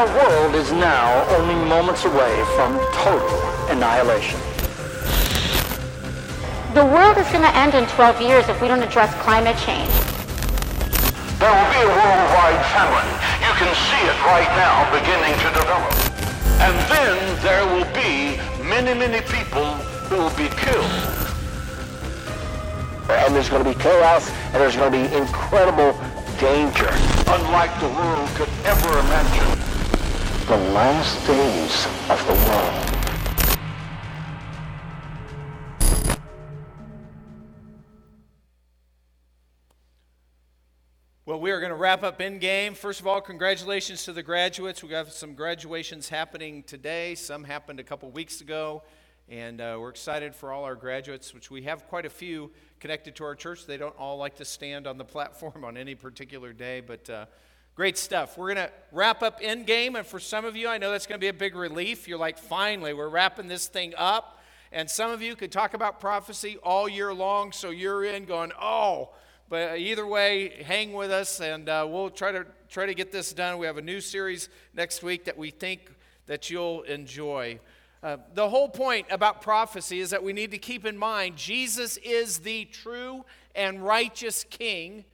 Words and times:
Our 0.00 0.08
world 0.16 0.54
is 0.54 0.72
now 0.72 1.28
only 1.36 1.54
moments 1.68 2.06
away 2.06 2.32
from 2.56 2.80
total 3.04 3.36
annihilation. 3.68 4.40
The 6.72 6.86
world 6.88 7.18
is 7.18 7.28
going 7.28 7.44
to 7.44 7.54
end 7.54 7.74
in 7.74 7.84
12 7.84 8.22
years 8.22 8.48
if 8.48 8.62
we 8.62 8.68
don't 8.68 8.82
address 8.82 9.12
climate 9.20 9.58
change. 9.60 9.92
There 11.36 11.52
will 11.52 11.68
be 11.68 11.84
a 11.84 11.92
worldwide 11.92 12.64
famine. 12.72 13.10
You 13.44 13.52
can 13.60 13.68
see 13.76 14.00
it 14.08 14.16
right 14.24 14.48
now 14.56 14.88
beginning 14.88 15.36
to 15.36 15.48
develop. 15.52 15.92
And 16.64 16.72
then 16.88 17.20
there 17.44 17.66
will 17.68 17.84
be 17.92 18.40
many, 18.64 18.98
many 18.98 19.20
people 19.28 19.68
who 20.08 20.16
will 20.16 20.32
be 20.32 20.48
killed. 20.56 20.96
And 23.20 23.36
there's 23.36 23.50
going 23.50 23.64
to 23.64 23.68
be 23.68 23.76
chaos, 23.76 24.30
and 24.30 24.64
there's 24.64 24.76
going 24.76 24.90
to 24.90 24.96
be 24.96 25.14
incredible 25.14 25.92
danger. 26.40 26.88
Unlike 27.28 27.78
the 27.80 27.88
world 27.88 28.28
could 28.30 28.48
ever 28.64 28.98
imagine. 29.00 29.69
The 30.50 30.56
last 30.56 31.24
days 31.28 31.86
of 32.10 32.26
the 32.26 32.32
world. 32.32 32.86
Well, 41.24 41.38
we 41.38 41.52
are 41.52 41.60
going 41.60 41.70
to 41.70 41.76
wrap 41.76 42.02
up 42.02 42.20
in 42.20 42.40
game. 42.40 42.74
First 42.74 42.98
of 42.98 43.06
all, 43.06 43.20
congratulations 43.20 44.04
to 44.06 44.12
the 44.12 44.24
graduates. 44.24 44.82
We 44.82 44.88
got 44.88 45.12
some 45.12 45.34
graduations 45.34 46.08
happening 46.08 46.64
today. 46.64 47.14
Some 47.14 47.44
happened 47.44 47.78
a 47.78 47.84
couple 47.84 48.10
weeks 48.10 48.40
ago, 48.40 48.82
and 49.28 49.60
uh, 49.60 49.76
we're 49.78 49.90
excited 49.90 50.34
for 50.34 50.50
all 50.50 50.64
our 50.64 50.74
graduates, 50.74 51.32
which 51.32 51.52
we 51.52 51.62
have 51.62 51.86
quite 51.86 52.06
a 52.06 52.10
few 52.10 52.50
connected 52.80 53.14
to 53.14 53.24
our 53.24 53.36
church. 53.36 53.66
They 53.66 53.76
don't 53.76 53.96
all 53.96 54.16
like 54.16 54.34
to 54.38 54.44
stand 54.44 54.88
on 54.88 54.98
the 54.98 55.04
platform 55.14 55.64
on 55.64 55.76
any 55.76 55.94
particular 55.94 56.52
day, 56.52 56.80
but 56.80 57.08
uh, 57.08 57.26
great 57.80 57.96
stuff. 57.96 58.36
We're 58.36 58.52
going 58.52 58.68
to 58.68 58.72
wrap 58.92 59.22
up 59.22 59.40
in 59.40 59.64
game, 59.64 59.96
and 59.96 60.06
for 60.06 60.20
some 60.20 60.44
of 60.44 60.54
you, 60.54 60.68
I 60.68 60.76
know 60.76 60.90
that's 60.90 61.06
going 61.06 61.18
to 61.18 61.24
be 61.24 61.28
a 61.28 61.32
big 61.32 61.56
relief. 61.56 62.06
You're 62.06 62.18
like, 62.18 62.36
finally, 62.36 62.92
we're 62.92 63.08
wrapping 63.08 63.48
this 63.48 63.68
thing 63.68 63.94
up. 63.96 64.38
And 64.70 64.90
some 64.90 65.10
of 65.10 65.22
you 65.22 65.34
could 65.34 65.50
talk 65.50 65.72
about 65.72 65.98
prophecy 65.98 66.58
all 66.62 66.90
year 66.90 67.14
long, 67.14 67.52
so 67.52 67.70
you're 67.70 68.04
in 68.04 68.26
going, 68.26 68.52
oh. 68.60 69.14
But 69.48 69.78
either 69.78 70.06
way, 70.06 70.62
hang 70.62 70.92
with 70.92 71.10
us, 71.10 71.40
and 71.40 71.70
uh, 71.70 71.86
we'll 71.88 72.10
try 72.10 72.32
to 72.32 72.44
try 72.68 72.84
to 72.84 72.92
get 72.92 73.12
this 73.12 73.32
done. 73.32 73.56
We 73.56 73.64
have 73.64 73.78
a 73.78 73.82
new 73.82 74.02
series 74.02 74.50
next 74.74 75.02
week 75.02 75.24
that 75.24 75.38
we 75.38 75.48
think 75.48 75.90
that 76.26 76.50
you'll 76.50 76.82
enjoy. 76.82 77.60
Uh, 78.02 78.18
the 78.34 78.50
whole 78.50 78.68
point 78.68 79.06
about 79.08 79.40
prophecy 79.40 80.00
is 80.00 80.10
that 80.10 80.22
we 80.22 80.34
need 80.34 80.50
to 80.50 80.58
keep 80.58 80.84
in 80.84 80.98
mind 80.98 81.36
Jesus 81.36 81.96
is 81.96 82.40
the 82.40 82.66
true 82.66 83.24
and 83.54 83.82
righteous 83.82 84.44
King 84.44 85.06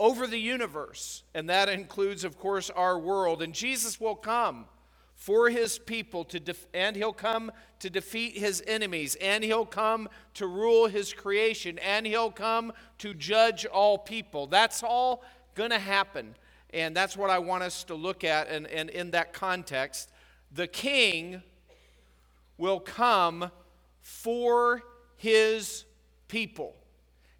over 0.00 0.26
the 0.26 0.38
universe, 0.38 1.22
and 1.34 1.48
that 1.48 1.68
includes, 1.68 2.24
of 2.24 2.38
course, 2.38 2.70
our 2.70 2.98
world. 2.98 3.42
And 3.42 3.54
Jesus 3.54 4.00
will 4.00 4.16
come 4.16 4.66
for 5.14 5.48
his 5.48 5.78
people 5.78 6.24
to 6.24 6.40
def- 6.40 6.66
and 6.74 6.96
he'll 6.96 7.12
come 7.12 7.52
to 7.78 7.88
defeat 7.88 8.36
his 8.36 8.62
enemies 8.66 9.16
and 9.20 9.44
he'll 9.44 9.64
come 9.64 10.08
to 10.34 10.46
rule 10.46 10.88
his 10.88 11.12
creation 11.12 11.78
and 11.78 12.06
he'll 12.06 12.32
come 12.32 12.72
to 12.98 13.14
judge 13.14 13.64
all 13.64 13.96
people. 13.96 14.46
That's 14.46 14.82
all 14.82 15.22
going 15.54 15.70
to 15.70 15.78
happen 15.78 16.34
and 16.74 16.94
that's 16.94 17.16
what 17.16 17.30
i 17.30 17.38
want 17.38 17.62
us 17.62 17.84
to 17.84 17.94
look 17.94 18.24
at 18.24 18.48
and, 18.48 18.66
and 18.66 18.90
in 18.90 19.12
that 19.12 19.32
context. 19.32 20.10
The 20.52 20.66
king 20.66 21.42
will 22.58 22.80
come 22.80 23.50
for 24.00 24.82
his 25.16 25.84
people 26.28 26.74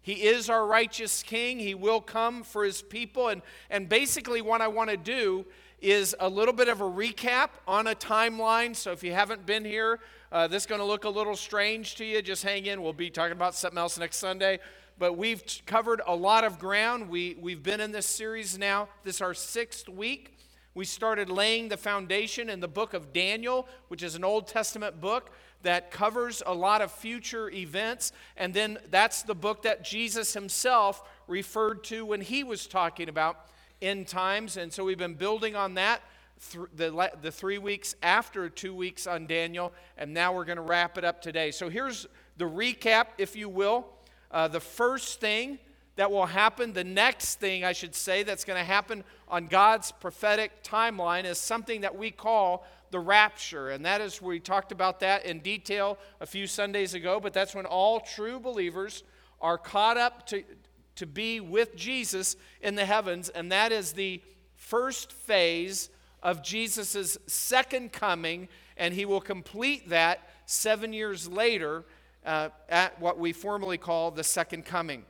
he 0.05 0.13
is 0.13 0.49
our 0.49 0.65
righteous 0.65 1.23
king 1.23 1.59
he 1.59 1.73
will 1.73 1.99
come 1.99 2.43
for 2.43 2.63
his 2.63 2.81
people 2.81 3.27
and, 3.27 3.41
and 3.69 3.89
basically 3.89 4.41
what 4.41 4.61
i 4.61 4.67
want 4.67 4.89
to 4.89 4.97
do 4.97 5.45
is 5.81 6.15
a 6.19 6.27
little 6.27 6.53
bit 6.53 6.67
of 6.67 6.81
a 6.81 6.85
recap 6.85 7.49
on 7.67 7.87
a 7.87 7.95
timeline. 7.95 8.75
So 8.75 8.91
if 8.91 9.03
you 9.03 9.13
haven't 9.13 9.45
been 9.45 9.63
here, 9.63 9.99
uh, 10.31 10.47
this 10.47 10.63
is 10.63 10.67
going 10.67 10.79
to 10.79 10.85
look 10.85 11.03
a 11.03 11.09
little 11.09 11.35
strange 11.35 11.95
to 11.95 12.05
you. 12.05 12.21
Just 12.21 12.43
hang 12.43 12.65
in. 12.65 12.81
We'll 12.81 12.93
be 12.93 13.09
talking 13.09 13.33
about 13.33 13.55
something 13.55 13.77
else 13.77 13.97
next 13.99 14.17
Sunday. 14.17 14.59
But 14.97 15.13
we've 15.13 15.43
covered 15.65 16.01
a 16.07 16.15
lot 16.15 16.43
of 16.43 16.57
ground. 16.57 17.09
We, 17.09 17.37
we've 17.39 17.61
been 17.61 17.81
in 17.81 17.91
this 17.91 18.05
series 18.07 18.57
now. 18.57 18.87
This 19.03 19.15
is 19.15 19.21
our 19.21 19.33
sixth 19.33 19.89
week. 19.89 20.37
We 20.73 20.85
started 20.85 21.29
laying 21.29 21.69
the 21.69 21.77
foundation 21.77 22.49
in 22.49 22.59
the 22.59 22.67
book 22.67 22.93
of 22.93 23.13
Daniel, 23.13 23.67
which 23.89 24.03
is 24.03 24.15
an 24.15 24.23
Old 24.23 24.47
Testament 24.47 24.99
book 24.99 25.31
that 25.65 25.89
covers 25.89 26.43
a 26.45 26.53
lot 26.53 26.81
of 26.81 26.91
future 26.91 27.49
events. 27.49 28.11
And 28.37 28.53
then 28.53 28.77
that's 28.91 29.23
the 29.23 29.35
book 29.35 29.63
that 29.63 29.83
Jesus 29.83 30.33
himself 30.33 31.03
referred 31.27 31.83
to 31.85 32.05
when 32.05 32.21
he 32.21 32.43
was 32.43 32.67
talking 32.67 33.09
about 33.09 33.47
end 33.81 34.07
times. 34.07 34.57
And 34.57 34.71
so 34.71 34.85
we've 34.85 34.97
been 34.97 35.15
building 35.15 35.55
on 35.55 35.73
that 35.73 36.01
th- 36.51 36.67
the, 36.75 37.11
the 37.21 37.31
three 37.31 37.57
weeks 37.57 37.95
after 38.03 38.47
two 38.47 38.75
weeks 38.75 39.07
on 39.07 39.25
Daniel. 39.25 39.73
And 39.97 40.13
now 40.13 40.33
we're 40.33 40.45
going 40.45 40.57
to 40.57 40.61
wrap 40.61 40.99
it 40.99 41.03
up 41.03 41.21
today. 41.21 41.49
So 41.49 41.67
here's 41.67 42.05
the 42.37 42.45
recap, 42.45 43.07
if 43.17 43.35
you 43.35 43.49
will. 43.49 43.87
Uh, 44.29 44.47
the 44.47 44.59
first 44.59 45.19
thing 45.19 45.57
that 45.95 46.11
will 46.11 46.27
happen, 46.27 46.73
the 46.73 46.83
next 46.83 47.39
thing 47.39 47.63
I 47.63 47.71
should 47.71 47.95
say 47.95 48.21
that's 48.21 48.45
going 48.45 48.59
to 48.59 48.65
happen 48.65 49.03
on 49.27 49.47
God's 49.47 49.91
prophetic 49.91 50.63
timeline 50.63 51.25
is 51.25 51.39
something 51.39 51.81
that 51.81 51.97
we 51.97 52.11
call 52.11 52.67
the 52.95 52.99
rapture. 53.01 53.71
And 53.71 53.83
that 53.83 53.99
is, 53.99 54.21
we 54.21 54.39
talked 54.39 54.71
about 54.71 55.01
that 55.01 55.25
in 55.25 55.39
detail 55.39 55.97
a 56.21 56.25
few 56.25 56.47
Sundays 56.47 56.93
ago, 56.93 57.19
but 57.19 57.33
that's 57.33 57.53
when 57.53 57.65
all 57.65 57.99
true 57.99 58.39
believers 58.39 59.03
are 59.41 59.57
caught 59.57 59.97
up 59.97 60.25
to, 60.27 60.45
to 60.95 61.05
be 61.05 61.41
with 61.41 61.75
Jesus 61.75 62.37
in 62.61 62.75
the 62.75 62.85
heavens, 62.85 63.27
and 63.27 63.51
that 63.51 63.73
is 63.73 63.91
the 63.91 64.21
first 64.53 65.11
phase 65.11 65.89
of 66.23 66.41
Jesus' 66.41 67.17
second 67.27 67.91
coming, 67.91 68.47
and 68.77 68.93
he 68.93 69.03
will 69.03 69.19
complete 69.19 69.89
that 69.89 70.29
seven 70.45 70.93
years 70.93 71.27
later 71.27 71.83
uh, 72.25 72.47
at 72.69 72.97
what 73.01 73.19
we 73.19 73.33
formally 73.33 73.77
call 73.77 74.09
the 74.09 74.23
second 74.23 74.63
coming. 74.63 75.03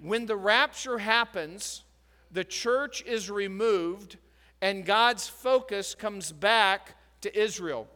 When 0.00 0.26
the 0.26 0.36
rapture 0.36 0.98
happens, 0.98 1.82
the 2.30 2.44
church 2.44 3.02
is 3.02 3.28
removed, 3.28 4.16
and 4.62 4.86
God's 4.86 5.26
focus 5.26 5.96
comes 5.96 6.30
back 6.30 6.95
to 7.26 7.38
Israel, 7.38 7.88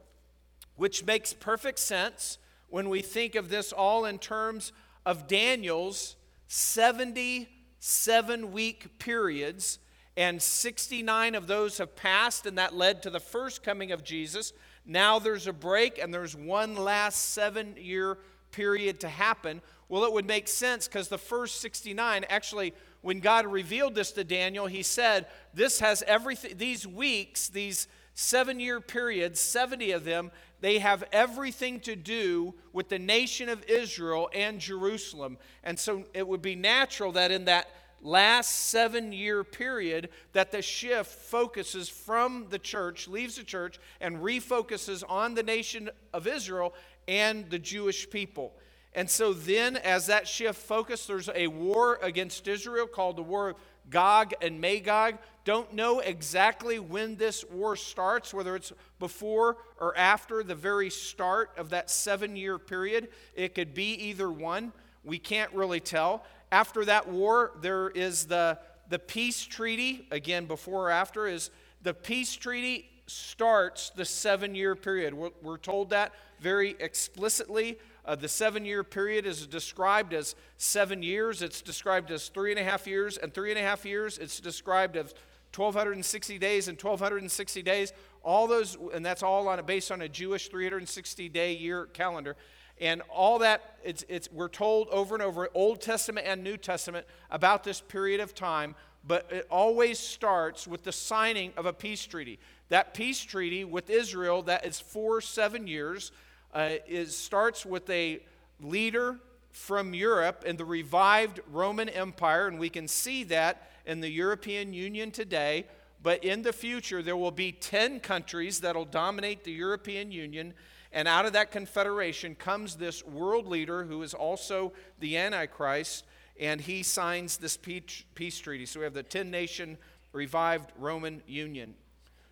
which 0.76 1.06
makes 1.06 1.32
perfect 1.32 1.78
sense 1.78 2.38
when 2.68 2.88
we 2.88 3.00
think 3.00 3.36
of 3.36 3.48
this 3.48 3.72
all 3.72 4.04
in 4.04 4.18
terms 4.18 4.72
of 5.06 5.28
Daniel's 5.28 6.16
77 6.48 8.52
week 8.52 8.98
periods, 8.98 9.78
and 10.16 10.42
69 10.42 11.36
of 11.36 11.46
those 11.46 11.78
have 11.78 11.94
passed, 11.94 12.44
and 12.44 12.58
that 12.58 12.74
led 12.74 13.04
to 13.04 13.10
the 13.10 13.20
first 13.20 13.62
coming 13.62 13.92
of 13.92 14.02
Jesus. 14.02 14.52
Now 14.84 15.20
there's 15.20 15.46
a 15.46 15.52
break, 15.52 15.98
and 15.98 16.12
there's 16.12 16.34
one 16.34 16.74
last 16.74 17.30
seven 17.30 17.76
year 17.78 18.18
period 18.50 18.98
to 19.00 19.08
happen. 19.08 19.62
Well, 19.88 20.04
it 20.04 20.12
would 20.12 20.26
make 20.26 20.48
sense 20.48 20.88
because 20.88 21.08
the 21.08 21.18
first 21.18 21.60
69 21.60 22.24
actually 22.28 22.74
when 23.02 23.20
God 23.20 23.46
revealed 23.46 23.94
this 23.94 24.12
to 24.12 24.24
Daniel, 24.24 24.66
he 24.66 24.82
said, 24.82 25.26
This 25.54 25.80
has 25.80 26.02
everything, 26.06 26.58
these 26.58 26.86
weeks, 26.86 27.48
these 27.48 27.88
seven 28.20 28.60
year 28.60 28.80
periods, 28.80 29.40
70 29.40 29.92
of 29.92 30.04
them, 30.04 30.30
they 30.60 30.78
have 30.78 31.04
everything 31.10 31.80
to 31.80 31.96
do 31.96 32.54
with 32.72 32.90
the 32.90 32.98
nation 32.98 33.48
of 33.48 33.64
Israel 33.64 34.28
and 34.34 34.60
Jerusalem. 34.60 35.38
And 35.64 35.78
so 35.78 36.04
it 36.12 36.28
would 36.28 36.42
be 36.42 36.54
natural 36.54 37.12
that 37.12 37.30
in 37.30 37.46
that 37.46 37.68
last 38.02 38.68
seven 38.68 39.12
year 39.12 39.42
period 39.42 40.10
that 40.32 40.52
the 40.52 40.62
shift 40.62 41.10
focuses 41.10 41.88
from 41.88 42.46
the 42.50 42.58
church 42.58 43.08
leaves 43.08 43.36
the 43.36 43.44
church 43.44 43.78
and 44.00 44.18
refocuses 44.18 45.02
on 45.06 45.34
the 45.34 45.42
nation 45.42 45.90
of 46.14 46.26
israel 46.26 46.72
and 47.08 47.50
the 47.50 47.58
jewish 47.58 48.08
people 48.08 48.54
and 48.94 49.10
so 49.10 49.34
then 49.34 49.76
as 49.76 50.06
that 50.06 50.26
shift 50.26 50.58
focuses 50.58 51.06
there's 51.06 51.28
a 51.34 51.46
war 51.48 51.98
against 52.00 52.48
israel 52.48 52.86
called 52.86 53.16
the 53.16 53.22
war 53.22 53.54
Gog 53.90 54.32
and 54.40 54.60
Magog. 54.60 55.18
Don't 55.44 55.74
know 55.74 56.00
exactly 56.00 56.78
when 56.78 57.16
this 57.16 57.44
war 57.50 57.76
starts, 57.76 58.32
whether 58.32 58.54
it's 58.54 58.72
before 58.98 59.56
or 59.80 59.96
after 59.96 60.42
the 60.42 60.54
very 60.54 60.90
start 60.90 61.50
of 61.56 61.70
that 61.70 61.90
seven 61.90 62.36
year 62.36 62.58
period. 62.58 63.08
It 63.34 63.54
could 63.54 63.74
be 63.74 63.94
either 63.94 64.30
one. 64.30 64.72
We 65.04 65.18
can't 65.18 65.52
really 65.52 65.80
tell. 65.80 66.24
After 66.52 66.84
that 66.84 67.08
war, 67.08 67.52
there 67.60 67.90
is 67.90 68.26
the, 68.26 68.58
the 68.88 68.98
peace 68.98 69.44
treaty. 69.44 70.06
Again, 70.10 70.46
before 70.46 70.88
or 70.88 70.90
after 70.90 71.26
is 71.26 71.50
the 71.82 71.94
peace 71.94 72.34
treaty 72.34 72.90
starts 73.06 73.90
the 73.90 74.04
seven 74.04 74.54
year 74.54 74.76
period. 74.76 75.14
We're, 75.14 75.30
we're 75.42 75.58
told 75.58 75.90
that 75.90 76.12
very 76.40 76.76
explicitly 76.78 77.78
uh, 78.04 78.14
the 78.14 78.28
seven 78.28 78.64
year 78.64 78.82
period 78.82 79.26
is 79.26 79.46
described 79.46 80.12
as 80.12 80.34
seven 80.56 81.02
years. 81.02 81.42
It's 81.42 81.62
described 81.62 82.10
as 82.10 82.28
three 82.28 82.50
and 82.50 82.60
a 82.60 82.64
half 82.64 82.86
years 82.86 83.16
and 83.16 83.32
three 83.32 83.50
and 83.50 83.58
a 83.58 83.62
half 83.62 83.84
years. 83.84 84.18
It's 84.18 84.40
described 84.40 84.96
as 84.96 85.14
1,260 85.54 86.38
days 86.38 86.68
and 86.68 86.80
1,260 86.80 87.62
days. 87.62 87.92
All 88.22 88.46
those, 88.46 88.76
and 88.94 89.04
that's 89.04 89.22
all 89.22 89.48
on 89.48 89.58
a, 89.58 89.62
based 89.62 89.90
on 89.90 90.02
a 90.02 90.08
Jewish 90.08 90.48
360 90.48 91.28
day 91.28 91.56
year 91.56 91.86
calendar. 91.86 92.36
And 92.80 93.02
all 93.10 93.40
that, 93.40 93.76
it's, 93.84 94.04
it's, 94.08 94.30
we're 94.32 94.48
told 94.48 94.88
over 94.88 95.14
and 95.14 95.22
over, 95.22 95.48
Old 95.52 95.82
Testament 95.82 96.26
and 96.26 96.42
New 96.42 96.56
Testament, 96.56 97.06
about 97.30 97.62
this 97.62 97.80
period 97.80 98.20
of 98.20 98.34
time 98.34 98.74
but 99.06 99.26
it 99.30 99.46
always 99.50 99.98
starts 99.98 100.66
with 100.66 100.84
the 100.84 100.92
signing 100.92 101.52
of 101.56 101.66
a 101.66 101.72
peace 101.72 102.04
treaty. 102.04 102.38
That 102.68 102.94
peace 102.94 103.20
treaty 103.20 103.64
with 103.64 103.90
Israel, 103.90 104.42
that 104.42 104.66
is 104.66 104.78
for 104.78 105.20
seven 105.20 105.66
years, 105.66 106.12
uh, 106.54 106.70
is, 106.86 107.16
starts 107.16 107.64
with 107.64 107.88
a 107.90 108.20
leader 108.60 109.18
from 109.52 109.94
Europe 109.94 110.44
and 110.46 110.58
the 110.58 110.64
revived 110.64 111.40
Roman 111.50 111.88
Empire, 111.88 112.46
and 112.46 112.58
we 112.58 112.70
can 112.70 112.88
see 112.88 113.24
that 113.24 113.70
in 113.86 114.00
the 114.00 114.10
European 114.10 114.72
Union 114.72 115.10
today. 115.10 115.66
But 116.02 116.24
in 116.24 116.42
the 116.42 116.52
future, 116.52 117.02
there 117.02 117.16
will 117.16 117.30
be 117.30 117.52
10 117.52 118.00
countries 118.00 118.60
that 118.60 118.74
will 118.74 118.86
dominate 118.86 119.44
the 119.44 119.52
European 119.52 120.10
Union. 120.10 120.54
And 120.92 121.06
out 121.06 121.26
of 121.26 121.34
that 121.34 121.50
confederation 121.50 122.34
comes 122.34 122.76
this 122.76 123.04
world 123.04 123.46
leader 123.46 123.84
who 123.84 124.02
is 124.02 124.14
also 124.14 124.72
the 124.98 125.18
Antichrist, 125.18 126.04
and 126.38 126.60
he 126.60 126.82
signs 126.82 127.36
this 127.36 127.56
peace 127.56 128.38
treaty. 128.38 128.64
So 128.64 128.80
we 128.80 128.84
have 128.84 128.94
the 128.94 129.02
10 129.02 129.30
nation 129.30 129.76
revived 130.12 130.72
Roman 130.78 131.22
Union. 131.26 131.74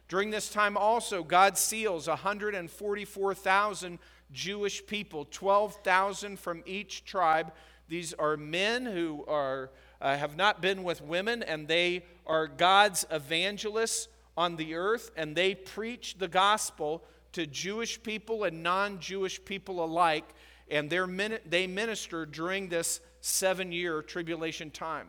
During 0.09 0.31
this 0.31 0.49
time, 0.49 0.77
also, 0.77 1.23
God 1.23 1.59
seals 1.59 2.09
144,000 2.09 3.99
Jewish 4.33 4.87
people, 4.87 5.27
12,000 5.31 6.39
from 6.39 6.63
each 6.65 7.05
tribe. 7.05 7.53
These 7.89 8.15
are 8.15 8.37
men 8.39 8.87
who 8.87 9.25
are, 9.29 9.71
uh, 10.01 10.17
have 10.17 10.35
not 10.35 10.63
been 10.63 10.83
with 10.83 11.03
women, 11.03 11.43
and 11.43 11.69
they 11.69 12.07
are 12.27 12.47
God's 12.47 13.07
evangelists 13.11 14.09
on 14.35 14.57
the 14.57 14.75
earth, 14.75 15.11
and 15.15 15.37
they 15.37 15.55
preach 15.55 16.17
the 16.19 16.29
gospel 16.29 17.05
to 17.33 17.47
Jewish 17.47 18.03
people 18.03 18.45
and 18.45 18.63
non 18.63 19.01
Jewish 19.01 19.45
people 19.45 19.85
alike, 19.85 20.25
and 20.71 20.89
they 20.89 21.67
minister 21.67 22.25
during 22.25 22.69
this 22.69 23.01
seven 23.21 23.73
year 23.73 24.01
tribulation 24.01 24.71
time. 24.71 25.09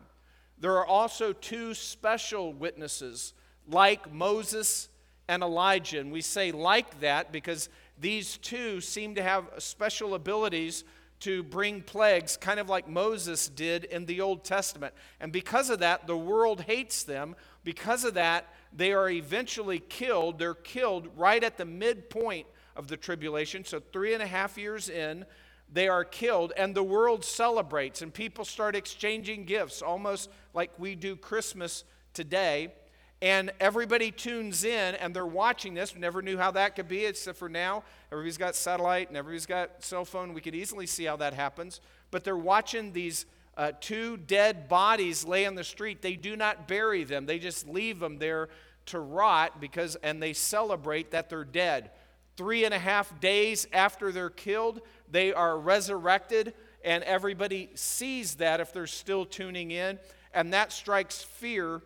There 0.58 0.76
are 0.76 0.86
also 0.86 1.32
two 1.32 1.72
special 1.72 2.52
witnesses, 2.52 3.32
like 3.66 4.12
Moses 4.12 4.89
and 5.30 5.44
Elijah. 5.44 6.00
And 6.00 6.10
we 6.10 6.20
say 6.22 6.50
like 6.50 7.00
that 7.00 7.30
because 7.30 7.68
these 7.98 8.36
two 8.38 8.80
seem 8.80 9.14
to 9.14 9.22
have 9.22 9.44
special 9.58 10.14
abilities 10.14 10.82
to 11.20 11.44
bring 11.44 11.82
plagues, 11.82 12.36
kind 12.36 12.58
of 12.58 12.68
like 12.68 12.88
Moses 12.88 13.48
did 13.48 13.84
in 13.84 14.06
the 14.06 14.20
Old 14.20 14.42
Testament. 14.42 14.92
And 15.20 15.30
because 15.30 15.70
of 15.70 15.78
that, 15.78 16.06
the 16.08 16.16
world 16.16 16.62
hates 16.62 17.04
them. 17.04 17.36
Because 17.62 18.04
of 18.04 18.14
that, 18.14 18.48
they 18.74 18.92
are 18.92 19.08
eventually 19.08 19.78
killed. 19.78 20.38
They're 20.38 20.54
killed 20.54 21.08
right 21.16 21.44
at 21.44 21.56
the 21.56 21.64
midpoint 21.64 22.46
of 22.74 22.88
the 22.88 22.96
tribulation. 22.96 23.64
So, 23.64 23.80
three 23.92 24.14
and 24.14 24.22
a 24.22 24.26
half 24.26 24.58
years 24.58 24.88
in, 24.88 25.26
they 25.72 25.86
are 25.86 26.04
killed, 26.04 26.52
and 26.56 26.74
the 26.74 26.82
world 26.82 27.24
celebrates, 27.24 28.02
and 28.02 28.12
people 28.12 28.44
start 28.44 28.74
exchanging 28.74 29.44
gifts, 29.44 29.82
almost 29.82 30.28
like 30.52 30.72
we 30.78 30.96
do 30.96 31.14
Christmas 31.14 31.84
today 32.12 32.72
and 33.22 33.52
everybody 33.60 34.10
tunes 34.10 34.64
in 34.64 34.94
and 34.94 35.14
they're 35.14 35.26
watching 35.26 35.74
this. 35.74 35.94
We 35.94 36.00
never 36.00 36.22
knew 36.22 36.38
how 36.38 36.50
that 36.52 36.74
could 36.74 36.88
be, 36.88 37.04
except 37.04 37.38
for 37.38 37.48
now. 37.48 37.82
Everybody's 38.10 38.38
got 38.38 38.54
satellite 38.54 39.08
and 39.08 39.16
everybody's 39.16 39.46
got 39.46 39.84
cell 39.84 40.04
phone. 40.04 40.32
We 40.32 40.40
could 40.40 40.54
easily 40.54 40.86
see 40.86 41.04
how 41.04 41.16
that 41.16 41.34
happens. 41.34 41.80
But 42.10 42.24
they're 42.24 42.36
watching 42.36 42.92
these 42.92 43.26
uh, 43.56 43.72
two 43.80 44.16
dead 44.16 44.68
bodies 44.68 45.24
lay 45.24 45.44
on 45.44 45.54
the 45.54 45.64
street. 45.64 46.00
They 46.00 46.16
do 46.16 46.34
not 46.34 46.66
bury 46.66 47.04
them, 47.04 47.26
they 47.26 47.38
just 47.38 47.68
leave 47.68 48.00
them 48.00 48.18
there 48.18 48.48
to 48.86 48.98
rot 48.98 49.60
because, 49.60 49.96
and 49.96 50.22
they 50.22 50.32
celebrate 50.32 51.10
that 51.10 51.28
they're 51.28 51.44
dead. 51.44 51.90
Three 52.36 52.64
and 52.64 52.72
a 52.72 52.78
half 52.78 53.20
days 53.20 53.68
after 53.72 54.12
they're 54.12 54.30
killed, 54.30 54.80
they 55.10 55.32
are 55.32 55.58
resurrected, 55.58 56.54
and 56.82 57.04
everybody 57.04 57.68
sees 57.74 58.36
that 58.36 58.60
if 58.60 58.72
they're 58.72 58.86
still 58.86 59.26
tuning 59.26 59.70
in. 59.72 59.98
And 60.32 60.54
that 60.54 60.72
strikes 60.72 61.22
fear 61.22 61.82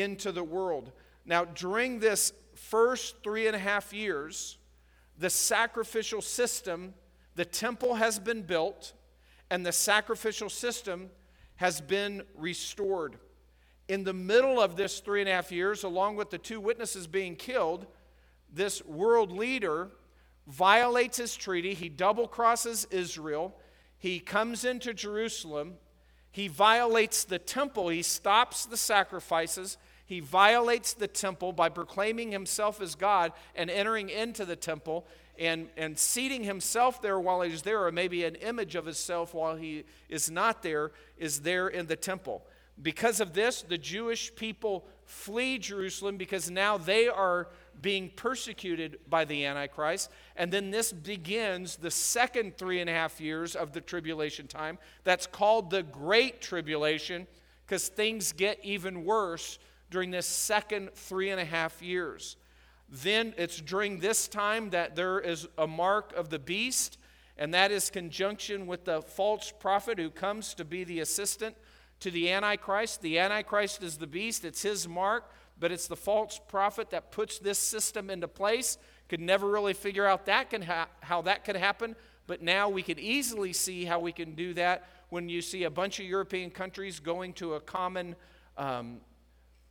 into 0.00 0.32
the 0.32 0.44
world. 0.44 0.92
Now, 1.24 1.44
during 1.44 2.00
this 2.00 2.32
first 2.54 3.22
three 3.22 3.46
and 3.46 3.56
a 3.56 3.58
half 3.58 3.92
years, 3.92 4.58
the 5.18 5.30
sacrificial 5.30 6.22
system, 6.22 6.94
the 7.34 7.44
temple 7.44 7.94
has 7.94 8.18
been 8.18 8.42
built, 8.42 8.92
and 9.50 9.64
the 9.64 9.72
sacrificial 9.72 10.48
system 10.48 11.10
has 11.56 11.80
been 11.80 12.22
restored. 12.36 13.18
In 13.88 14.04
the 14.04 14.12
middle 14.12 14.60
of 14.60 14.76
this 14.76 15.00
three 15.00 15.20
and 15.20 15.28
a 15.28 15.32
half 15.32 15.50
years, 15.50 15.82
along 15.82 16.16
with 16.16 16.30
the 16.30 16.38
two 16.38 16.60
witnesses 16.60 17.06
being 17.06 17.36
killed, 17.36 17.86
this 18.52 18.84
world 18.84 19.32
leader 19.32 19.88
violates 20.46 21.18
his 21.18 21.34
treaty. 21.36 21.74
He 21.74 21.88
double 21.88 22.28
crosses 22.28 22.86
Israel. 22.90 23.54
He 23.98 24.20
comes 24.20 24.64
into 24.64 24.94
Jerusalem. 24.94 25.74
He 26.30 26.48
violates 26.48 27.24
the 27.24 27.38
temple. 27.38 27.88
He 27.88 28.02
stops 28.02 28.66
the 28.66 28.76
sacrifices. 28.76 29.76
He 30.08 30.20
violates 30.20 30.94
the 30.94 31.06
temple 31.06 31.52
by 31.52 31.68
proclaiming 31.68 32.32
himself 32.32 32.80
as 32.80 32.94
God 32.94 33.30
and 33.54 33.68
entering 33.68 34.08
into 34.08 34.46
the 34.46 34.56
temple 34.56 35.06
and, 35.38 35.68
and 35.76 35.98
seating 35.98 36.44
himself 36.44 37.02
there 37.02 37.20
while 37.20 37.42
he's 37.42 37.60
there, 37.60 37.84
or 37.84 37.92
maybe 37.92 38.24
an 38.24 38.34
image 38.36 38.74
of 38.74 38.86
himself 38.86 39.34
while 39.34 39.54
he 39.54 39.84
is 40.08 40.30
not 40.30 40.62
there, 40.62 40.92
is 41.18 41.40
there 41.40 41.68
in 41.68 41.88
the 41.88 41.94
temple. 41.94 42.42
Because 42.80 43.20
of 43.20 43.34
this, 43.34 43.60
the 43.60 43.76
Jewish 43.76 44.34
people 44.34 44.86
flee 45.04 45.58
Jerusalem 45.58 46.16
because 46.16 46.50
now 46.50 46.78
they 46.78 47.06
are 47.06 47.48
being 47.82 48.08
persecuted 48.16 48.98
by 49.10 49.26
the 49.26 49.44
Antichrist. 49.44 50.10
And 50.36 50.50
then 50.50 50.70
this 50.70 50.90
begins 50.90 51.76
the 51.76 51.90
second 51.90 52.56
three 52.56 52.80
and 52.80 52.88
a 52.88 52.94
half 52.94 53.20
years 53.20 53.54
of 53.54 53.72
the 53.72 53.82
tribulation 53.82 54.46
time. 54.46 54.78
That's 55.04 55.26
called 55.26 55.68
the 55.68 55.82
Great 55.82 56.40
Tribulation 56.40 57.26
because 57.66 57.88
things 57.88 58.32
get 58.32 58.58
even 58.64 59.04
worse 59.04 59.58
during 59.90 60.10
this 60.10 60.26
second 60.26 60.92
three 60.94 61.30
and 61.30 61.40
a 61.40 61.44
half 61.44 61.82
years. 61.82 62.36
Then 62.88 63.34
it's 63.36 63.60
during 63.60 64.00
this 64.00 64.28
time 64.28 64.70
that 64.70 64.96
there 64.96 65.20
is 65.20 65.46
a 65.58 65.66
mark 65.66 66.14
of 66.14 66.30
the 66.30 66.38
beast, 66.38 66.98
and 67.36 67.52
that 67.54 67.70
is 67.70 67.90
conjunction 67.90 68.66
with 68.66 68.84
the 68.84 69.02
false 69.02 69.52
prophet 69.58 69.98
who 69.98 70.10
comes 70.10 70.54
to 70.54 70.64
be 70.64 70.84
the 70.84 71.00
assistant 71.00 71.56
to 72.00 72.10
the 72.10 72.30
Antichrist. 72.30 73.02
The 73.02 73.18
Antichrist 73.18 73.82
is 73.82 73.98
the 73.98 74.06
beast, 74.06 74.44
it's 74.44 74.62
his 74.62 74.88
mark, 74.88 75.30
but 75.60 75.72
it's 75.72 75.86
the 75.86 75.96
false 75.96 76.40
prophet 76.48 76.90
that 76.90 77.10
puts 77.10 77.38
this 77.38 77.58
system 77.58 78.10
into 78.10 78.28
place. 78.28 78.78
Could 79.08 79.20
never 79.20 79.48
really 79.48 79.74
figure 79.74 80.06
out 80.06 80.26
that 80.26 80.50
can 80.50 80.62
ha- 80.62 80.88
how 81.00 81.22
that 81.22 81.44
could 81.44 81.56
happen, 81.56 81.96
but 82.26 82.42
now 82.42 82.68
we 82.68 82.82
could 82.82 82.98
easily 82.98 83.52
see 83.52 83.84
how 83.84 83.98
we 83.98 84.12
can 84.12 84.34
do 84.34 84.54
that 84.54 84.86
when 85.08 85.28
you 85.28 85.42
see 85.42 85.64
a 85.64 85.70
bunch 85.70 85.98
of 85.98 86.06
European 86.06 86.50
countries 86.50 87.00
going 87.00 87.32
to 87.34 87.54
a 87.54 87.60
common 87.60 88.14
um, 88.56 89.00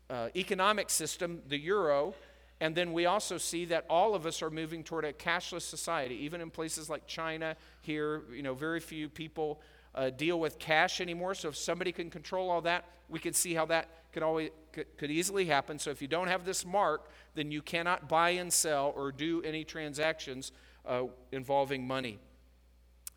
uh, 0.10 0.30
economic 0.36 0.90
system, 0.90 1.42
the 1.48 1.58
euro, 1.58 2.14
and 2.60 2.74
then 2.74 2.92
we 2.92 3.06
also 3.06 3.38
see 3.38 3.66
that 3.66 3.86
all 3.90 4.16
of 4.16 4.26
us 4.26 4.42
are 4.42 4.50
moving 4.50 4.84
toward 4.84 5.06
a 5.06 5.14
cashless 5.14 5.62
society. 5.62 6.16
Even 6.16 6.42
in 6.42 6.50
places 6.50 6.90
like 6.90 7.06
China, 7.06 7.56
here, 7.82 8.24
you 8.34 8.42
know, 8.42 8.56
very 8.56 8.80
few 8.80 9.10
people 9.10 9.62
uh, 9.94 10.10
deal 10.10 10.40
with 10.40 10.58
cash 10.58 11.00
anymore. 11.00 11.36
So 11.36 11.50
if 11.50 11.56
somebody 11.56 11.92
can 11.92 12.10
control 12.10 12.50
all 12.50 12.62
that, 12.62 12.86
we 13.10 13.20
could 13.20 13.36
see 13.36 13.54
how 13.54 13.66
that 13.68 13.90
could 14.12 14.24
always 14.24 14.50
could, 14.72 14.86
could 14.98 15.12
easily 15.12 15.46
happen. 15.46 15.78
So 15.78 15.92
if 15.92 16.02
you 16.02 16.08
don't 16.08 16.28
have 16.28 16.46
this 16.46 16.66
mark, 16.66 17.12
then 17.36 17.52
you 17.52 17.62
cannot 17.62 18.10
buy 18.10 18.32
and 18.32 18.52
sell 18.52 18.94
or 18.96 19.12
do 19.12 19.42
any 19.44 19.64
transactions 19.64 20.52
uh, 20.86 21.04
involving 21.32 21.86
money. 21.86 22.18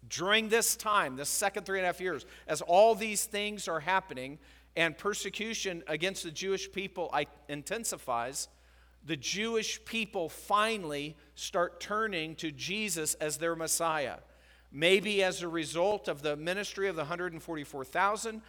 During 0.09 0.49
this 0.49 0.76
time, 0.76 1.16
the 1.16 1.25
second 1.25 1.64
three 1.64 1.78
and 1.78 1.85
a 1.85 1.88
half 1.88 2.00
years, 2.00 2.26
as 2.47 2.62
all 2.62 2.94
these 2.94 3.25
things 3.25 3.68
are 3.68 3.80
happening, 3.80 4.38
and 4.77 4.97
persecution 4.97 5.83
against 5.87 6.23
the 6.23 6.31
Jewish 6.31 6.71
people 6.71 7.12
intensifies, 7.49 8.49
the 9.05 9.17
Jewish 9.17 9.85
people 9.85 10.29
finally 10.29 11.17
start 11.35 11.81
turning 11.81 12.35
to 12.37 12.50
Jesus 12.50 13.15
as 13.15 13.39
their 13.39 13.57
Messiah. 13.57 14.17
Maybe 14.73 15.23
as 15.23 15.43
a 15.43 15.49
result 15.49 16.07
of 16.07 16.23
the 16.23 16.37
ministry 16.37 16.89
of 16.89 16.97
the 16.97 17.03
144,000, 17.03 18.43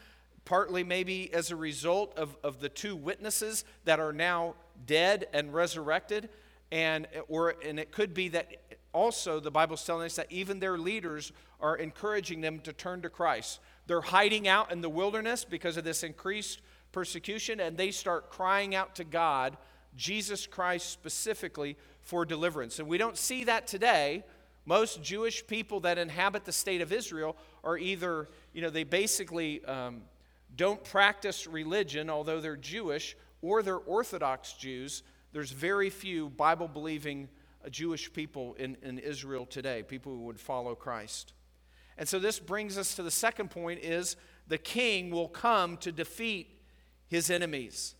partly 0.45 0.83
maybe 0.83 1.33
as 1.33 1.51
a 1.51 1.55
result 1.55 2.17
of, 2.17 2.35
of 2.43 2.59
the 2.59 2.69
two 2.69 2.95
witnesses 2.95 3.63
that 3.85 3.99
are 3.99 4.13
now 4.13 4.55
dead 4.85 5.27
and 5.33 5.53
resurrected. 5.53 6.29
And, 6.71 7.07
or, 7.27 7.55
and 7.65 7.79
it 7.79 7.91
could 7.91 8.13
be 8.13 8.29
that 8.29 8.51
also 8.93 9.39
the 9.39 9.51
Bible's 9.51 9.83
telling 9.83 10.05
us 10.05 10.15
that 10.15 10.31
even 10.31 10.59
their 10.59 10.77
leaders 10.77 11.31
are 11.59 11.75
encouraging 11.75 12.41
them 12.41 12.59
to 12.59 12.73
turn 12.73 13.01
to 13.01 13.09
Christ. 13.09 13.59
They're 13.91 13.99
hiding 13.99 14.47
out 14.47 14.71
in 14.71 14.79
the 14.79 14.87
wilderness 14.87 15.43
because 15.43 15.75
of 15.75 15.83
this 15.83 16.01
increased 16.01 16.61
persecution, 16.93 17.59
and 17.59 17.75
they 17.75 17.91
start 17.91 18.29
crying 18.29 18.73
out 18.73 18.95
to 18.95 19.03
God, 19.03 19.57
Jesus 19.97 20.47
Christ 20.47 20.89
specifically, 20.91 21.75
for 21.99 22.23
deliverance. 22.23 22.79
And 22.79 22.87
we 22.87 22.97
don't 22.97 23.17
see 23.17 23.43
that 23.43 23.67
today. 23.67 24.23
Most 24.63 25.03
Jewish 25.03 25.45
people 25.45 25.81
that 25.81 25.97
inhabit 25.97 26.45
the 26.45 26.53
state 26.53 26.79
of 26.79 26.93
Israel 26.93 27.35
are 27.65 27.77
either, 27.77 28.29
you 28.53 28.61
know, 28.61 28.69
they 28.69 28.85
basically 28.85 29.61
um, 29.65 30.03
don't 30.55 30.81
practice 30.85 31.45
religion, 31.45 32.09
although 32.09 32.39
they're 32.39 32.55
Jewish, 32.55 33.17
or 33.41 33.61
they're 33.61 33.75
Orthodox 33.75 34.53
Jews. 34.53 35.03
There's 35.33 35.51
very 35.51 35.89
few 35.89 36.29
Bible 36.29 36.69
believing 36.69 37.27
uh, 37.61 37.67
Jewish 37.67 38.13
people 38.13 38.53
in, 38.53 38.77
in 38.83 38.99
Israel 38.99 39.45
today, 39.45 39.83
people 39.83 40.13
who 40.13 40.21
would 40.21 40.39
follow 40.39 40.75
Christ. 40.75 41.33
And 42.01 42.09
so 42.09 42.17
this 42.17 42.39
brings 42.39 42.79
us 42.79 42.95
to 42.95 43.03
the 43.03 43.11
second 43.11 43.51
point 43.51 43.81
is 43.83 44.15
the 44.47 44.57
king 44.57 45.11
will 45.11 45.27
come 45.27 45.77
to 45.77 45.91
defeat 45.91 46.49
his 47.05 47.29
enemies. 47.29 47.93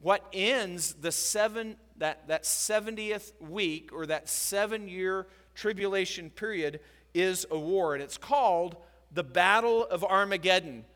What 0.00 0.24
ends 0.32 0.94
the 0.94 1.12
seven, 1.12 1.76
that, 1.98 2.26
that 2.28 2.44
70th 2.44 3.32
week 3.42 3.90
or 3.92 4.06
that 4.06 4.30
seven 4.30 4.88
year 4.88 5.26
tribulation 5.54 6.30
period 6.30 6.80
is 7.12 7.44
a 7.50 7.58
war, 7.58 7.92
and 7.92 8.02
it's 8.02 8.16
called 8.16 8.76
the 9.12 9.22
Battle 9.22 9.84
of 9.88 10.02
Armageddon. 10.02 10.86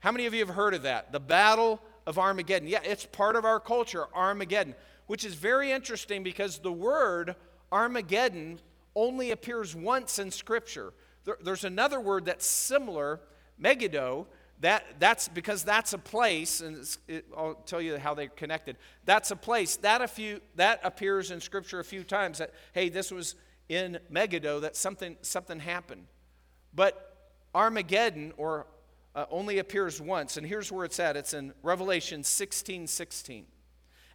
How 0.00 0.12
many 0.12 0.26
of 0.26 0.34
you 0.34 0.44
have 0.44 0.54
heard 0.54 0.74
of 0.74 0.82
that? 0.82 1.12
The 1.12 1.20
Battle 1.20 1.80
of 2.06 2.18
Armageddon. 2.18 2.68
Yeah, 2.68 2.80
it's 2.84 3.06
part 3.06 3.36
of 3.36 3.46
our 3.46 3.58
culture, 3.58 4.04
Armageddon, 4.14 4.74
which 5.06 5.24
is 5.24 5.32
very 5.32 5.72
interesting 5.72 6.22
because 6.22 6.58
the 6.58 6.70
word 6.70 7.36
Armageddon 7.72 8.58
only 8.94 9.30
appears 9.30 9.74
once 9.74 10.18
in 10.18 10.30
Scripture. 10.30 10.92
There, 11.26 11.36
there's 11.42 11.64
another 11.64 12.00
word 12.00 12.24
that's 12.24 12.46
similar, 12.46 13.20
Megiddo. 13.58 14.26
That, 14.60 14.84
that's 14.98 15.28
because 15.28 15.64
that's 15.64 15.92
a 15.92 15.98
place, 15.98 16.62
and 16.62 16.78
it, 17.08 17.26
I'll 17.36 17.56
tell 17.66 17.82
you 17.82 17.98
how 17.98 18.14
they're 18.14 18.28
connected. 18.28 18.78
That's 19.04 19.30
a 19.30 19.36
place 19.36 19.76
that 19.78 20.00
a 20.00 20.08
few 20.08 20.40
that 20.54 20.80
appears 20.82 21.30
in 21.30 21.42
Scripture 21.42 21.78
a 21.78 21.84
few 21.84 22.04
times. 22.04 22.38
That 22.38 22.54
hey, 22.72 22.88
this 22.88 23.10
was 23.10 23.34
in 23.68 23.98
Megiddo. 24.08 24.60
That 24.60 24.74
something 24.74 25.18
something 25.20 25.60
happened, 25.60 26.06
but 26.74 27.34
Armageddon 27.54 28.32
or 28.38 28.66
uh, 29.14 29.26
only 29.30 29.58
appears 29.58 30.00
once, 30.00 30.38
and 30.38 30.46
here's 30.46 30.72
where 30.72 30.86
it's 30.86 31.00
at. 31.00 31.16
It's 31.16 31.34
in 31.34 31.52
Revelation 31.62 32.22
16, 32.22 32.86
16. 32.86 33.46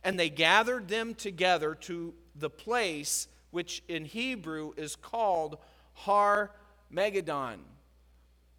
And 0.04 0.20
they 0.20 0.30
gathered 0.30 0.88
them 0.88 1.14
together 1.14 1.76
to 1.76 2.14
the 2.36 2.50
place 2.50 3.28
which 3.52 3.84
in 3.88 4.06
Hebrew 4.06 4.74
is 4.78 4.96
called 4.96 5.58
Har 5.94 6.52
Megaddon, 6.94 7.58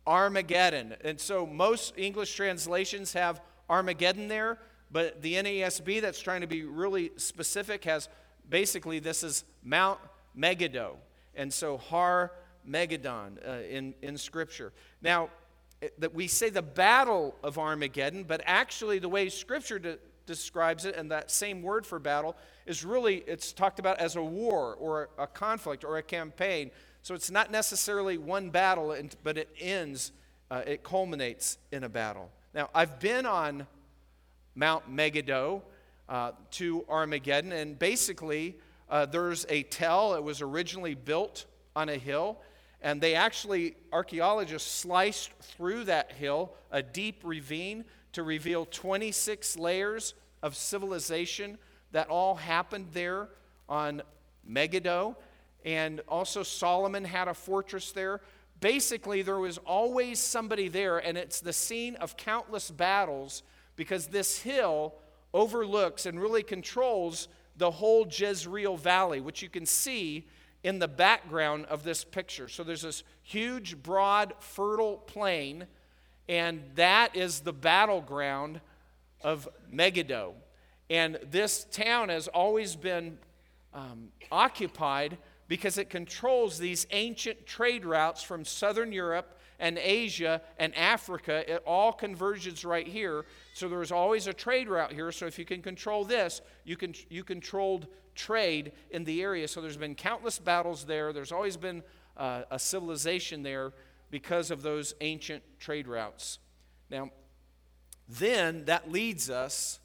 Armageddon. 0.07 0.97
And 1.05 1.21
so 1.21 1.47
most 1.47 1.95
English 1.97 2.35
translations 2.35 3.13
have 3.13 3.41
Armageddon 3.69 4.29
there, 4.29 4.59
but 4.91 5.23
the 5.23 5.35
NASB 5.35 6.01
that's 6.01 6.21
trying 6.21 6.41
to 6.43 6.47
be 6.47 6.65
really 6.65 7.13
specific 7.17 7.85
has 7.85 8.09
basically 8.49 8.99
this 8.99 9.23
is 9.23 9.45
Mount 9.63 9.99
Megiddo. 10.35 10.97
And 11.35 11.53
so 11.53 11.79
Har 11.79 12.33
Megaddon 12.69 13.39
uh, 13.47 13.63
in, 13.69 13.95
in 14.03 14.19
Scripture. 14.19 14.73
Now, 15.01 15.31
that 15.99 16.15
we 16.15 16.29
say 16.29 16.49
the 16.49 16.63
battle 16.63 17.35
of 17.43 17.59
Armageddon, 17.59 18.25
but 18.25 18.41
actually 18.47 18.99
the 18.99 19.09
way 19.09 19.29
Scripture 19.29 19.79
de- 19.79 19.99
describes 20.27 20.85
it, 20.85 20.95
and 20.97 21.11
that 21.11 21.31
same 21.31 21.63
word 21.63 21.85
for 21.85 21.99
battle 21.99 22.37
is 22.67 22.85
really, 22.85 23.17
it's 23.27 23.53
talked 23.53 23.79
about 23.79 23.99
as 23.99 24.17
a 24.17 24.23
war 24.23 24.77
or 24.77 25.09
a 25.19 25.27
conflict 25.27 25.85
or 25.85 25.99
a 25.99 26.03
campaign. 26.03 26.71
So 27.03 27.15
it's 27.17 27.33
not 27.33 27.51
necessarily 27.51 28.17
one 28.17 28.51
battle, 28.51 28.97
but 29.25 29.37
it 29.37 29.49
ends, 29.61 30.13
uh, 30.51 30.63
it 30.65 30.85
culminates 30.85 31.59
in 31.73 31.83
a 31.83 31.89
battle. 31.89 32.31
Now, 32.55 32.71
I've 32.73 33.01
been 33.01 33.27
on 33.27 33.67
Mount 34.55 34.89
Megiddo 34.89 35.63
uh, 36.09 36.33
to 36.53 36.85
Armageddon, 36.89 37.51
and 37.51 37.77
basically, 37.77 38.57
uh, 38.89 39.07
there's 39.07 39.47
a 39.49 39.65
tell. 39.65 40.15
It 40.15 40.23
was 40.23 40.43
originally 40.43 40.95
built 40.95 41.47
on 41.75 41.89
a 41.89 41.97
hill, 41.97 42.39
and 42.81 43.01
they 43.01 43.17
actually, 43.17 43.75
archaeologists 43.93 44.71
sliced 44.71 45.31
through 45.41 45.85
that 45.85 46.13
hill, 46.13 46.53
a 46.71 46.83
deep 46.85 47.23
ravine, 47.25 47.85
to 48.13 48.23
reveal 48.23 48.67
26 48.67 49.57
layers 49.57 50.15
of 50.43 50.55
civilization 50.55 51.59
that 51.91 52.09
all 52.09 52.37
happened 52.37 52.89
there 52.93 53.29
on 53.69 54.03
Megiddo. 54.47 55.17
And 55.65 56.01
also, 56.09 56.43
Solomon 56.43 57.05
had 57.05 57.29
a 57.29 57.35
fortress 57.35 57.93
there. 57.93 58.21
Basically, 58.61 59.23
there 59.23 59.39
was 59.39 59.59
always 59.59 60.19
somebody 60.19 60.69
there, 60.69 60.99
and 60.99 61.17
it's 61.19 61.41
the 61.41 61.53
scene 61.53 61.97
of 61.97 62.17
countless 62.17 62.71
battles 62.71 63.43
because 63.77 64.09
this 64.09 64.41
hill 64.41 64.95
overlooks 65.35 66.07
and 66.07 66.21
really 66.21 66.43
controls 66.43 67.29
the 67.57 67.71
whole 67.71 68.07
Jezreel 68.09 68.77
Valley, 68.77 69.21
which 69.21 69.43
you 69.43 69.49
can 69.49 69.67
see 69.67 70.27
in 70.63 70.79
the 70.79 70.89
background 70.89 71.67
of 71.67 71.83
this 71.83 72.05
picture. 72.05 72.49
So 72.49 72.63
there's 72.63 72.83
this 72.83 73.03
huge, 73.23 73.83
broad, 73.83 74.35
fertile 74.39 74.97
plain, 74.97 75.67
and 76.29 76.63
that 76.77 77.17
is 77.17 77.41
the 77.41 77.53
battleground 77.53 78.61
of 79.23 79.49
Megiddo. 79.71 80.35
And 80.89 81.19
this 81.31 81.67
town 81.71 82.11
has 82.11 82.29
always 82.29 82.77
been 82.77 83.19
um, 83.75 84.09
occupied 84.31 85.19
because 85.53 85.77
it 85.77 85.91
controls 85.91 86.59
these 86.59 86.87
ancient 86.93 87.47
trade 87.47 87.85
routes 87.85 88.23
from 88.23 88.43
southern 88.43 88.91
Europe 88.91 89.39
and 89.59 89.77
Asia 89.77 90.41
and 90.59 90.75
Africa. 90.75 91.45
It 91.47 91.63
all 91.67 91.93
converges 91.93 92.65
right 92.65 92.89
here. 92.89 93.27
So 93.53 93.69
there 93.69 93.81
was 93.81 93.93
always 93.93 94.27
a 94.27 94.33
trade 94.33 94.67
route 94.67 94.93
here. 94.95 95.13
So 95.13 95.27
if 95.27 95.39
you 95.39 95.45
can 95.45 95.61
control 95.61 96.07
this, 96.07 96.41
you, 96.65 96.79
can, 96.79 96.95
you 97.11 97.23
controlled 97.23 97.87
trade 98.15 98.73
in 98.93 99.05
the 99.05 99.21
area. 99.21 99.47
So 99.47 99.61
there's 99.61 99.77
been 99.77 99.95
countless 99.95 100.39
battles 100.39 100.87
there. 100.87 101.13
There's 101.13 101.33
always 101.33 101.59
been 101.59 101.83
uh, 102.17 102.45
a 102.51 102.59
civilization 102.59 103.43
there 103.43 103.75
because 104.11 104.51
of 104.51 104.63
those 104.63 104.95
ancient 105.03 105.43
trade 105.59 105.87
routes. 105.87 106.39
Now, 106.89 107.11
then 108.09 108.65
that 108.65 108.91
leads 108.91 109.29
us 109.29 109.81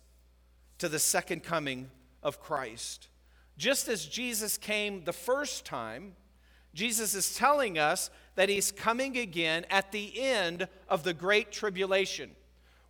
to 0.77 0.87
the 0.87 0.97
second 0.97 1.43
coming 1.43 1.91
of 2.23 2.39
Christ. 2.39 3.09
Just 3.57 3.87
as 3.87 4.05
Jesus 4.05 4.57
came 4.57 5.03
the 5.03 5.13
first 5.13 5.65
time, 5.65 6.15
Jesus 6.73 7.15
is 7.15 7.35
telling 7.35 7.79
us 7.79 8.09
that 8.35 8.49
he's 8.49 8.71
coming 8.71 9.17
again 9.17 9.65
at 9.69 9.91
the 9.91 10.19
end 10.19 10.67
of 10.87 11.03
the 11.03 11.13
great 11.13 11.51
tribulation. 11.51 12.31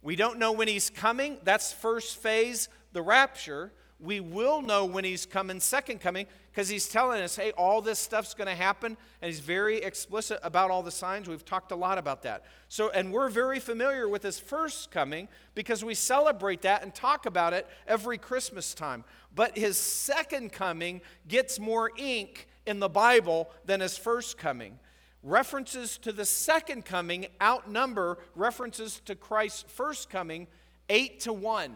We 0.01 0.15
don't 0.15 0.39
know 0.39 0.51
when 0.51 0.67
he's 0.67 0.89
coming. 0.89 1.37
That's 1.43 1.71
first 1.71 2.17
phase, 2.17 2.67
the 2.91 3.01
rapture 3.01 3.71
we 3.99 4.19
will 4.19 4.61
know 4.61 4.85
when 4.85 5.03
he's 5.03 5.25
coming, 5.25 5.59
second 5.59 6.01
coming, 6.01 6.27
because 6.51 6.69
he's 6.69 6.87
telling 6.87 7.21
us, 7.21 7.35
hey, 7.35 7.51
all 7.51 7.81
this 7.81 7.97
stuff's 7.97 8.35
going 8.35 8.47
to 8.47 8.55
happen, 8.55 8.95
and 9.21 9.29
he's 9.31 9.39
very 9.39 9.77
explicit 9.77 10.39
about 10.43 10.69
all 10.69 10.83
the 10.83 10.91
signs. 10.91 11.27
We've 11.27 11.43
talked 11.43 11.71
a 11.71 11.75
lot 11.75 11.97
about 11.97 12.21
that. 12.23 12.45
So, 12.67 12.89
and 12.91 13.11
we're 13.11 13.29
very 13.29 13.59
familiar 13.59 14.07
with 14.07 14.21
his 14.21 14.39
first 14.39 14.91
coming 14.91 15.27
because 15.55 15.83
we 15.83 15.95
celebrate 15.95 16.61
that 16.61 16.83
and 16.83 16.93
talk 16.93 17.25
about 17.25 17.53
it 17.53 17.67
every 17.87 18.19
Christmas 18.19 18.75
time. 18.75 19.03
But 19.33 19.57
his 19.57 19.77
second 19.77 20.51
coming 20.51 21.01
gets 21.27 21.59
more 21.59 21.91
ink 21.97 22.47
in 22.67 22.79
the 22.79 22.89
Bible 22.89 23.49
than 23.65 23.81
his 23.81 23.97
first 23.97 24.37
coming. 24.37 24.77
References 25.23 25.97
to 25.99 26.11
the 26.11 26.25
second 26.25 26.85
coming 26.85 27.27
outnumber 27.41 28.19
references 28.35 29.01
to 29.05 29.15
Christ's 29.15 29.65
first 29.67 30.09
coming 30.09 30.47
eight 30.89 31.19
to 31.21 31.33
one. 31.33 31.75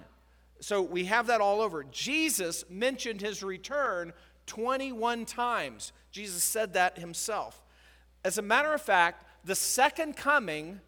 So 0.61 0.83
we 0.83 1.05
have 1.05 1.27
that 1.27 1.41
all 1.41 1.59
over. 1.59 1.83
Jesus 1.83 2.63
mentioned 2.69 3.19
his 3.19 3.41
return 3.41 4.13
21 4.45 5.25
times. 5.25 5.91
Jesus 6.11 6.43
said 6.43 6.73
that 6.73 6.99
himself. 6.99 7.61
As 8.23 8.37
a 8.37 8.43
matter 8.43 8.71
of 8.71 8.81
fact, 8.81 9.25
the 9.43 9.55
second 9.55 10.15
coming 10.15 10.79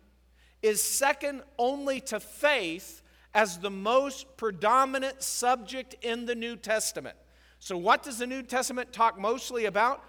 is 0.61 0.81
second 0.81 1.41
only 1.57 1.99
to 2.01 2.19
faith 2.19 3.01
as 3.33 3.57
the 3.57 3.71
most 3.71 4.37
predominant 4.37 5.23
subject 5.23 5.95
in 6.03 6.27
the 6.27 6.35
New 6.35 6.55
Testament. 6.55 7.17
So, 7.57 7.75
what 7.75 8.03
does 8.03 8.19
the 8.19 8.27
New 8.27 8.43
Testament 8.43 8.93
talk 8.93 9.19
mostly 9.19 9.65
about? 9.65 10.03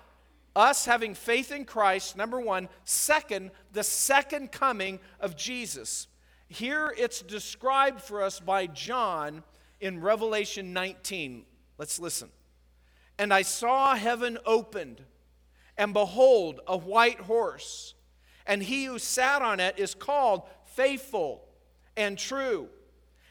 Us 0.54 0.85
having 0.85 1.14
faith 1.14 1.50
in 1.50 1.64
Christ, 1.64 2.16
number 2.16 2.38
one. 2.38 2.68
Second, 2.85 3.50
the 3.73 3.83
second 3.83 4.52
coming 4.52 5.00
of 5.21 5.37
Jesus. 5.37 6.06
Here 6.49 6.94
it's 6.99 7.23
described 7.23 8.02
for 8.02 8.23
us 8.23 8.38
by 8.40 8.66
John 8.66 9.42
in 9.85 10.00
Revelation 10.00 10.73
19. 10.73 11.45
Let's 11.76 11.99
listen. 11.99 12.31
And 13.19 13.35
I 13.35 13.43
saw 13.43 13.95
heaven 13.95 14.38
opened, 14.47 15.03
and 15.76 15.93
behold, 15.93 16.61
a 16.67 16.76
white 16.76 17.21
horse. 17.21 17.93
And 18.47 18.62
he 18.62 18.87
who 18.87 18.99
sat 18.99 19.43
on 19.43 19.61
it 19.61 19.79
is 19.79 19.95
called 19.95 20.43
faithful 20.64 21.45
and 21.99 22.17
true. 22.17 22.69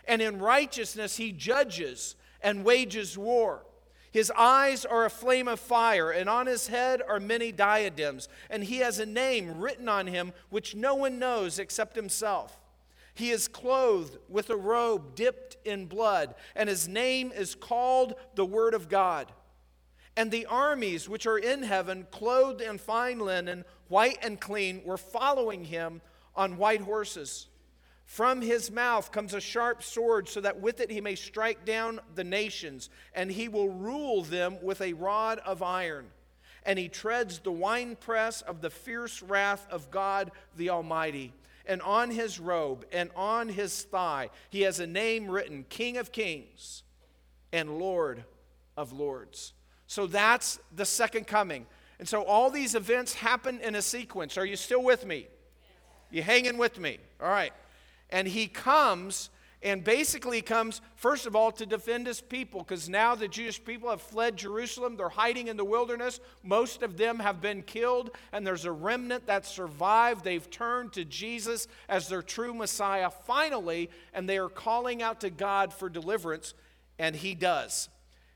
And 0.08 0.22
in 0.22 0.38
righteousness 0.38 1.18
he 1.18 1.32
judges 1.32 2.16
and 2.40 2.64
wages 2.64 3.18
war. 3.18 3.66
His 4.12 4.32
eyes 4.38 4.86
are 4.86 5.06
a 5.06 5.10
flame 5.10 5.48
of 5.48 5.60
fire, 5.60 6.12
and 6.12 6.30
on 6.30 6.46
his 6.46 6.68
head 6.68 7.02
are 7.02 7.20
many 7.20 7.52
diadems. 7.52 8.30
And 8.52 8.64
he 8.64 8.78
has 8.78 9.00
a 9.00 9.08
name 9.08 9.60
written 9.60 9.90
on 9.90 10.06
him 10.06 10.34
which 10.52 10.76
no 10.76 10.94
one 10.94 11.18
knows 11.18 11.58
except 11.58 11.96
himself. 11.96 12.60
He 13.14 13.30
is 13.30 13.48
clothed 13.48 14.18
with 14.28 14.50
a 14.50 14.56
robe 14.56 15.16
dipped 15.16 15.58
in 15.66 15.86
blood, 15.86 16.34
and 16.56 16.68
his 16.68 16.88
name 16.88 17.32
is 17.32 17.56
called 17.56 18.16
the 18.36 18.46
Word 18.46 18.74
of 18.74 18.90
God. 18.90 19.32
And 20.16 20.32
the 20.32 20.46
armies 20.46 21.10
which 21.10 21.26
are 21.26 21.38
in 21.38 21.64
heaven, 21.64 22.08
clothed 22.12 22.62
in 22.62 22.78
fine 22.78 23.20
linen, 23.20 23.66
white 23.88 24.18
and 24.22 24.40
clean, 24.40 24.82
were 24.84 24.98
following 24.98 25.66
him 25.66 26.02
on 26.36 26.58
white 26.58 26.82
horses. 26.82 27.48
From 28.06 28.42
his 28.42 28.70
mouth 28.70 29.12
comes 29.12 29.34
a 29.34 29.42
sharp 29.42 29.82
sword, 29.82 30.28
so 30.28 30.42
that 30.42 30.60
with 30.60 30.82
it 30.82 30.92
he 30.92 31.02
may 31.02 31.16
strike 31.16 31.66
down 31.66 32.00
the 32.16 32.24
nations, 32.24 32.90
and 33.14 33.32
he 33.32 33.48
will 33.48 33.70
rule 33.70 34.24
them 34.24 34.58
with 34.62 34.82
a 34.82 34.94
rod 34.94 35.40
of 35.40 35.64
iron. 35.64 36.08
And 36.66 36.78
he 36.78 36.90
treads 36.90 37.40
the 37.40 37.52
winepress 37.52 38.42
of 38.42 38.62
the 38.62 38.70
fierce 38.70 39.22
wrath 39.22 39.68
of 39.70 39.92
God 39.92 40.32
the 40.56 40.70
Almighty. 40.70 41.34
And 41.66 41.82
on 41.82 42.12
his 42.12 42.40
robe 42.40 42.86
and 42.92 43.10
on 43.16 43.50
his 43.50 43.84
thigh, 43.84 44.30
he 44.50 44.62
has 44.62 44.80
a 44.80 44.88
name 44.88 45.30
written 45.30 45.66
King 45.70 45.98
of 45.98 46.12
Kings 46.12 46.84
and 47.52 47.78
Lord 47.80 48.24
of 48.76 48.92
Lords. 48.92 49.54
So 49.88 50.08
that's 50.08 50.60
the 50.76 50.86
second 50.86 51.28
coming. 51.28 51.66
And 52.00 52.08
so 52.08 52.24
all 52.24 52.50
these 52.50 52.76
events 52.76 53.14
happen 53.14 53.60
in 53.62 53.76
a 53.76 53.82
sequence. 53.82 54.38
Are 54.38 54.46
you 54.46 54.56
still 54.56 54.84
with 54.84 55.06
me? 55.06 55.28
You 56.12 56.24
hanging 56.24 56.58
with 56.58 56.80
me? 56.80 56.98
All 57.22 57.30
right. 57.30 57.54
And 58.10 58.28
he 58.28 58.48
comes 58.48 59.30
and 59.64 59.84
basically 59.84 60.42
comes, 60.42 60.82
first 60.96 61.26
of 61.26 61.36
all, 61.36 61.52
to 61.54 61.66
defend 61.66 62.06
his 62.06 62.20
people, 62.20 62.60
because 62.60 62.90
now 62.90 63.16
the 63.16 63.28
Jewish 63.28 63.64
people 63.64 63.90
have 63.90 64.02
fled 64.02 64.36
Jerusalem. 64.36 64.98
They're 64.98 65.10
hiding 65.10 65.48
in 65.48 65.58
the 65.58 65.64
wilderness. 65.64 66.20
Most 66.44 66.84
of 66.84 66.98
them 66.98 67.20
have 67.20 67.40
been 67.40 67.64
killed, 67.64 68.12
and 68.34 68.46
there's 68.46 68.66
a 68.66 68.72
remnant 68.72 69.26
that 69.28 69.46
survived. 69.46 70.24
They've 70.24 70.50
turned 70.50 70.94
to 70.94 71.06
Jesus 71.06 71.68
as 71.88 72.10
their 72.10 72.22
true 72.22 72.54
Messiah 72.54 73.10
finally, 73.10 73.90
and 74.14 74.28
they 74.28 74.38
are 74.38 74.50
calling 74.50 75.02
out 75.02 75.22
to 75.22 75.30
God 75.30 75.74
for 75.74 75.90
deliverance, 75.90 76.54
and 77.00 77.16
he 77.16 77.34
does. 77.34 77.90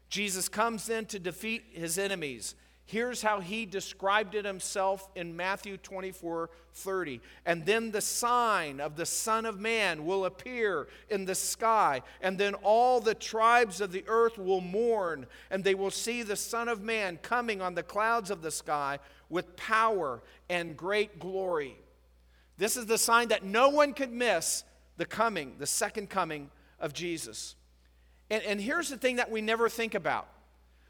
Jesus 0.09 0.47
comes 0.47 0.89
in 0.89 1.05
to 1.07 1.19
defeat 1.19 1.65
his 1.73 1.97
enemies. 1.97 2.55
Here's 2.87 3.21
how 3.21 3.41
he 3.41 3.65
described 3.65 4.33
it 4.33 4.45
himself 4.45 5.09
in 5.13 5.35
Matthew 5.35 5.75
24 5.75 6.49
30. 6.73 7.19
And 7.45 7.65
then 7.65 7.91
the 7.91 7.99
sign 7.99 8.79
of 8.79 8.95
the 8.95 9.05
Son 9.05 9.45
of 9.45 9.59
Man 9.59 10.05
will 10.05 10.23
appear 10.23 10.87
in 11.09 11.25
the 11.25 11.35
sky, 11.35 12.01
and 12.21 12.37
then 12.37 12.53
all 12.53 13.01
the 13.01 13.13
tribes 13.13 13.81
of 13.81 13.91
the 13.91 14.05
earth 14.07 14.37
will 14.37 14.61
mourn, 14.61 15.25
and 15.51 15.65
they 15.65 15.75
will 15.75 15.91
see 15.91 16.23
the 16.23 16.37
Son 16.37 16.69
of 16.69 16.81
Man 16.81 17.17
coming 17.21 17.61
on 17.61 17.75
the 17.75 17.83
clouds 17.83 18.31
of 18.31 18.41
the 18.41 18.51
sky 18.51 18.99
with 19.29 19.57
power 19.57 20.21
and 20.49 20.77
great 20.77 21.19
glory. 21.19 21.77
This 22.57 22.77
is 22.77 22.85
the 22.85 22.97
sign 22.97 23.27
that 23.27 23.43
no 23.43 23.67
one 23.67 23.91
could 23.91 24.13
miss 24.13 24.63
the 24.95 25.05
coming, 25.05 25.55
the 25.59 25.67
second 25.67 26.09
coming 26.09 26.51
of 26.79 26.93
Jesus. 26.93 27.55
And, 28.29 28.43
and 28.43 28.61
here's 28.61 28.87
the 28.87 28.97
thing 28.97 29.17
that 29.17 29.29
we 29.29 29.41
never 29.41 29.67
think 29.67 29.93
about 29.93 30.29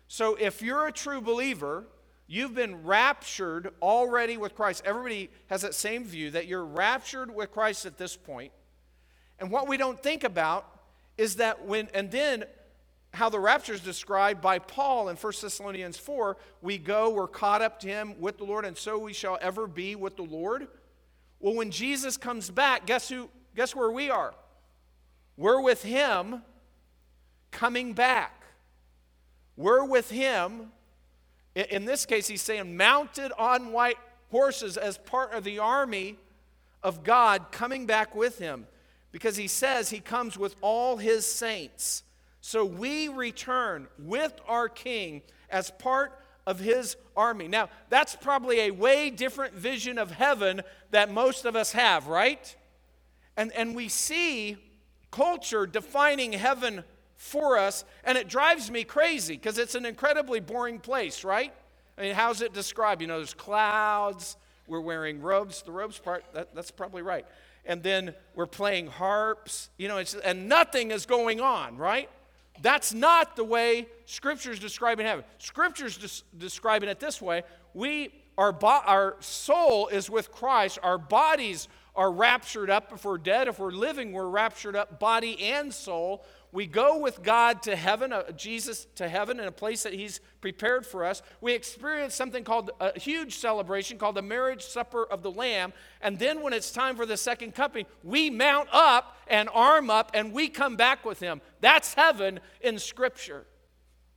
so 0.07 0.35
if 0.35 0.61
you're 0.61 0.87
a 0.87 0.91
true 0.91 1.21
believer, 1.21 1.85
you've 2.27 2.55
been 2.55 2.83
raptured 2.85 3.71
already 3.81 4.37
with 4.37 4.55
Christ. 4.55 4.83
Everybody 4.85 5.29
has 5.47 5.61
that 5.61 5.73
same 5.73 6.03
view 6.03 6.31
that 6.31 6.47
you're 6.47 6.65
raptured 6.65 7.33
with 7.33 7.51
Christ 7.51 7.85
at 7.85 7.97
this 7.97 8.15
point. 8.15 8.51
And 9.39 9.51
what 9.51 9.67
we 9.67 9.77
don't 9.77 10.01
think 10.01 10.23
about 10.23 10.65
is 11.17 11.35
that 11.35 11.65
when, 11.65 11.89
and 11.93 12.11
then 12.11 12.45
how 13.13 13.29
the 13.29 13.39
rapture 13.39 13.73
is 13.73 13.81
described 13.81 14.41
by 14.41 14.59
Paul 14.59 15.09
in 15.09 15.15
1 15.15 15.33
Thessalonians 15.41 15.97
4 15.97 16.37
we 16.61 16.77
go, 16.77 17.09
we're 17.09 17.27
caught 17.27 17.61
up 17.61 17.79
to 17.81 17.87
him 17.87 18.19
with 18.19 18.37
the 18.37 18.43
Lord, 18.43 18.65
and 18.65 18.77
so 18.77 18.97
we 18.97 19.13
shall 19.13 19.37
ever 19.41 19.67
be 19.67 19.95
with 19.95 20.15
the 20.15 20.23
Lord. 20.23 20.67
Well, 21.39 21.55
when 21.55 21.71
Jesus 21.71 22.17
comes 22.17 22.49
back, 22.49 22.85
guess 22.85 23.09
who? 23.09 23.29
Guess 23.55 23.75
where 23.75 23.91
we 23.91 24.09
are? 24.09 24.33
We're 25.35 25.61
with 25.61 25.83
him 25.83 26.41
coming 27.51 27.93
back. 27.93 28.36
We're 29.57 29.83
with 29.83 30.09
him. 30.09 30.71
In 31.55 31.85
this 31.85 32.05
case, 32.05 32.27
he's 32.27 32.43
saying 32.43 32.77
mounted 32.77 33.31
on 33.37 33.71
white 33.71 33.97
horses 34.29 34.77
as 34.77 34.97
part 34.97 35.33
of 35.33 35.43
the 35.43 35.59
army 35.59 36.17
of 36.83 37.03
God 37.03 37.51
coming 37.51 37.85
back 37.87 38.15
with 38.15 38.37
him 38.37 38.67
because 39.11 39.35
he 39.35 39.47
says 39.47 39.89
he 39.89 39.99
comes 39.99 40.37
with 40.37 40.55
all 40.61 40.97
his 40.97 41.25
saints. 41.25 42.03
So 42.39 42.63
we 42.63 43.07
return 43.07 43.87
with 43.97 44.39
our 44.47 44.69
king 44.69 45.23
as 45.49 45.71
part 45.71 46.17
of 46.45 46.59
his 46.59 46.95
army. 47.15 47.47
Now, 47.47 47.69
that's 47.89 48.15
probably 48.15 48.61
a 48.61 48.71
way 48.71 49.09
different 49.09 49.53
vision 49.55 49.97
of 49.97 50.11
heaven 50.11 50.61
that 50.91 51.11
most 51.11 51.45
of 51.45 51.55
us 51.55 51.71
have, 51.71 52.07
right? 52.07 52.55
And, 53.35 53.51
and 53.53 53.75
we 53.75 53.89
see 53.89 54.57
culture 55.11 55.65
defining 55.65 56.33
heaven 56.33 56.83
for 57.17 57.57
us, 57.57 57.83
and 58.03 58.17
it 58.17 58.29
drives 58.29 58.71
me 58.71 58.83
crazy 58.83 59.33
because 59.33 59.57
it's 59.57 59.75
an 59.75 59.85
incredibly 59.85 60.39
boring 60.39 60.79
place, 60.79 61.23
right? 61.23 61.51
I 61.97 62.01
mean, 62.01 62.13
how's 62.13 62.41
it 62.41 62.53
described? 62.53 63.01
You 63.01 63.07
know, 63.07 63.17
there's 63.17 63.33
clouds, 63.33 64.37
we're 64.67 64.81
wearing 64.81 65.21
robes, 65.21 65.63
the 65.63 65.71
robes 65.71 65.97
part, 65.97 66.23
that, 66.33 66.53
that's 66.53 66.71
probably 66.71 67.01
right. 67.01 67.25
And 67.65 67.81
then 67.81 68.13
we're 68.35 68.45
playing 68.45 68.87
harps, 68.87 69.69
you 69.77 69.87
know, 69.87 70.01
and 70.23 70.47
nothing 70.47 70.91
is 70.91 71.05
going 71.05 71.41
on, 71.41 71.75
right? 71.77 72.09
That's 72.61 72.93
not 72.93 73.35
the 73.35 73.43
way 73.43 73.87
Scripture's 74.05 74.59
describing 74.59 75.05
heaven. 75.05 75.25
Scripture's 75.39 75.97
des- 75.97 76.37
describing 76.37 76.87
it 76.87 76.99
this 76.99 77.21
way 77.21 77.43
we, 77.73 78.11
our, 78.37 78.51
bo- 78.51 78.81
our 78.85 79.15
soul 79.19 79.87
is 79.87 80.09
with 80.09 80.31
Christ, 80.31 80.79
our 80.81 80.97
bodies 80.97 81.67
are 81.97 82.11
raptured 82.11 82.69
up 82.69 82.93
if 82.93 83.03
we're 83.03 83.17
dead. 83.17 83.47
If 83.47 83.57
we're 83.57 83.71
living, 83.71 84.11
we're 84.11 84.29
raptured 84.29 84.75
up, 84.75 84.99
body 84.99 85.41
and 85.41 85.73
soul. 85.73 86.23
We 86.51 86.65
go 86.65 86.99
with 86.99 87.23
God 87.23 87.61
to 87.63 87.75
heaven, 87.75 88.13
uh, 88.13 88.31
Jesus 88.31 88.87
to 88.95 89.09
heaven, 89.09 89.39
in 89.39 89.47
a 89.47 89.51
place 89.51 89.83
that 89.83 89.93
He's 89.93 90.21
prepared 90.39 90.85
for 90.85 91.03
us. 91.03 91.21
We 91.41 91.53
experience 91.53 92.15
something 92.15 92.43
called 92.43 92.71
a 92.79 92.97
huge 92.97 93.35
celebration 93.35 93.97
called 93.97 94.15
the 94.15 94.21
marriage 94.21 94.63
supper 94.63 95.03
of 95.03 95.23
the 95.23 95.31
Lamb. 95.31 95.73
And 96.01 96.17
then 96.17 96.41
when 96.41 96.53
it's 96.53 96.71
time 96.71 96.95
for 96.95 97.05
the 97.05 97.17
second 97.17 97.53
coming, 97.53 97.85
we 98.03 98.29
mount 98.29 98.69
up 98.71 99.17
and 99.27 99.49
arm 99.53 99.89
up 99.89 100.11
and 100.13 100.31
we 100.31 100.47
come 100.47 100.77
back 100.77 101.03
with 101.03 101.19
Him. 101.19 101.41
That's 101.59 101.93
heaven 101.93 102.39
in 102.61 102.79
Scripture. 102.79 103.45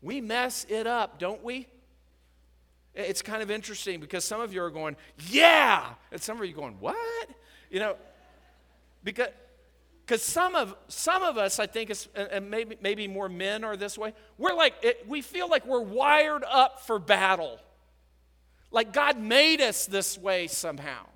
We 0.00 0.20
mess 0.20 0.64
it 0.68 0.86
up, 0.86 1.18
don't 1.18 1.42
we? 1.42 1.66
It's 2.94 3.22
kind 3.22 3.42
of 3.42 3.50
interesting 3.50 4.00
because 4.00 4.24
some 4.24 4.40
of 4.40 4.52
you 4.52 4.62
are 4.62 4.70
going, 4.70 4.96
yeah. 5.28 5.94
And 6.10 6.20
some 6.20 6.38
of 6.38 6.44
you 6.44 6.52
are 6.52 6.56
going, 6.56 6.76
what? 6.80 7.28
You 7.70 7.80
know, 7.80 7.96
because 9.04 9.28
because 10.10 10.24
some 10.24 10.56
of, 10.56 10.74
some 10.88 11.22
of 11.22 11.38
us, 11.38 11.60
I 11.60 11.66
think, 11.66 11.88
is, 11.88 12.08
and 12.16 12.50
maybe, 12.50 12.76
maybe 12.82 13.06
more 13.06 13.28
men 13.28 13.62
are 13.62 13.76
this 13.76 13.96
way, 13.96 14.12
we're 14.38 14.54
like, 14.54 14.74
it, 14.82 15.04
we 15.06 15.22
feel 15.22 15.48
like 15.48 15.64
we're 15.64 15.78
wired 15.80 16.42
up 16.50 16.80
for 16.80 16.98
battle. 16.98 17.60
Like 18.72 18.92
God 18.92 19.20
made 19.20 19.60
us 19.60 19.86
this 19.86 20.18
way 20.18 20.48
somehow. 20.48 21.06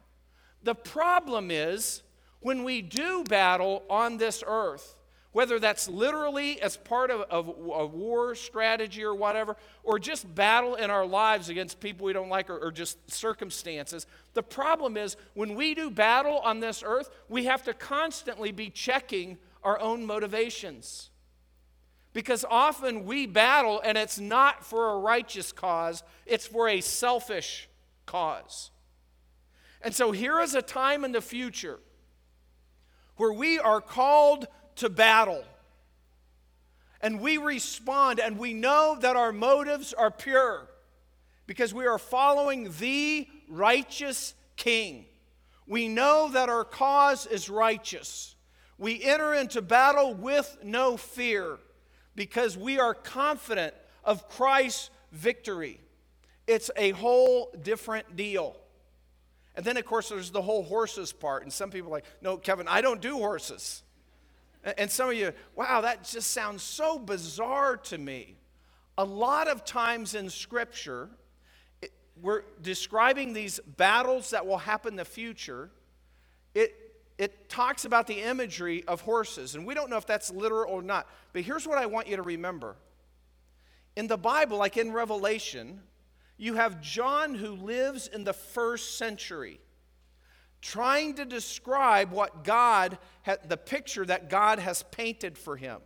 The 0.62 0.76
problem 0.76 1.50
is 1.50 2.04
when 2.38 2.62
we 2.62 2.82
do 2.82 3.24
battle 3.24 3.82
on 3.90 4.16
this 4.16 4.44
earth, 4.46 4.94
whether 5.34 5.58
that's 5.58 5.88
literally 5.88 6.62
as 6.62 6.76
part 6.76 7.10
of, 7.10 7.22
of, 7.22 7.48
a 7.48 7.84
war 7.84 8.36
strategy 8.36 9.02
or 9.02 9.16
whatever, 9.16 9.56
or 9.82 9.98
just 9.98 10.32
battle 10.32 10.76
in 10.76 10.90
our 10.90 11.04
lives 11.04 11.48
against 11.48 11.80
people 11.80 12.06
we 12.06 12.12
don't 12.12 12.28
like 12.28 12.48
or, 12.48 12.56
or 12.56 12.70
just 12.70 13.10
circumstances. 13.10 14.06
The 14.34 14.44
problem 14.44 14.96
is 14.96 15.16
when 15.34 15.56
we 15.56 15.74
do 15.74 15.90
battle 15.90 16.38
on 16.38 16.60
this 16.60 16.84
earth, 16.86 17.10
we 17.28 17.46
have 17.46 17.64
to 17.64 17.74
constantly 17.74 18.52
be 18.52 18.70
checking 18.70 19.36
our 19.64 19.78
own 19.80 20.06
motivations. 20.06 21.10
Because 22.12 22.44
often 22.48 23.04
we 23.04 23.26
battle 23.26 23.82
and 23.84 23.98
it's 23.98 24.20
not 24.20 24.64
for 24.64 24.90
a 24.90 24.98
righteous 25.00 25.50
cause, 25.50 26.04
it's 26.26 26.46
for 26.46 26.68
a 26.68 26.80
selfish 26.80 27.68
cause. 28.06 28.70
And 29.82 29.92
so 29.92 30.12
here 30.12 30.38
is 30.38 30.54
a 30.54 30.62
time 30.62 31.04
in 31.04 31.10
the 31.10 31.20
future 31.20 31.80
where 33.16 33.32
we 33.32 33.58
are 33.58 33.80
called 33.80 34.46
to 34.76 34.88
battle. 34.88 35.44
And 37.00 37.20
we 37.20 37.36
respond 37.36 38.18
and 38.18 38.38
we 38.38 38.54
know 38.54 38.96
that 39.00 39.16
our 39.16 39.32
motives 39.32 39.92
are 39.92 40.10
pure 40.10 40.68
because 41.46 41.74
we 41.74 41.86
are 41.86 41.98
following 41.98 42.72
the 42.78 43.28
righteous 43.48 44.34
King. 44.56 45.04
We 45.66 45.88
know 45.88 46.30
that 46.32 46.48
our 46.48 46.64
cause 46.64 47.26
is 47.26 47.50
righteous. 47.50 48.34
We 48.78 49.02
enter 49.02 49.34
into 49.34 49.62
battle 49.62 50.14
with 50.14 50.56
no 50.62 50.96
fear 50.96 51.58
because 52.14 52.56
we 52.56 52.78
are 52.78 52.94
confident 52.94 53.74
of 54.04 54.28
Christ's 54.28 54.90
victory. 55.12 55.80
It's 56.46 56.70
a 56.76 56.90
whole 56.90 57.54
different 57.62 58.16
deal. 58.16 58.56
And 59.56 59.64
then, 59.64 59.76
of 59.76 59.84
course, 59.84 60.08
there's 60.08 60.30
the 60.30 60.42
whole 60.42 60.64
horses 60.64 61.12
part. 61.12 61.44
And 61.44 61.52
some 61.52 61.70
people 61.70 61.90
are 61.90 61.92
like, 61.92 62.04
no, 62.20 62.36
Kevin, 62.36 62.66
I 62.66 62.80
don't 62.80 63.00
do 63.00 63.18
horses. 63.18 63.82
And 64.78 64.90
some 64.90 65.10
of 65.10 65.14
you, 65.14 65.32
wow, 65.54 65.82
that 65.82 66.04
just 66.04 66.30
sounds 66.30 66.62
so 66.62 66.98
bizarre 66.98 67.76
to 67.76 67.98
me. 67.98 68.36
A 68.96 69.04
lot 69.04 69.48
of 69.48 69.64
times 69.64 70.14
in 70.14 70.30
Scripture, 70.30 71.10
it, 71.82 71.92
we're 72.20 72.42
describing 72.62 73.32
these 73.32 73.60
battles 73.76 74.30
that 74.30 74.46
will 74.46 74.58
happen 74.58 74.94
in 74.94 74.96
the 74.96 75.04
future. 75.04 75.70
It, 76.54 76.74
it 77.18 77.48
talks 77.48 77.84
about 77.84 78.06
the 78.06 78.22
imagery 78.22 78.84
of 78.86 79.02
horses, 79.02 79.54
and 79.54 79.66
we 79.66 79.74
don't 79.74 79.90
know 79.90 79.98
if 79.98 80.06
that's 80.06 80.30
literal 80.30 80.72
or 80.72 80.82
not. 80.82 81.08
But 81.32 81.42
here's 81.42 81.66
what 81.66 81.76
I 81.76 81.86
want 81.86 82.08
you 82.08 82.16
to 82.16 82.22
remember 82.22 82.76
in 83.96 84.08
the 84.08 84.16
Bible, 84.16 84.58
like 84.58 84.76
in 84.76 84.92
Revelation, 84.92 85.80
you 86.36 86.54
have 86.54 86.80
John 86.80 87.34
who 87.34 87.54
lives 87.54 88.08
in 88.08 88.24
the 88.24 88.32
first 88.32 88.98
century 88.98 89.60
trying 90.64 91.14
to 91.14 91.24
describe 91.24 92.10
what 92.10 92.42
God, 92.42 92.98
the 93.46 93.56
picture 93.56 94.04
that 94.06 94.30
God 94.30 94.58
has 94.58 94.82
painted 94.84 95.38
for 95.38 95.56
him. 95.56 95.80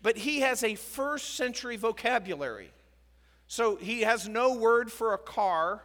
But 0.00 0.16
he 0.16 0.40
has 0.40 0.62
a 0.62 0.76
first 0.76 1.34
century 1.34 1.76
vocabulary. 1.76 2.70
So 3.48 3.76
he 3.76 4.02
has 4.02 4.28
no 4.28 4.54
word 4.54 4.90
for 4.92 5.14
a 5.14 5.18
car 5.18 5.82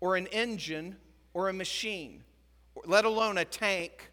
or 0.00 0.16
an 0.16 0.26
engine 0.28 0.96
or 1.32 1.48
a 1.48 1.52
machine 1.52 2.24
let 2.86 3.04
alone 3.04 3.38
a 3.38 3.44
tank 3.44 4.10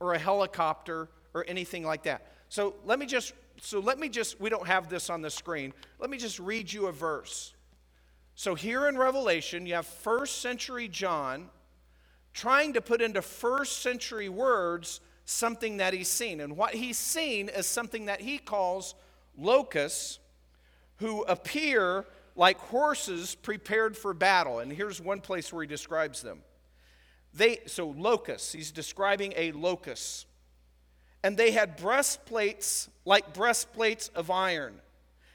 or 0.00 0.14
a 0.14 0.18
helicopter 0.18 1.08
or 1.34 1.44
anything 1.48 1.84
like 1.84 2.02
that. 2.04 2.26
So 2.48 2.74
let 2.84 2.98
me 2.98 3.06
just 3.06 3.34
so 3.60 3.80
let 3.80 3.98
me 3.98 4.08
just 4.08 4.40
we 4.40 4.50
don't 4.50 4.66
have 4.66 4.88
this 4.88 5.10
on 5.10 5.22
the 5.22 5.30
screen. 5.30 5.72
Let 5.98 6.10
me 6.10 6.18
just 6.18 6.38
read 6.38 6.72
you 6.72 6.86
a 6.86 6.92
verse. 6.92 7.54
So 8.34 8.54
here 8.54 8.88
in 8.88 8.96
Revelation, 8.96 9.66
you 9.66 9.74
have 9.74 9.86
first 9.86 10.40
century 10.40 10.88
John 10.88 11.48
trying 12.32 12.72
to 12.74 12.80
put 12.80 13.00
into 13.00 13.22
first 13.22 13.82
century 13.82 14.28
words 14.28 15.00
something 15.24 15.78
that 15.78 15.94
he's 15.94 16.08
seen. 16.08 16.40
And 16.40 16.56
what 16.56 16.74
he's 16.74 16.98
seen 16.98 17.48
is 17.48 17.66
something 17.66 18.06
that 18.06 18.20
he 18.20 18.38
calls 18.38 18.94
locusts 19.36 20.18
who 20.96 21.22
appear 21.22 22.06
like 22.34 22.58
horses 22.58 23.34
prepared 23.34 23.96
for 23.96 24.14
battle. 24.14 24.60
And 24.60 24.72
here's 24.72 25.00
one 25.00 25.20
place 25.20 25.52
where 25.52 25.62
he 25.62 25.68
describes 25.68 26.22
them. 26.22 26.40
They 27.34 27.60
so 27.66 27.88
locusts, 27.88 28.52
he's 28.52 28.70
describing 28.70 29.32
a 29.36 29.52
locust. 29.52 30.26
And 31.24 31.36
they 31.36 31.52
had 31.52 31.76
breastplates 31.76 32.88
like 33.04 33.32
breastplates 33.32 34.08
of 34.08 34.30
iron. 34.30 34.80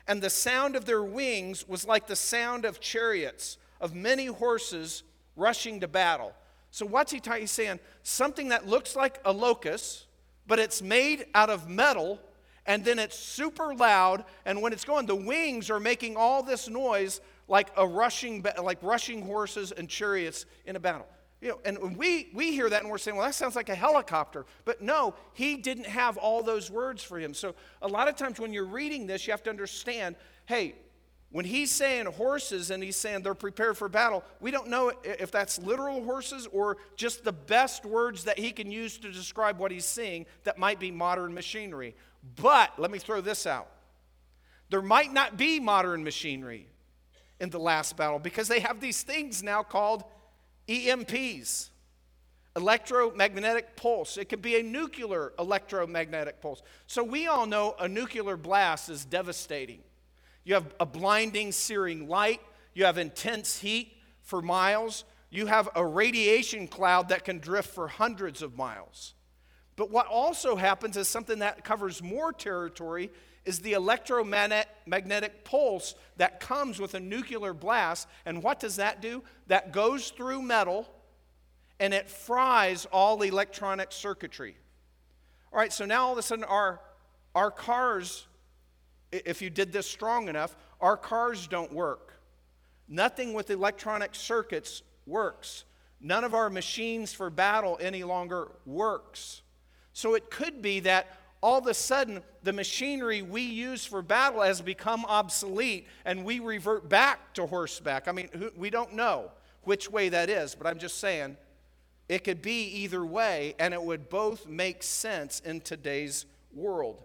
And 0.07 0.21
the 0.21 0.29
sound 0.29 0.75
of 0.75 0.85
their 0.85 1.03
wings 1.03 1.67
was 1.67 1.85
like 1.85 2.07
the 2.07 2.15
sound 2.15 2.65
of 2.65 2.79
chariots, 2.79 3.57
of 3.81 3.93
many 3.93 4.27
horses 4.27 5.03
rushing 5.35 5.79
to 5.81 5.87
battle. 5.87 6.33
So, 6.77 6.85
what's 6.85 7.11
he, 7.11 7.19
he's 7.39 7.49
saying? 7.49 7.79
Something 8.03 8.49
that 8.49 8.67
looks 8.67 8.95
like 8.95 9.19
a 9.25 9.33
locust, 9.33 10.05
but 10.45 10.59
it's 10.59 10.79
made 10.79 11.25
out 11.33 11.49
of 11.49 11.67
metal, 11.67 12.19
and 12.67 12.85
then 12.85 12.99
it's 12.99 13.17
super 13.17 13.73
loud. 13.73 14.23
And 14.45 14.61
when 14.61 14.73
it's 14.73 14.85
going, 14.85 15.07
the 15.07 15.15
wings 15.15 15.71
are 15.71 15.79
making 15.79 16.17
all 16.17 16.43
this 16.43 16.69
noise 16.69 17.19
like 17.47 17.69
a 17.77 17.87
rushing, 17.87 18.45
like 18.61 18.77
rushing 18.83 19.23
horses 19.23 19.71
and 19.71 19.89
chariots 19.89 20.45
in 20.67 20.75
a 20.75 20.79
battle. 20.79 21.07
You 21.41 21.49
know, 21.49 21.59
and 21.65 21.97
we, 21.97 22.29
we 22.35 22.51
hear 22.51 22.69
that 22.69 22.83
and 22.83 22.91
we're 22.91 22.99
saying, 22.99 23.17
well, 23.17 23.25
that 23.25 23.33
sounds 23.33 23.55
like 23.55 23.69
a 23.69 23.75
helicopter. 23.75 24.45
But 24.63 24.79
no, 24.79 25.15
he 25.33 25.57
didn't 25.57 25.87
have 25.87 26.17
all 26.17 26.43
those 26.43 26.69
words 26.69 27.01
for 27.01 27.17
him. 27.17 27.33
So 27.33 27.55
a 27.81 27.87
lot 27.87 28.07
of 28.07 28.15
times 28.15 28.39
when 28.39 28.53
you're 28.53 28.65
reading 28.65 29.07
this, 29.07 29.25
you 29.25 29.31
have 29.31 29.41
to 29.43 29.49
understand 29.49 30.15
hey, 30.45 30.75
when 31.31 31.45
he's 31.45 31.71
saying 31.71 32.05
horses 32.05 32.71
and 32.71 32.81
he's 32.81 32.95
saying 32.95 33.21
they're 33.21 33.33
prepared 33.33 33.77
for 33.77 33.89
battle, 33.89 34.23
we 34.39 34.49
don't 34.49 34.69
know 34.69 34.91
if 35.03 35.29
that's 35.29 35.59
literal 35.59 36.03
horses 36.03 36.47
or 36.53 36.77
just 36.95 37.23
the 37.23 37.33
best 37.33 37.85
words 37.85 38.23
that 38.23 38.39
he 38.39 38.51
can 38.51 38.71
use 38.71 38.97
to 38.99 39.11
describe 39.11 39.59
what 39.59 39.71
he's 39.71 39.85
seeing 39.85 40.25
that 40.45 40.57
might 40.57 40.79
be 40.79 40.89
modern 40.89 41.33
machinery. 41.33 41.95
But 42.35 42.79
let 42.79 42.91
me 42.91 42.99
throw 42.99 43.21
this 43.21 43.45
out 43.45 43.69
there 44.69 44.81
might 44.81 45.13
not 45.13 45.37
be 45.37 45.59
modern 45.59 46.03
machinery 46.03 46.67
in 47.39 47.49
the 47.49 47.59
last 47.59 47.95
battle 47.95 48.19
because 48.19 48.47
they 48.47 48.59
have 48.59 48.79
these 48.79 49.01
things 49.01 49.41
now 49.43 49.63
called 49.63 50.03
EMPs, 50.67 51.69
electromagnetic 52.55 53.75
pulse. 53.77 54.17
It 54.17 54.25
could 54.25 54.41
be 54.41 54.59
a 54.59 54.63
nuclear 54.63 55.33
electromagnetic 55.39 56.41
pulse. 56.41 56.61
So 56.87 57.03
we 57.03 57.27
all 57.27 57.45
know 57.45 57.75
a 57.79 57.87
nuclear 57.87 58.35
blast 58.35 58.89
is 58.89 59.05
devastating. 59.05 59.79
You 60.47 60.53
have 60.53 60.73
a 60.79 60.85
blinding, 60.85 61.51
searing 61.51 62.07
light, 62.07 62.39
you 62.73 62.85
have 62.85 62.97
intense 62.97 63.59
heat 63.59 63.97
for 64.21 64.41
miles, 64.41 65.03
you 65.29 65.47
have 65.47 65.67
a 65.75 65.85
radiation 65.85 66.69
cloud 66.69 67.09
that 67.09 67.25
can 67.25 67.39
drift 67.39 67.75
for 67.75 67.89
hundreds 67.89 68.41
of 68.41 68.55
miles. 68.55 69.13
But 69.75 69.91
what 69.91 70.07
also 70.07 70.55
happens 70.55 70.95
is 70.95 71.09
something 71.09 71.39
that 71.39 71.65
covers 71.65 72.01
more 72.01 72.31
territory 72.31 73.11
is 73.43 73.59
the 73.59 73.73
electromagnetic 73.73 75.43
pulse 75.43 75.95
that 76.15 76.39
comes 76.39 76.79
with 76.79 76.93
a 76.93 76.99
nuclear 77.01 77.53
blast. 77.53 78.07
And 78.25 78.41
what 78.41 78.61
does 78.61 78.77
that 78.77 79.01
do? 79.01 79.23
That 79.47 79.73
goes 79.73 80.11
through 80.11 80.43
metal 80.43 80.87
and 81.77 81.93
it 81.93 82.09
fries 82.09 82.87
all 82.93 83.21
electronic 83.21 83.91
circuitry. 83.91 84.55
All 85.51 85.59
right, 85.59 85.73
so 85.73 85.83
now 85.83 86.05
all 86.05 86.13
of 86.13 86.17
a 86.17 86.21
sudden 86.21 86.45
our, 86.45 86.79
our 87.35 87.51
cars, 87.51 88.27
if 89.11 89.41
you 89.41 89.49
did 89.49 89.71
this 89.71 89.89
strong 89.89 90.27
enough, 90.27 90.55
our 90.81 90.97
cars 90.97 91.47
don't 91.47 91.71
work. 91.71 92.19
Nothing 92.87 93.33
with 93.33 93.49
electronic 93.49 94.15
circuits 94.15 94.81
works. 95.05 95.65
None 95.99 96.23
of 96.23 96.33
our 96.33 96.49
machines 96.49 97.13
for 97.13 97.29
battle 97.29 97.77
any 97.81 98.03
longer 98.03 98.51
works. 98.65 99.41
So 99.93 100.13
it 100.13 100.29
could 100.29 100.61
be 100.61 100.81
that 100.81 101.17
all 101.41 101.59
of 101.59 101.67
a 101.67 101.73
sudden 101.73 102.21
the 102.43 102.53
machinery 102.53 103.21
we 103.21 103.41
use 103.41 103.85
for 103.85 104.01
battle 104.01 104.41
has 104.41 104.61
become 104.61 105.05
obsolete 105.05 105.87
and 106.05 106.23
we 106.23 106.39
revert 106.39 106.87
back 106.87 107.33
to 107.33 107.45
horseback. 107.45 108.07
I 108.07 108.11
mean, 108.11 108.29
we 108.55 108.69
don't 108.69 108.93
know 108.93 109.31
which 109.63 109.89
way 109.89 110.09
that 110.09 110.29
is, 110.29 110.55
but 110.55 110.67
I'm 110.67 110.79
just 110.79 110.99
saying 110.99 111.37
it 112.09 112.23
could 112.23 112.41
be 112.41 112.67
either 112.67 113.05
way 113.05 113.55
and 113.59 113.73
it 113.73 113.81
would 113.81 114.09
both 114.09 114.47
make 114.47 114.83
sense 114.83 115.39
in 115.41 115.61
today's 115.61 116.25
world. 116.53 117.03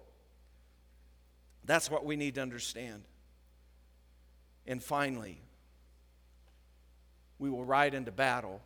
That's 1.64 1.90
what 1.90 2.04
we 2.04 2.16
need 2.16 2.36
to 2.36 2.42
understand. 2.42 3.04
And 4.66 4.82
finally, 4.82 5.40
we 7.38 7.50
will 7.50 7.64
ride 7.64 7.94
into 7.94 8.12
battle 8.12 8.60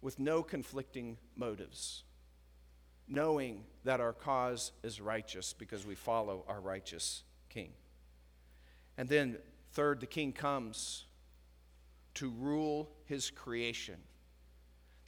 with 0.00 0.18
no 0.18 0.42
conflicting 0.42 1.18
motives 1.36 2.04
knowing 3.08 3.64
that 3.84 4.00
our 4.00 4.12
cause 4.12 4.72
is 4.82 5.00
righteous 5.00 5.52
because 5.52 5.86
we 5.86 5.94
follow 5.94 6.44
our 6.46 6.60
righteous 6.60 7.22
king. 7.48 7.70
And 8.96 9.08
then, 9.08 9.38
third, 9.72 10.00
the 10.00 10.06
king 10.06 10.32
comes 10.32 11.06
to 12.14 12.30
rule 12.30 12.90
his 13.06 13.30
creation. 13.30 13.96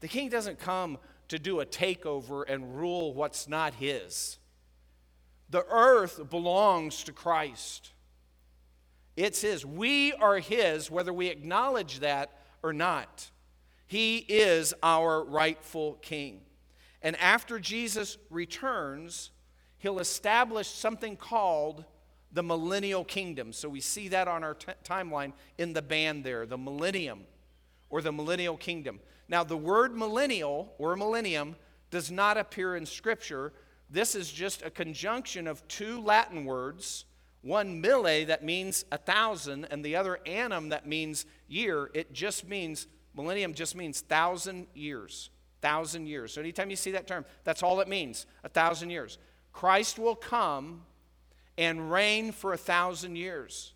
The 0.01 0.09
king 0.09 0.31
doesn't 0.31 0.59
come 0.59 0.99
to 1.29 1.39
do 1.39 1.61
a 1.61 1.67
takeover 1.67 2.45
and 2.49 2.77
rule 2.77 3.13
what's 3.13 3.49
not 3.49 3.75
his. 3.75 4.39
The 5.51 5.67
earth 5.69 6.31
belongs 6.31 7.03
to 7.05 7.13
Christ. 7.13 7.93
It's 9.17 9.43
his. 9.43 9.67
We 9.67 10.13
are 10.15 10.39
his, 10.39 10.91
whether 10.91 11.13
we 11.13 11.27
acknowledge 11.27 12.01
that 12.01 12.31
or 12.63 12.73
not. 12.73 13.31
He 13.87 14.19
is 14.19 14.73
our 14.83 15.25
rightful 15.25 15.95
king. 15.95 16.43
And 17.03 17.17
after 17.17 17.59
Jesus 17.59 18.19
returns, 18.31 19.31
he'll 19.79 19.99
establish 19.99 20.69
something 20.69 21.17
called 21.17 21.85
the 22.33 22.43
millennial 22.43 23.05
kingdom. 23.05 23.53
So 23.53 23.69
we 23.69 23.81
see 23.81 24.09
that 24.09 24.29
on 24.29 24.45
our 24.45 24.55
t- 24.55 24.73
timeline 24.85 25.33
in 25.59 25.73
the 25.73 25.83
band 25.83 26.23
there, 26.23 26.47
the 26.47 26.59
millennium 26.59 27.25
or 27.89 28.01
the 28.01 28.13
millennial 28.13 28.57
kingdom. 28.57 29.01
Now, 29.29 29.43
the 29.43 29.57
word 29.57 29.97
millennial 29.97 30.73
or 30.79 30.95
millennium 30.97 31.57
does 31.91 32.11
not 32.11 32.37
appear 32.37 32.77
in 32.77 32.87
Scripture. 32.87 33.53
This 33.91 34.15
is 34.15 34.31
just 34.31 34.63
a 34.63 34.71
conjunction 34.71 35.47
of 35.47 35.67
two 35.69 36.01
Latin 36.01 36.45
words 36.45 37.05
one 37.43 37.81
mille 37.81 38.27
that 38.27 38.45
means 38.45 38.85
a 38.93 38.99
thousand, 38.99 39.67
and 39.71 39.85
the 39.85 39.97
other 39.97 40.19
annum 40.27 40.71
that 40.71 40.87
means 40.87 41.25
year. 41.49 41.91
It 41.95 42.13
just 42.13 42.47
means, 42.47 42.87
millennium 43.17 43.55
just 43.55 43.75
means 43.75 44.01
thousand 44.01 44.67
years. 44.75 45.31
Thousand 45.63 46.07
years. 46.07 46.35
So 46.35 46.41
anytime 46.41 46.71
you 46.71 46.77
see 46.77 46.91
that 46.93 47.07
term, 47.07 47.25
that's 47.45 47.63
all 47.63 47.81
it 47.81 47.89
means 47.89 48.27
a 48.45 48.49
thousand 48.49 48.91
years. 48.91 49.19
Christ 49.53 49.99
will 49.99 50.15
come 50.15 50.83
and 51.57 51.91
reign 51.91 52.33
for 52.33 52.53
a 52.53 52.59
thousand 52.59 53.17
years. 53.17 53.73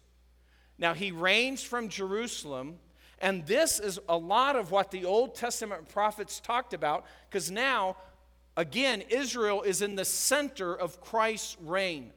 Now, 0.79 0.92
he 0.92 1.11
reigns 1.11 1.62
from 1.62 1.88
Jerusalem, 1.88 2.77
and 3.18 3.46
this 3.46 3.79
is 3.79 3.98
a 4.09 4.16
lot 4.16 4.57
of 4.57 4.70
what 4.70 4.90
the 4.90 5.05
Old 5.05 5.35
Testament 5.35 5.88
prophets 5.88 6.40
talked 6.40 6.74
about, 6.74 7.07
because 7.29 7.50
now, 7.50 7.96
again, 8.57 9.03
Israel 9.09 9.62
is 9.62 9.83
in 9.83 9.97
the 9.97 10.05
center 10.05 10.75
of 10.75 11.01
Christ's 11.01 11.57
reign. 11.61 12.12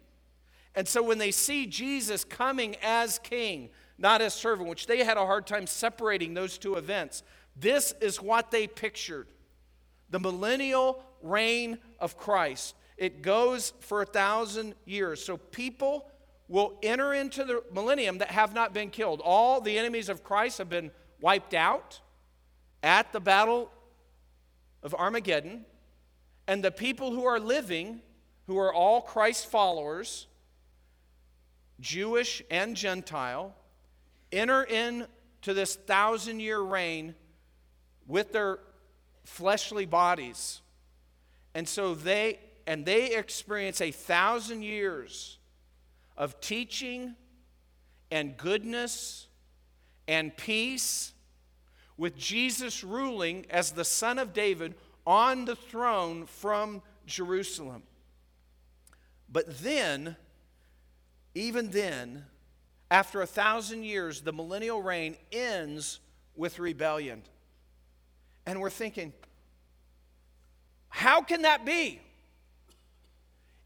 And 0.76 0.88
so 0.88 1.02
when 1.02 1.18
they 1.18 1.32
see 1.32 1.66
Jesus 1.66 2.24
coming 2.24 2.76
as 2.84 3.20
king, 3.20 3.70
not 3.98 4.22
as 4.22 4.34
servant, 4.34 4.70
which 4.70 4.86
they 4.86 5.04
had 5.04 5.18
a 5.18 5.26
hard 5.26 5.48
time 5.48 5.66
separating 5.66 6.34
those 6.34 6.58
two 6.58 6.76
events, 6.76 7.24
this 7.56 7.94
is 8.00 8.22
what 8.22 8.52
they 8.52 8.68
pictured 8.68 9.28
the 10.10 10.20
millennial 10.20 11.04
reign 11.22 11.78
of 12.00 12.18
Christ. 12.18 12.76
It 12.98 13.22
goes 13.22 13.74
for 13.80 14.02
a 14.02 14.06
thousand 14.06 14.76
years. 14.86 15.24
So 15.24 15.38
people 15.38 16.10
will 16.48 16.78
enter 16.82 17.14
into 17.14 17.44
the 17.44 17.64
millennium 17.74 18.20
that 18.20 18.32
have 18.32 18.54
not 18.54 18.74
been 18.74 18.90
killed. 18.90 19.22
All 19.24 19.60
the 19.60 19.78
enemies 19.78 20.10
of 20.10 20.24
Christ 20.24 20.60
have 20.60 20.70
been 20.70 20.92
wiped 21.20 21.54
out 21.54 22.00
at 22.82 23.12
the 23.12 23.20
battle 23.20 23.70
of 24.82 24.96
Armageddon. 24.96 25.66
And 26.48 26.64
the 26.64 26.72
people 26.72 27.12
who 27.12 27.26
are 27.26 27.40
living, 27.40 28.02
who 28.48 28.58
are 28.58 28.74
all 28.74 29.02
Christ 29.02 29.48
followers, 29.48 30.28
Jewish 31.80 32.42
and 32.50 32.76
Gentile, 32.76 33.54
enter 34.32 34.64
into 34.64 35.54
this 35.54 35.76
thousand 35.76 36.40
year 36.40 36.60
reign 36.60 37.16
with 38.08 38.32
their 38.32 38.60
fleshly 39.26 39.86
bodies. 39.86 40.62
And 41.54 41.68
so 41.68 41.94
they 41.94 42.40
and 42.66 42.86
they 42.86 43.16
experience 43.16 43.80
a 43.80 43.92
thousand 43.92 44.62
years 44.62 45.38
of 46.18 46.40
teaching 46.42 47.16
and 48.12 48.36
goodness 48.38 49.28
and 50.08 50.36
peace 50.36 51.14
with 51.98 52.18
Jesus 52.18 52.84
ruling 52.84 53.46
as 53.50 53.72
the 53.72 53.86
Son 53.86 54.20
of 54.20 54.34
David 54.34 54.76
on 55.08 55.46
the 55.46 55.56
throne 55.56 56.26
from 56.26 56.82
Jerusalem. 57.06 57.84
But 59.32 59.60
then, 59.60 60.18
even 61.34 61.72
then, 61.72 62.26
after 62.92 63.22
a 63.22 63.26
thousand 63.26 63.84
years, 63.84 64.22
the 64.22 64.34
millennial 64.34 64.82
reign 64.82 65.16
ends 65.32 66.02
with 66.36 66.60
rebellion. 66.60 67.24
And 68.46 68.60
we're 68.60 68.70
thinking, 68.70 69.14
how 70.90 71.22
can 71.22 71.44
that 71.44 71.66
be? 71.66 72.02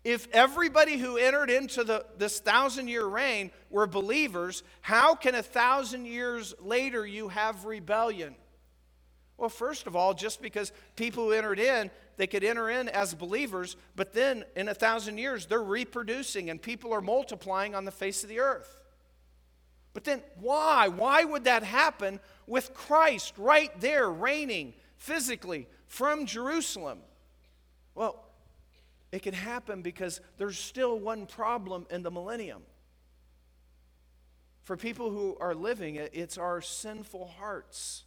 If 0.03 0.27
everybody 0.33 0.97
who 0.97 1.17
entered 1.17 1.49
into 1.49 1.83
the, 1.83 2.05
this 2.17 2.39
thousand 2.39 2.87
year 2.87 3.05
reign 3.05 3.51
were 3.69 3.87
believers, 3.87 4.63
how 4.81 5.15
can 5.15 5.35
a 5.35 5.43
thousand 5.43 6.05
years 6.05 6.53
later 6.59 7.05
you 7.05 7.29
have 7.29 7.65
rebellion? 7.65 8.35
Well, 9.41 9.49
first 9.49 9.87
of 9.87 9.95
all, 9.95 10.13
just 10.13 10.39
because 10.39 10.71
people 10.95 11.23
who 11.23 11.31
entered 11.31 11.57
in, 11.57 11.89
they 12.15 12.27
could 12.27 12.43
enter 12.43 12.69
in 12.69 12.87
as 12.87 13.15
believers, 13.15 13.75
but 13.95 14.13
then 14.13 14.45
in 14.55 14.69
a 14.69 14.75
thousand 14.75 15.17
years, 15.17 15.47
they're 15.47 15.63
reproducing 15.63 16.51
and 16.51 16.61
people 16.61 16.93
are 16.93 17.01
multiplying 17.01 17.73
on 17.73 17.83
the 17.83 17.91
face 17.91 18.21
of 18.21 18.29
the 18.29 18.39
earth. 18.39 18.83
But 19.93 20.03
then 20.03 20.21
why? 20.39 20.89
Why 20.89 21.23
would 21.23 21.45
that 21.45 21.63
happen 21.63 22.19
with 22.45 22.75
Christ 22.75 23.33
right 23.35 23.71
there 23.81 24.11
reigning 24.11 24.75
physically 24.97 25.67
from 25.87 26.27
Jerusalem? 26.27 26.99
Well, 27.95 28.23
it 29.11 29.23
can 29.23 29.33
happen 29.33 29.81
because 29.81 30.21
there's 30.37 30.59
still 30.59 30.99
one 30.99 31.25
problem 31.25 31.87
in 31.89 32.03
the 32.03 32.11
millennium. 32.11 32.61
For 34.61 34.77
people 34.77 35.09
who 35.09 35.35
are 35.39 35.55
living 35.55 35.95
it, 35.95 36.11
it's 36.13 36.37
our 36.37 36.61
sinful 36.61 37.33
hearts. 37.39 38.03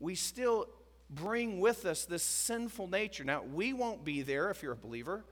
We 0.00 0.14
still 0.14 0.68
bring 1.08 1.60
with 1.60 1.84
us 1.84 2.04
this 2.04 2.22
sinful 2.22 2.88
nature. 2.88 3.24
Now, 3.24 3.42
we 3.42 3.72
won't 3.72 4.04
be 4.04 4.22
there 4.22 4.50
if 4.50 4.62
you're 4.62 4.72
a 4.72 4.76
believer, 4.76 5.24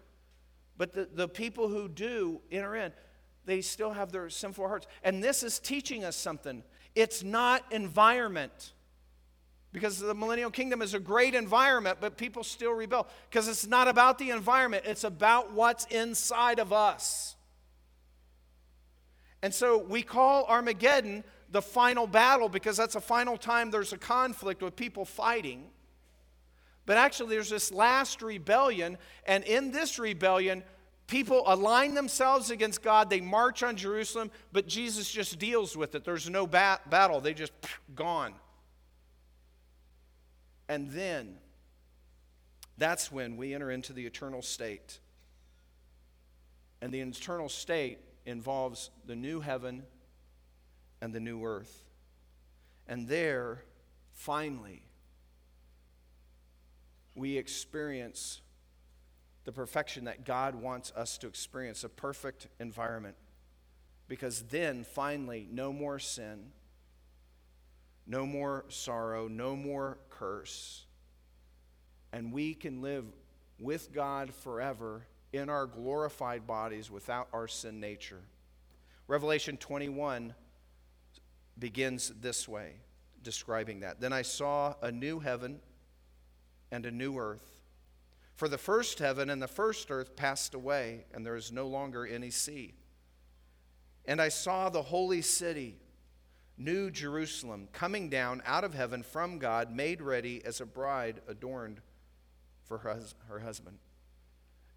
but 0.77 0.93
the, 0.93 1.09
the 1.13 1.29
people 1.29 1.69
who 1.69 1.89
do 1.89 2.41
enter 2.51 2.77
in, 2.77 2.93
they 3.45 3.63
still 3.63 3.93
have 3.93 4.13
their 4.13 4.29
sinful 4.29 4.69
hearts. 4.69 4.87
And 5.03 5.25
this 5.25 5.43
is 5.43 5.59
teaching 5.59 6.05
us 6.05 6.17
something. 6.17 6.63
It's 6.95 7.25
not 7.25 7.65
environment. 7.73 8.73
Because 9.73 9.99
the 9.99 10.15
millennial 10.15 10.51
kingdom 10.51 10.81
is 10.81 10.95
a 10.95 11.01
great 11.01 11.35
environment, 11.35 11.99
but 12.01 12.17
people 12.17 12.43
still 12.43 12.73
rebel. 12.73 13.07
Because 13.29 13.49
it's 13.49 13.67
not 13.67 13.87
about 13.87 14.19
the 14.19 14.31
environment, 14.31 14.85
it's 14.87 15.05
about 15.05 15.53
what's 15.53 15.85
inside 15.87 16.59
of 16.59 16.73
us. 16.73 17.37
And 19.43 19.55
so 19.55 19.79
we 19.79 20.03
call 20.03 20.45
Armageddon 20.47 21.23
the 21.51 21.63
final 21.63 22.07
battle 22.07 22.49
because 22.49 22.77
that's 22.77 22.95
the 22.95 23.01
final 23.01 23.37
time 23.37 23.71
there's 23.71 23.93
a 23.93 23.99
conflict 23.99 24.63
with 24.63 24.77
people 24.77 25.05
fighting. 25.05 25.65
But 26.87 26.97
actually, 26.97 27.31
there's 27.31 27.51
this 27.51 27.71
last 27.71 28.23
rebellion, 28.23 28.97
and 29.27 29.45
in 29.45 29.73
this 29.73 29.99
rebellion, 29.99 30.63
people 31.07 31.43
align 31.47 31.95
themselves 31.95 32.51
against 32.51 32.83
God. 32.83 33.11
They 33.11 33.21
march 33.21 33.63
on 33.63 33.77
Jerusalem, 33.77 34.31
but 34.53 34.67
Jesus 34.67 35.11
just 35.11 35.39
deals 35.39 35.77
with 35.77 35.95
it. 35.95 36.05
There's 36.05 36.31
no 36.31 36.47
bat- 36.47 36.89
battle, 36.89 37.21
they 37.21 37.35
just 37.35 37.53
gone. 37.95 38.35
And 40.69 40.91
then 40.91 41.37
that's 42.77 43.11
when 43.11 43.37
we 43.37 43.55
enter 43.55 43.71
into 43.71 43.93
the 43.93 44.07
eternal 44.07 44.43
state. 44.43 45.01
And 46.81 46.93
the 46.93 47.01
eternal 47.01 47.49
state 47.49 47.99
involves 48.25 48.91
the 49.05 49.17
new 49.17 49.41
heaven 49.41 49.83
and 51.01 51.13
the 51.13 51.21
new 51.21 51.45
earth. 51.45 51.85
And 52.87 53.07
there, 53.09 53.63
finally, 54.13 54.83
we 57.15 57.37
experience 57.37 58.41
the 59.45 59.53
perfection 59.53 60.05
that 60.05 60.25
God 60.25 60.55
wants 60.55 60.93
us 60.95 61.19
to 61.19 61.27
experience 61.27 61.85
a 61.85 61.89
perfect 61.89 62.49
environment. 62.61 63.17
Because 64.07 64.43
then, 64.43 64.85
finally, 64.85 65.47
no 65.51 65.73
more 65.73 65.99
sin, 65.99 66.53
no 68.07 68.25
more 68.25 68.65
sorrow, 68.69 69.29
no 69.29 69.55
more 69.55 69.99
curse. 70.11 70.87
And 72.13 72.33
we 72.33 72.55
can 72.55 72.81
live 72.81 73.05
with 73.61 73.93
God 73.93 74.33
forever 74.33 75.07
in 75.33 75.51
our 75.51 75.67
glorified 75.67 76.47
bodies 76.47 76.91
without 76.91 77.29
our 77.33 77.49
sin 77.49 77.81
nature. 77.81 78.23
Revelation 79.07 79.57
21 79.57 80.35
begins 81.59 82.13
this 82.21 82.49
way, 82.49 82.75
describing 83.23 83.81
that. 83.81 84.01
Then 84.01 84.13
I 84.13 84.23
saw 84.23 84.75
a 84.83 84.93
new 84.93 85.19
heaven 85.21 85.61
and 86.71 86.87
a 86.87 86.91
new 86.91 87.19
earth. 87.19 87.63
For 88.35 88.49
the 88.49 88.59
first 88.59 88.99
heaven 88.99 89.31
and 89.31 89.43
the 89.43 89.49
first 89.49 89.91
earth 89.91 90.15
passed 90.15 90.55
away, 90.55 91.07
and 91.13 91.27
there 91.27 91.37
is 91.37 91.51
no 91.51 91.67
longer 91.67 92.07
any 92.07 92.31
sea. 92.31 92.75
And 94.05 94.23
I 94.23 94.29
saw 94.29 94.69
the 94.69 94.83
holy 94.83 95.23
city 95.23 95.77
New 96.59 96.91
Jerusalem, 96.91 97.69
coming 97.73 98.09
down 98.09 98.43
out 98.45 98.65
of 98.65 98.75
heaven 98.75 99.05
from 99.05 99.39
God, 99.39 99.71
made 99.71 100.03
ready 100.03 100.45
as 100.45 100.61
a 100.61 100.67
bride 100.67 101.21
adorned 101.29 101.81
for 102.65 102.79
her, 102.79 103.39
husband. 103.39 103.79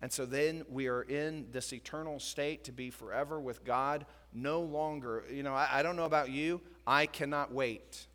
And 0.02 0.12
so 0.12 0.26
then 0.26 0.66
we 0.70 0.88
are 0.88 1.04
in 1.04 1.48
this 1.52 1.74
eternal 1.74 2.20
state 2.20 2.64
to 2.64 2.72
be 2.72 2.90
forever 2.90 3.40
with 3.40 3.64
God, 3.64 4.06
no 4.34 4.62
longer. 4.62 5.24
You 5.32 5.44
know, 5.44 5.54
I, 5.54 5.70
I 5.72 5.84
don't 5.84 5.96
know 5.96 6.06
about 6.06 6.32
you, 6.32 6.62
I 6.88 7.06
cannot 7.06 7.54
wait 7.54 8.08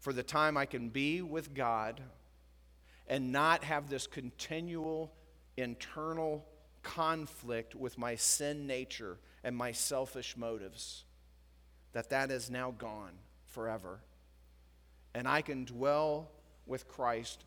for 0.00 0.12
the 0.12 0.22
time 0.22 0.56
I 0.56 0.64
can 0.64 0.88
be 0.88 1.22
with 1.22 1.54
God 1.54 2.00
and 3.06 3.32
not 3.32 3.64
have 3.64 3.90
this 3.90 4.06
continual 4.06 5.12
internal 5.56 6.46
conflict 6.82 7.74
with 7.74 7.98
my 7.98 8.14
sin 8.14 8.66
nature 8.66 9.18
and 9.44 9.54
my 9.54 9.72
selfish 9.72 10.36
motives 10.36 11.04
that 11.92 12.10
that 12.10 12.30
is 12.30 12.50
now 12.50 12.70
gone 12.70 13.12
forever. 13.44 14.00
And 15.14 15.28
I 15.28 15.42
can 15.42 15.64
dwell 15.64 16.30
with 16.66 16.88
Christ 16.88 17.44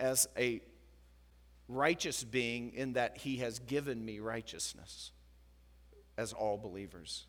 as 0.00 0.28
a 0.36 0.60
righteous 1.68 2.24
being 2.24 2.72
in 2.74 2.94
that 2.94 3.18
he 3.18 3.38
has 3.38 3.58
given 3.58 4.04
me 4.04 4.20
righteousness 4.20 5.12
as 6.16 6.32
all 6.32 6.56
believers. 6.56 7.26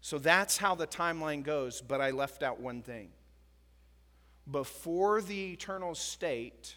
So 0.00 0.18
that's 0.18 0.56
how 0.56 0.74
the 0.74 0.86
timeline 0.86 1.42
goes, 1.42 1.80
but 1.80 2.00
I 2.00 2.10
left 2.10 2.42
out 2.42 2.60
one 2.60 2.82
thing. 2.82 3.08
Before 4.48 5.20
the 5.20 5.52
eternal 5.52 5.94
state, 5.94 6.76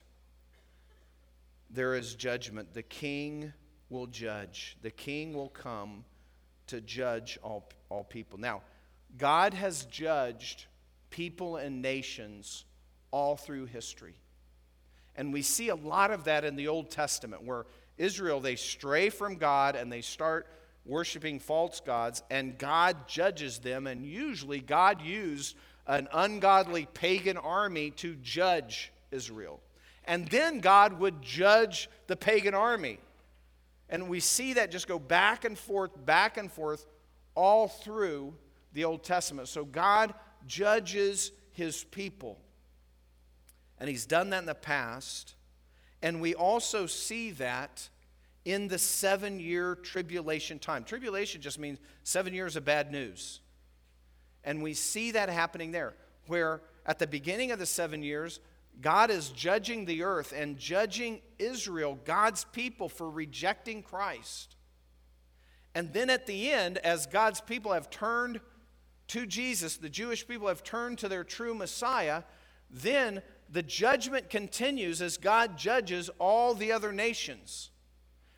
there 1.70 1.94
is 1.94 2.16
judgment. 2.16 2.74
The 2.74 2.82
king 2.82 3.54
will 3.90 4.08
judge, 4.08 4.78
the 4.82 4.92
king 4.92 5.34
will 5.34 5.50
come 5.50 6.06
to 6.68 6.82
judge 6.82 7.38
all, 7.44 7.70
all 7.90 8.04
people. 8.04 8.40
Now, 8.40 8.62
God 9.18 9.54
has 9.54 9.86
judged 9.86 10.66
people 11.10 11.58
and 11.58 11.82
nations 11.82 12.66
all 13.12 13.36
through 13.36 13.66
history. 13.66 14.16
And 15.20 15.34
we 15.34 15.42
see 15.42 15.68
a 15.68 15.76
lot 15.76 16.12
of 16.12 16.24
that 16.24 16.46
in 16.46 16.56
the 16.56 16.70
Old 16.70 16.92
Testament, 16.92 17.44
where 17.44 17.66
Israel, 17.98 18.40
they 18.40 18.56
stray 18.56 19.10
from 19.10 19.36
God 19.36 19.76
and 19.76 19.92
they 19.92 20.00
start 20.00 20.48
worshiping 20.86 21.42
false 21.42 21.82
gods, 21.82 22.24
and 22.30 22.58
God 22.58 23.06
judges 23.06 23.60
them. 23.60 23.86
And 23.86 24.06
usually, 24.06 24.62
God 24.62 25.02
used 25.02 25.58
an 25.88 26.08
ungodly 26.14 26.88
pagan 26.94 27.36
army 27.36 27.92
to 27.98 28.16
judge 28.16 28.94
Israel. 29.12 29.60
And 30.06 30.26
then 30.30 30.62
God 30.62 30.98
would 31.02 31.22
judge 31.22 31.90
the 32.08 32.16
pagan 32.16 32.54
army. 32.54 32.98
And 33.90 34.08
we 34.08 34.22
see 34.22 34.54
that 34.54 34.72
just 34.72 34.88
go 34.88 35.00
back 35.00 35.44
and 35.44 35.60
forth, 35.60 35.92
back 36.06 36.38
and 36.38 36.50
forth, 36.50 36.86
all 37.36 37.68
through 37.68 38.36
the 38.72 38.86
Old 38.86 39.04
Testament. 39.04 39.50
So 39.50 39.66
God 39.66 40.14
judges 40.48 41.34
his 41.52 41.84
people. 41.84 42.40
And 43.80 43.90
he's 43.90 44.06
done 44.06 44.30
that 44.32 44.40
in 44.40 44.46
the 44.46 44.56
past. 44.56 45.36
And 46.02 46.22
we 46.22 46.36
also 46.36 46.86
see 46.86 47.32
that 47.32 47.90
in 48.46 48.68
the 48.68 48.80
seven 48.80 49.40
year 49.40 49.76
tribulation 49.76 50.60
time. 50.60 50.84
Tribulation 50.84 51.42
just 51.42 51.60
means 51.60 51.80
seven 52.04 52.34
years 52.34 52.56
of 52.56 52.66
bad 52.66 52.92
news. 52.92 53.42
And 54.44 54.64
we 54.64 54.74
see 54.74 55.12
that 55.12 55.30
happening 55.30 55.72
there, 55.72 55.94
where 56.28 56.62
at 56.86 57.00
the 57.00 57.08
beginning 57.08 57.52
of 57.52 57.60
the 57.60 57.66
seven 57.66 58.02
years, 58.02 58.40
God 58.82 59.12
is 59.12 59.30
judging 59.30 59.86
the 59.86 60.04
earth 60.04 60.34
and 60.36 60.58
judging 60.58 61.22
Israel, 61.38 62.00
God's 62.06 62.46
people, 62.46 62.88
for 62.88 63.10
rejecting 63.10 63.84
Christ. 63.84 64.56
And 65.76 65.94
then 65.94 66.10
at 66.10 66.26
the 66.26 66.52
end, 66.52 66.78
as 66.80 67.06
God's 67.06 67.42
people 67.42 67.74
have 67.74 67.90
turned 67.90 68.40
to 69.10 69.26
Jesus, 69.26 69.78
the 69.78 69.90
Jewish 69.90 70.28
people 70.28 70.48
have 70.48 70.64
turned 70.64 70.98
to 71.00 71.10
their 71.10 71.24
true 71.24 71.54
Messiah, 71.54 72.24
then 72.70 73.22
the 73.52 73.64
judgment 73.64 74.30
continues 74.30 75.02
as 75.02 75.18
God 75.18 75.58
judges 75.58 76.10
all 76.20 76.54
the 76.54 76.72
other 76.72 76.92
nations. 76.92 77.72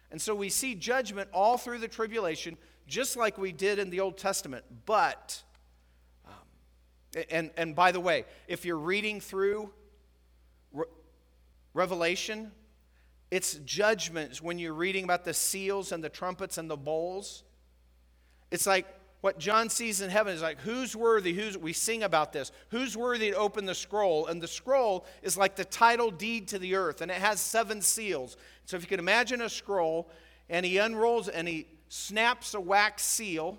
And 0.10 0.22
so 0.22 0.34
we 0.34 0.50
see 0.50 0.76
judgment 0.76 1.30
all 1.34 1.58
through 1.58 1.80
the 1.80 1.88
tribulation, 1.88 2.58
just 2.88 3.18
like 3.18 3.38
we 3.38 3.52
did 3.52 3.80
in 3.80 3.90
the 3.90 4.00
Old 4.00 4.18
Testament. 4.18 4.66
But, 4.86 5.42
um, 6.26 7.24
and, 7.30 7.52
and 7.58 7.76
by 7.76 7.92
the 7.92 8.00
way, 8.00 8.26
if 8.48 8.66
you're 8.66 8.78
reading 8.78 9.20
through 9.20 9.72
Re- 10.74 10.86
Revelation, 11.74 12.52
it's 13.32 13.56
judgments 13.56 14.42
when 14.42 14.60
you're 14.60 14.74
reading 14.74 15.04
about 15.06 15.24
the 15.24 15.34
seals 15.34 15.92
and 15.92 16.04
the 16.04 16.10
trumpets 16.10 16.58
and 16.58 16.70
the 16.70 16.78
bowls. 16.78 17.44
It's 18.50 18.68
like 18.68 18.86
what 19.22 19.38
John 19.38 19.70
sees 19.70 20.02
in 20.02 20.10
heaven 20.10 20.34
is 20.34 20.42
like, 20.42 20.60
who's 20.62 20.96
worthy? 20.96 21.32
Who's, 21.34 21.56
we 21.58 21.74
sing 21.74 22.02
about 22.02 22.34
this. 22.34 22.52
Who's 22.70 22.98
worthy 22.98 23.32
to 23.32 23.38
open 23.38 23.66
the 23.66 23.76
scroll? 23.76 24.26
And 24.26 24.42
the 24.42 24.48
scroll 24.48 25.06
is 25.22 25.38
like 25.38 25.56
the 25.56 25.64
title 25.66 26.10
deed 26.10 26.48
to 26.50 26.60
the 26.60 26.76
earth, 26.76 27.02
and 27.02 27.12
it 27.12 27.18
has 27.18 27.40
seven 27.40 27.82
seals. 27.82 28.36
So 28.66 28.76
if 28.76 28.82
you 28.82 28.88
can 28.88 29.00
imagine 29.00 29.42
a 29.42 29.50
scroll, 29.50 30.10
and 30.50 30.66
he 30.66 30.80
unrolls 30.80 31.30
and 31.30 31.48
he 31.48 31.68
snaps 31.88 32.56
a 32.56 32.60
wax 32.60 33.04
seal 33.04 33.58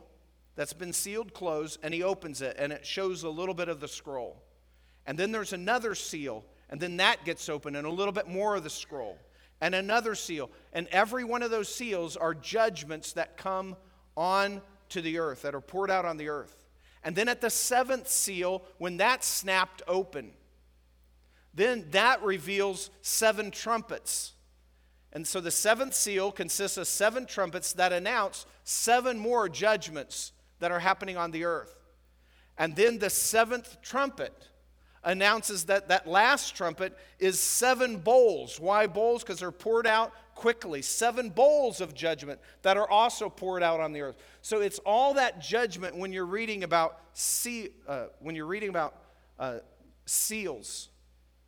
that's 0.56 0.72
been 0.72 0.92
sealed 0.92 1.32
closed, 1.32 1.78
and 1.82 1.94
he 1.94 2.02
opens 2.02 2.42
it, 2.42 2.56
and 2.58 2.72
it 2.72 2.84
shows 2.84 3.22
a 3.22 3.30
little 3.30 3.54
bit 3.54 3.68
of 3.68 3.80
the 3.80 3.88
scroll. 3.88 4.42
And 5.06 5.16
then 5.16 5.32
there's 5.32 5.52
another 5.52 5.94
seal, 5.94 6.44
and 6.70 6.80
then 6.80 6.96
that 6.98 7.24
gets 7.24 7.48
open, 7.48 7.76
and 7.76 7.86
a 7.86 7.90
little 7.90 8.12
bit 8.12 8.28
more 8.28 8.56
of 8.56 8.64
the 8.64 8.70
scroll, 8.70 9.16
and 9.60 9.74
another 9.74 10.14
seal. 10.14 10.50
And 10.72 10.88
every 10.88 11.24
one 11.24 11.42
of 11.42 11.50
those 11.50 11.72
seals 11.72 12.16
are 12.16 12.34
judgments 12.34 13.12
that 13.12 13.36
come 13.36 13.76
on 14.16 14.60
to 14.92 15.02
the 15.02 15.18
earth, 15.18 15.42
that 15.42 15.54
are 15.54 15.60
poured 15.60 15.90
out 15.90 16.04
on 16.04 16.16
the 16.16 16.28
earth. 16.28 16.64
And 17.04 17.16
then 17.16 17.28
at 17.28 17.40
the 17.40 17.50
seventh 17.50 18.08
seal, 18.08 18.62
when 18.78 18.96
that's 18.96 19.26
snapped 19.26 19.82
open, 19.88 20.32
then 21.52 21.86
that 21.90 22.22
reveals 22.22 22.90
seven 23.02 23.50
trumpets. 23.50 24.32
And 25.12 25.26
so 25.26 25.40
the 25.40 25.50
seventh 25.50 25.94
seal 25.94 26.32
consists 26.32 26.78
of 26.78 26.86
seven 26.86 27.26
trumpets 27.26 27.74
that 27.74 27.92
announce 27.92 28.46
seven 28.64 29.18
more 29.18 29.48
judgments 29.48 30.32
that 30.60 30.70
are 30.70 30.78
happening 30.78 31.16
on 31.16 31.32
the 31.32 31.44
earth. 31.44 31.76
And 32.56 32.74
then 32.76 32.98
the 32.98 33.10
seventh 33.10 33.82
trumpet 33.82 34.48
announces 35.04 35.64
that 35.64 35.88
that 35.88 36.06
last 36.06 36.54
trumpet 36.54 36.96
is 37.18 37.40
seven 37.40 37.98
bowls. 37.98 38.60
Why 38.60 38.86
bowls? 38.86 39.22
Because 39.22 39.40
they're 39.40 39.50
poured 39.50 39.86
out 39.86 40.12
quickly. 40.42 40.82
Seven 40.82 41.30
bowls 41.30 41.80
of 41.80 41.94
judgment 41.94 42.40
that 42.62 42.76
are 42.76 42.90
also 42.90 43.30
poured 43.30 43.62
out 43.62 43.78
on 43.78 43.92
the 43.92 44.00
earth. 44.00 44.16
So 44.42 44.60
it's 44.60 44.80
all 44.80 45.14
that 45.14 45.40
judgment 45.40 45.96
when 45.96 46.12
you're 46.12 46.26
reading 46.26 46.64
about 46.64 46.98
see, 47.12 47.68
uh, 47.86 48.06
when 48.18 48.34
you're 48.34 48.46
reading 48.46 48.68
about 48.68 48.96
uh, 49.38 49.58
seals 50.04 50.88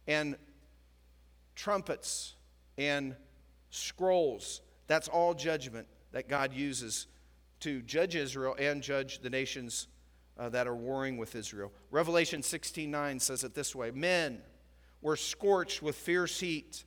and 0.06 0.36
trumpets 1.56 2.36
and 2.78 3.16
scrolls. 3.70 4.60
That's 4.86 5.08
all 5.08 5.34
judgment 5.34 5.88
that 6.12 6.28
God 6.28 6.52
uses 6.52 7.08
to 7.60 7.82
judge 7.82 8.14
Israel 8.14 8.54
and 8.60 8.80
judge 8.80 9.22
the 9.22 9.30
nations 9.30 9.88
uh, 10.38 10.50
that 10.50 10.68
are 10.68 10.76
warring 10.76 11.16
with 11.16 11.34
Israel. 11.34 11.72
Revelation 11.90 12.42
16:9 12.42 13.20
says 13.20 13.42
it 13.42 13.54
this 13.54 13.74
way: 13.74 13.90
Men 13.90 14.40
were 15.02 15.16
scorched 15.16 15.82
with 15.82 15.96
fierce 15.96 16.38
heat, 16.38 16.84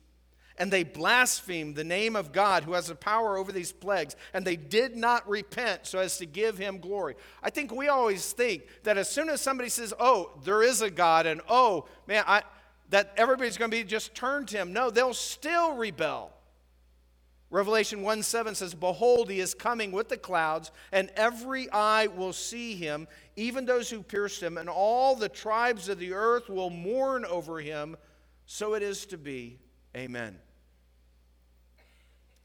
and 0.58 0.70
they 0.70 0.84
blasphemed 0.84 1.76
the 1.76 1.84
name 1.84 2.16
of 2.16 2.32
God 2.32 2.64
who 2.64 2.72
has 2.72 2.88
the 2.88 2.94
power 2.94 3.36
over 3.36 3.52
these 3.52 3.72
plagues, 3.72 4.16
and 4.34 4.44
they 4.44 4.56
did 4.56 4.96
not 4.96 5.28
repent 5.28 5.86
so 5.86 5.98
as 5.98 6.18
to 6.18 6.26
give 6.26 6.58
him 6.58 6.78
glory. 6.78 7.14
I 7.42 7.50
think 7.50 7.72
we 7.72 7.88
always 7.88 8.32
think 8.32 8.64
that 8.82 8.98
as 8.98 9.08
soon 9.08 9.28
as 9.28 9.40
somebody 9.40 9.68
says, 9.68 9.94
"Oh, 9.98 10.38
there 10.44 10.62
is 10.62 10.82
a 10.82 10.90
God," 10.90 11.26
and 11.26 11.40
"Oh, 11.48 11.86
man, 12.06 12.24
I," 12.26 12.42
that 12.90 13.12
everybody's 13.16 13.56
going 13.56 13.70
to 13.70 13.76
be 13.76 13.84
just 13.84 14.14
turned 14.14 14.48
to 14.48 14.58
him. 14.58 14.72
No, 14.72 14.90
they'll 14.90 15.14
still 15.14 15.76
rebel. 15.76 16.32
Revelation 17.50 18.02
1 18.02 18.22
7 18.22 18.54
says, 18.54 18.74
Behold, 18.74 19.30
he 19.30 19.40
is 19.40 19.54
coming 19.54 19.90
with 19.90 20.08
the 20.08 20.18
clouds, 20.18 20.70
and 20.92 21.10
every 21.16 21.70
eye 21.70 22.06
will 22.08 22.34
see 22.34 22.74
him, 22.74 23.08
even 23.36 23.64
those 23.64 23.88
who 23.88 24.02
pierced 24.02 24.42
him, 24.42 24.58
and 24.58 24.68
all 24.68 25.16
the 25.16 25.30
tribes 25.30 25.88
of 25.88 25.98
the 25.98 26.12
earth 26.12 26.50
will 26.50 26.68
mourn 26.68 27.24
over 27.24 27.58
him. 27.58 27.96
So 28.44 28.74
it 28.74 28.82
is 28.82 29.06
to 29.06 29.18
be. 29.18 29.58
Amen. 29.96 30.38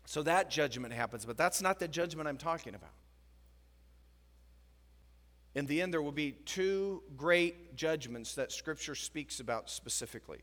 So 0.06 0.24
that 0.24 0.50
judgment 0.50 0.94
happens, 0.94 1.26
but 1.26 1.38
that's 1.38 1.62
not 1.62 1.80
the 1.80 1.88
judgment 1.88 2.28
I'm 2.28 2.38
talking 2.38 2.76
about. 2.76 2.92
In 5.56 5.66
the 5.66 5.82
end, 5.82 5.94
there 5.94 6.02
will 6.02 6.12
be 6.12 6.32
two 6.32 7.04
great 7.16 7.76
judgments 7.76 8.36
that 8.36 8.52
Scripture 8.52 8.96
speaks 8.96 9.40
about 9.40 9.70
specifically. 9.70 10.40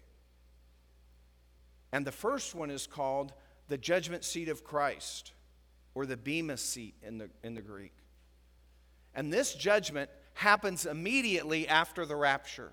And 1.93 2.07
the 2.07 2.13
first 2.13 2.55
one 2.55 2.71
is 2.71 2.87
called 2.87 3.33
the 3.69 3.79
judgment 3.79 4.25
seat 4.25 4.49
of 4.49 4.65
Christ, 4.65 5.33
or 5.95 6.07
the 6.07 6.17
Bema 6.17 6.57
seat 6.57 6.95
in 7.03 7.19
the, 7.19 7.31
in 7.43 7.55
the 7.55 7.63
Greek. 7.63 7.93
And 9.15 9.33
this 9.33 9.55
judgment 9.55 10.11
happens 10.35 10.87
immediately 10.87 11.67
after 11.69 12.07
the 12.07 12.17
rapture. 12.17 12.73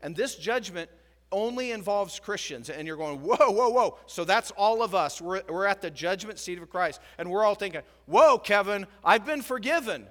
And 0.00 0.16
this 0.16 0.36
judgment 0.36 0.90
only 1.30 1.72
involves 1.72 2.18
Christians. 2.18 2.70
And 2.70 2.86
you're 2.86 2.96
going, 2.96 3.20
whoa, 3.20 3.50
whoa, 3.50 3.68
whoa. 3.68 3.98
So 4.06 4.24
that's 4.24 4.50
all 4.52 4.82
of 4.82 4.94
us. 4.94 5.20
We're, 5.20 5.42
we're 5.48 5.66
at 5.66 5.82
the 5.82 5.90
judgment 5.90 6.38
seat 6.38 6.60
of 6.60 6.68
Christ. 6.70 7.00
And 7.18 7.30
we're 7.30 7.44
all 7.44 7.54
thinking, 7.54 7.82
whoa, 8.06 8.38
Kevin, 8.38 8.86
I've 9.04 9.26
been 9.26 9.42
forgiven. 9.42 10.06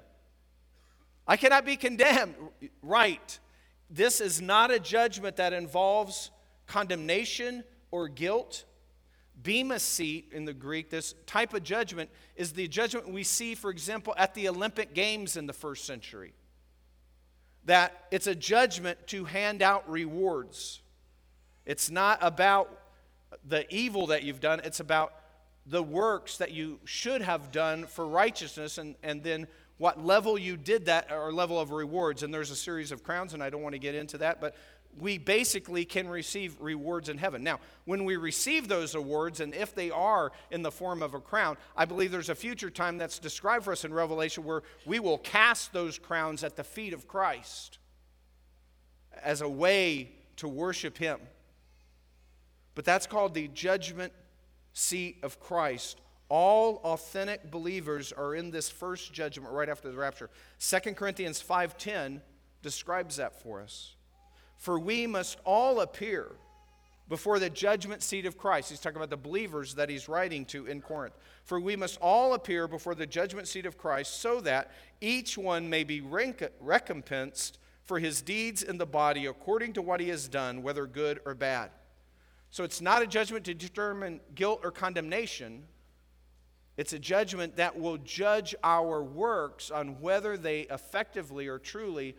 I 1.27 1.37
cannot 1.37 1.65
be 1.65 1.75
condemned. 1.75 2.35
Right. 2.81 3.39
This 3.89 4.21
is 4.21 4.41
not 4.41 4.71
a 4.71 4.79
judgment 4.79 5.37
that 5.37 5.53
involves 5.53 6.31
condemnation 6.67 7.63
or 7.91 8.07
guilt. 8.07 8.65
Bema 9.41 9.79
seat 9.79 10.29
in 10.31 10.45
the 10.45 10.53
Greek, 10.53 10.89
this 10.89 11.13
type 11.25 11.53
of 11.53 11.63
judgment, 11.63 12.09
is 12.35 12.53
the 12.53 12.67
judgment 12.67 13.11
we 13.11 13.23
see, 13.23 13.55
for 13.55 13.69
example, 13.69 14.13
at 14.17 14.33
the 14.33 14.49
Olympic 14.49 14.93
Games 14.93 15.37
in 15.37 15.45
the 15.45 15.53
first 15.53 15.85
century. 15.85 16.33
That 17.65 18.07
it's 18.11 18.27
a 18.27 18.35
judgment 18.35 19.07
to 19.07 19.25
hand 19.25 19.61
out 19.61 19.89
rewards. 19.89 20.81
It's 21.67 21.91
not 21.91 22.17
about 22.21 22.79
the 23.45 23.71
evil 23.73 24.07
that 24.07 24.23
you've 24.23 24.39
done, 24.39 24.61
it's 24.63 24.79
about 24.79 25.13
the 25.65 25.83
works 25.83 26.37
that 26.37 26.51
you 26.51 26.79
should 26.85 27.21
have 27.21 27.51
done 27.51 27.85
for 27.85 28.07
righteousness 28.07 28.77
and, 28.77 28.95
and 29.03 29.21
then 29.21 29.47
what 29.77 30.03
level 30.03 30.37
you 30.37 30.55
did 30.55 30.85
that 30.85 31.11
or 31.11 31.31
level 31.33 31.59
of 31.59 31.71
rewards. 31.71 32.23
And 32.23 32.33
there's 32.33 32.51
a 32.51 32.55
series 32.55 32.93
of 32.93 33.03
crowns, 33.03 33.33
and 33.33 33.43
I 33.43 33.49
don't 33.49 33.61
want 33.61 33.73
to 33.73 33.79
get 33.79 33.95
into 33.95 34.17
that, 34.19 34.39
but 34.39 34.55
we 34.97 35.17
basically 35.17 35.83
can 35.83 36.07
receive 36.07 36.55
rewards 36.61 37.09
in 37.09 37.17
heaven. 37.17 37.43
Now, 37.43 37.59
when 37.83 38.05
we 38.05 38.15
receive 38.15 38.69
those 38.69 38.95
awards, 38.95 39.41
and 39.41 39.53
if 39.53 39.75
they 39.75 39.91
are 39.91 40.31
in 40.49 40.61
the 40.61 40.71
form 40.71 41.03
of 41.03 41.13
a 41.13 41.19
crown, 41.19 41.57
I 41.75 41.83
believe 41.83 42.11
there's 42.11 42.29
a 42.29 42.35
future 42.35 42.69
time 42.69 42.97
that's 42.97 43.19
described 43.19 43.65
for 43.65 43.73
us 43.73 43.83
in 43.83 43.93
Revelation 43.93 44.45
where 44.45 44.63
we 44.85 44.99
will 44.99 45.17
cast 45.17 45.73
those 45.73 45.99
crowns 45.99 46.45
at 46.45 46.55
the 46.55 46.63
feet 46.63 46.93
of 46.93 47.09
Christ 47.09 47.77
as 49.21 49.41
a 49.41 49.49
way 49.49 50.13
to 50.37 50.47
worship 50.47 50.97
Him. 50.97 51.19
But 52.77 52.85
that's 52.85 53.07
called 53.07 53.33
the 53.33 53.47
judgment 53.47 54.13
seat 54.71 55.17
of 55.23 55.39
Christ. 55.39 55.99
All 56.29 56.75
authentic 56.83 57.49
believers 57.49 58.11
are 58.11 58.35
in 58.35 58.51
this 58.51 58.69
first 58.69 59.11
judgment 59.11 59.51
right 59.51 59.67
after 59.67 59.89
the 59.89 59.97
rapture. 59.97 60.29
2 60.59 60.95
Corinthians 60.95 61.41
5:10 61.41 62.21
describes 62.61 63.15
that 63.15 63.41
for 63.41 63.63
us. 63.63 63.95
For 64.57 64.77
we 64.77 65.07
must 65.07 65.39
all 65.43 65.81
appear 65.81 66.35
before 67.09 67.39
the 67.39 67.49
judgment 67.49 68.03
seat 68.03 68.27
of 68.27 68.37
Christ. 68.37 68.69
He's 68.69 68.79
talking 68.79 68.97
about 68.97 69.09
the 69.09 69.17
believers 69.17 69.73
that 69.73 69.89
he's 69.89 70.07
writing 70.07 70.45
to 70.45 70.67
in 70.67 70.83
Corinth. 70.83 71.15
For 71.45 71.59
we 71.59 71.75
must 71.75 71.97
all 71.99 72.35
appear 72.35 72.67
before 72.67 72.93
the 72.93 73.07
judgment 73.07 73.47
seat 73.47 73.65
of 73.65 73.79
Christ 73.79 74.21
so 74.21 74.39
that 74.41 74.69
each 75.01 75.35
one 75.35 75.67
may 75.67 75.83
be 75.83 75.99
recompensed 75.99 77.57
for 77.81 77.97
his 77.97 78.21
deeds 78.21 78.61
in 78.61 78.77
the 78.77 78.85
body 78.85 79.25
according 79.25 79.73
to 79.73 79.81
what 79.81 79.99
he 79.99 80.09
has 80.09 80.27
done, 80.27 80.61
whether 80.61 80.85
good 80.85 81.21
or 81.25 81.33
bad. 81.33 81.71
So 82.49 82.63
it's 82.63 82.81
not 82.81 83.01
a 83.01 83.07
judgment 83.07 83.45
to 83.45 83.53
determine 83.53 84.19
guilt 84.33 84.61
or 84.63 84.71
condemnation. 84.71 85.63
It's 86.77 86.93
a 86.93 86.99
judgment 86.99 87.57
that 87.57 87.79
will 87.79 87.97
judge 87.97 88.55
our 88.63 89.03
works 89.03 89.71
on 89.71 89.99
whether 89.99 90.37
they 90.37 90.61
effectively 90.61 91.47
or 91.47 91.59
truly 91.59 92.15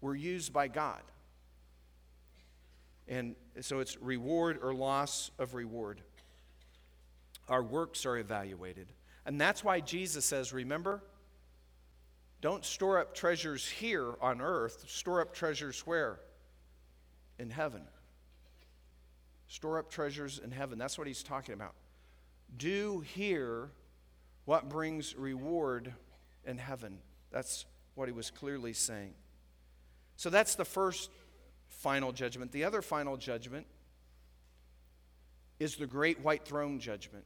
were 0.00 0.16
used 0.16 0.52
by 0.52 0.68
God. 0.68 1.02
And 3.08 3.36
so 3.60 3.80
it's 3.80 3.96
reward 4.00 4.58
or 4.62 4.74
loss 4.74 5.30
of 5.38 5.54
reward. 5.54 6.00
Our 7.48 7.62
works 7.62 8.04
are 8.04 8.16
evaluated. 8.16 8.88
And 9.24 9.40
that's 9.40 9.62
why 9.62 9.80
Jesus 9.80 10.24
says, 10.24 10.52
remember, 10.52 11.02
don't 12.40 12.64
store 12.64 12.98
up 12.98 13.14
treasures 13.14 13.68
here 13.68 14.14
on 14.20 14.40
earth, 14.40 14.84
store 14.88 15.20
up 15.20 15.34
treasures 15.34 15.80
where? 15.80 16.20
In 17.38 17.50
heaven. 17.50 17.82
Store 19.48 19.78
up 19.78 19.90
treasures 19.90 20.40
in 20.42 20.50
heaven. 20.50 20.78
That's 20.78 20.98
what 20.98 21.06
he's 21.06 21.22
talking 21.22 21.54
about. 21.54 21.74
Do 22.56 23.00
here 23.00 23.70
what 24.44 24.68
brings 24.68 25.14
reward 25.16 25.92
in 26.44 26.58
heaven. 26.58 26.98
That's 27.30 27.66
what 27.94 28.08
he 28.08 28.12
was 28.12 28.30
clearly 28.30 28.72
saying. 28.72 29.14
So 30.16 30.30
that's 30.30 30.54
the 30.54 30.64
first 30.64 31.10
final 31.68 32.12
judgment. 32.12 32.52
The 32.52 32.64
other 32.64 32.82
final 32.82 33.16
judgment 33.16 33.66
is 35.58 35.76
the 35.76 35.86
great 35.86 36.20
white 36.20 36.44
throne 36.44 36.78
judgment. 36.78 37.24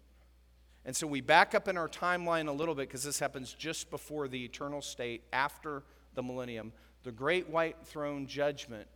And 0.85 0.97
so 0.97 1.07
we 1.07 1.21
back 1.21 1.55
up 1.55 1.69
in 1.69 1.77
our 1.77 1.89
timeline 1.89 2.49
a 2.49 2.53
little 2.53 2.75
bit 2.75 2.89
because 2.89 3.03
this 3.03 3.19
happens 3.19 3.53
just 3.53 3.91
before 3.91 4.29
the 4.29 4.45
eternal 4.45 4.81
state, 4.81 5.23
after 5.33 5.83
the 6.15 6.23
millennium. 6.23 6.73
The 7.03 7.13
great 7.13 7.49
white 7.49 7.77
throne 7.85 8.27
judgment, 8.27 8.89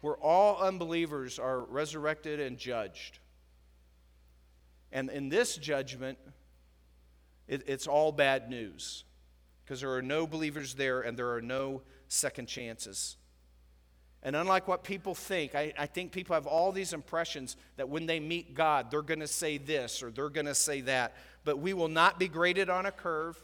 where 0.00 0.16
all 0.16 0.58
unbelievers 0.58 1.38
are 1.38 1.60
resurrected 1.60 2.40
and 2.40 2.58
judged. 2.58 3.18
And 4.92 5.10
in 5.10 5.28
this 5.28 5.56
judgment, 5.56 6.18
it, 7.46 7.64
it's 7.66 7.86
all 7.86 8.12
bad 8.12 8.48
news 8.48 9.04
because 9.64 9.80
there 9.80 9.92
are 9.94 10.02
no 10.02 10.26
believers 10.26 10.74
there 10.74 11.00
and 11.00 11.18
there 11.18 11.34
are 11.34 11.42
no 11.42 11.82
second 12.08 12.46
chances. 12.46 13.16
And 14.22 14.34
unlike 14.34 14.66
what 14.66 14.82
people 14.82 15.14
think, 15.14 15.54
I, 15.54 15.72
I, 15.78 15.86
think 15.86 16.10
people 16.10 16.34
have 16.34 16.46
all 16.46 16.72
these 16.72 16.92
impressions 16.92 17.56
that 17.76 17.88
when 17.88 18.06
they 18.06 18.18
meet 18.18 18.54
God, 18.54 18.90
they're 18.90 19.02
going 19.02 19.20
to 19.20 19.28
say 19.28 19.58
this 19.58 20.02
or 20.02 20.10
they're 20.10 20.28
going 20.28 20.46
to 20.46 20.54
say 20.54 20.80
that. 20.82 21.14
But 21.44 21.58
we 21.58 21.72
will 21.72 21.88
not 21.88 22.18
be 22.18 22.26
graded 22.26 22.68
on 22.68 22.86
a 22.86 22.90
curve. 22.90 23.38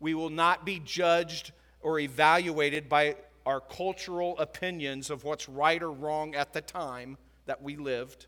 We 0.00 0.14
will 0.14 0.30
not 0.30 0.64
be 0.64 0.80
judged 0.84 1.52
or 1.80 1.98
evaluated 1.98 2.88
by 2.88 3.16
our 3.46 3.60
cultural 3.60 4.36
opinions 4.38 5.08
of 5.08 5.24
what's 5.24 5.48
right 5.48 5.82
or 5.82 5.92
wrong 5.92 6.34
at 6.34 6.52
the 6.52 6.60
time 6.60 7.16
that 7.46 7.62
we 7.62 7.76
lived. 7.76 8.26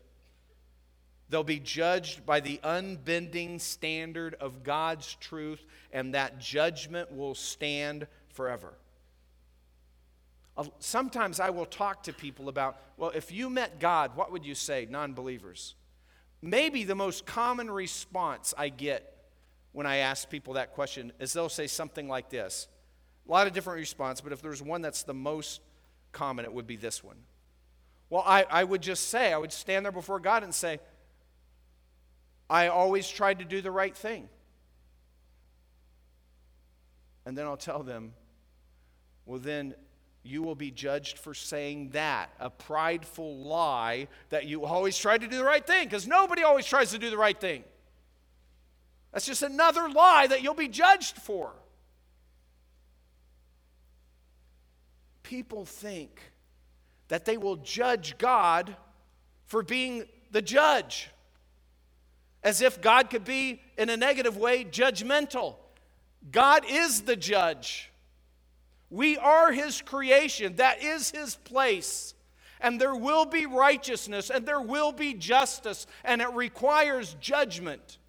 They'll 1.29 1.43
be 1.43 1.59
judged 1.59 2.25
by 2.25 2.39
the 2.39 2.59
unbending 2.63 3.59
standard 3.59 4.33
of 4.35 4.63
God's 4.63 5.15
truth, 5.15 5.63
and 5.91 6.15
that 6.15 6.39
judgment 6.39 7.11
will 7.11 7.35
stand 7.35 8.07
forever. 8.33 8.73
Sometimes 10.79 11.39
I 11.39 11.51
will 11.51 11.65
talk 11.65 12.03
to 12.03 12.13
people 12.13 12.49
about, 12.49 12.81
well, 12.97 13.11
if 13.11 13.31
you 13.31 13.49
met 13.49 13.79
God, 13.79 14.15
what 14.15 14.31
would 14.31 14.45
you 14.45 14.55
say, 14.55 14.87
non 14.89 15.13
believers? 15.13 15.75
Maybe 16.41 16.83
the 16.83 16.95
most 16.95 17.25
common 17.25 17.69
response 17.69 18.53
I 18.57 18.69
get 18.69 19.15
when 19.71 19.85
I 19.85 19.97
ask 19.97 20.29
people 20.29 20.53
that 20.53 20.73
question 20.73 21.11
is 21.19 21.33
they'll 21.33 21.49
say 21.49 21.67
something 21.67 22.07
like 22.07 22.29
this. 22.29 22.67
A 23.29 23.31
lot 23.31 23.45
of 23.45 23.53
different 23.53 23.77
responses, 23.77 24.21
but 24.21 24.33
if 24.33 24.41
there's 24.41 24.61
one 24.61 24.81
that's 24.81 25.03
the 25.03 25.13
most 25.13 25.61
common, 26.11 26.45
it 26.45 26.51
would 26.51 26.65
be 26.65 26.77
this 26.77 27.03
one. 27.03 27.17
Well, 28.09 28.23
I, 28.25 28.43
I 28.49 28.63
would 28.63 28.81
just 28.81 29.09
say, 29.09 29.31
I 29.31 29.37
would 29.37 29.53
stand 29.53 29.85
there 29.85 29.91
before 29.91 30.19
God 30.19 30.43
and 30.43 30.53
say, 30.53 30.79
I 32.49 32.69
always 32.69 33.07
tried 33.07 33.37
to 33.37 33.45
do 33.45 33.61
the 33.61 33.69
right 33.69 33.95
thing. 33.95 34.29
And 37.27 37.37
then 37.37 37.45
I'll 37.45 37.55
tell 37.55 37.83
them, 37.83 38.13
well, 39.27 39.37
then 39.37 39.75
you 40.23 40.41
will 40.41 40.55
be 40.55 40.71
judged 40.71 41.19
for 41.19 41.35
saying 41.35 41.89
that, 41.89 42.31
a 42.39 42.49
prideful 42.49 43.43
lie 43.43 44.07
that 44.29 44.47
you 44.47 44.65
always 44.65 44.97
tried 44.97 45.21
to 45.21 45.27
do 45.27 45.37
the 45.37 45.43
right 45.43 45.65
thing, 45.65 45.85
because 45.85 46.07
nobody 46.07 46.41
always 46.41 46.65
tries 46.65 46.89
to 46.91 46.97
do 46.97 47.11
the 47.11 47.17
right 47.17 47.39
thing. 47.39 47.63
That's 49.13 49.27
just 49.27 49.43
another 49.43 49.87
lie 49.87 50.25
that 50.25 50.41
you'll 50.41 50.55
be 50.55 50.67
judged 50.67 51.17
for. 51.17 51.53
People 55.29 55.63
think 55.63 56.19
that 57.07 57.23
they 57.23 57.37
will 57.37 57.57
judge 57.57 58.17
God 58.17 58.75
for 59.45 59.61
being 59.61 60.05
the 60.31 60.41
judge, 60.41 61.11
as 62.43 62.63
if 62.63 62.81
God 62.81 63.11
could 63.11 63.25
be, 63.25 63.61
in 63.77 63.91
a 63.91 63.95
negative 63.95 64.37
way, 64.37 64.65
judgmental. 64.65 65.57
God 66.31 66.63
is 66.67 67.01
the 67.01 67.15
judge. 67.15 67.91
We 68.89 69.19
are 69.19 69.51
His 69.51 69.83
creation, 69.83 70.55
that 70.55 70.81
is 70.81 71.11
His 71.11 71.35
place. 71.35 72.15
And 72.59 72.81
there 72.81 72.95
will 72.95 73.25
be 73.25 73.45
righteousness 73.45 74.31
and 74.31 74.47
there 74.47 74.59
will 74.59 74.91
be 74.91 75.13
justice, 75.13 75.85
and 76.03 76.23
it 76.23 76.33
requires 76.33 77.15
judgment. 77.21 77.99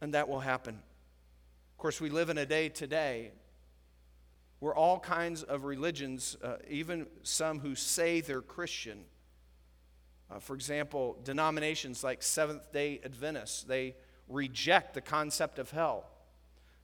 And 0.00 0.14
that 0.14 0.30
will 0.30 0.40
happen. 0.40 0.76
Of 0.76 1.76
course, 1.76 2.00
we 2.00 2.08
live 2.08 2.30
in 2.30 2.38
a 2.38 2.46
day 2.46 2.70
today 2.70 3.32
where 4.64 4.74
all 4.74 4.98
kinds 4.98 5.42
of 5.42 5.64
religions, 5.64 6.38
uh, 6.42 6.56
even 6.70 7.06
some 7.22 7.58
who 7.58 7.74
say 7.74 8.22
they're 8.22 8.40
Christian, 8.40 9.04
uh, 10.30 10.38
for 10.38 10.54
example, 10.54 11.18
denominations 11.22 12.02
like 12.02 12.22
Seventh 12.22 12.72
day 12.72 12.98
Adventists, 13.04 13.64
they 13.64 13.94
reject 14.26 14.94
the 14.94 15.02
concept 15.02 15.58
of 15.58 15.70
hell. 15.70 16.06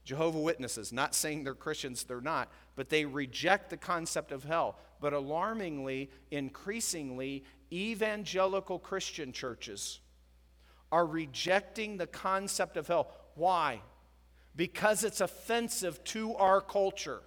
Jehovah 0.04 0.40
Witnesses, 0.40 0.92
not 0.92 1.14
saying 1.14 1.44
they're 1.44 1.54
Christians, 1.54 2.04
they're 2.04 2.20
not, 2.20 2.52
but 2.76 2.90
they 2.90 3.06
reject 3.06 3.70
the 3.70 3.78
concept 3.78 4.30
of 4.30 4.44
hell. 4.44 4.78
But 5.00 5.14
alarmingly, 5.14 6.10
increasingly, 6.30 7.44
evangelical 7.72 8.78
Christian 8.78 9.32
churches 9.32 10.00
are 10.92 11.06
rejecting 11.06 11.96
the 11.96 12.06
concept 12.06 12.76
of 12.76 12.88
hell. 12.88 13.10
Why? 13.36 13.80
Because 14.54 15.02
it's 15.02 15.22
offensive 15.22 16.04
to 16.04 16.34
our 16.34 16.60
culture. 16.60 17.22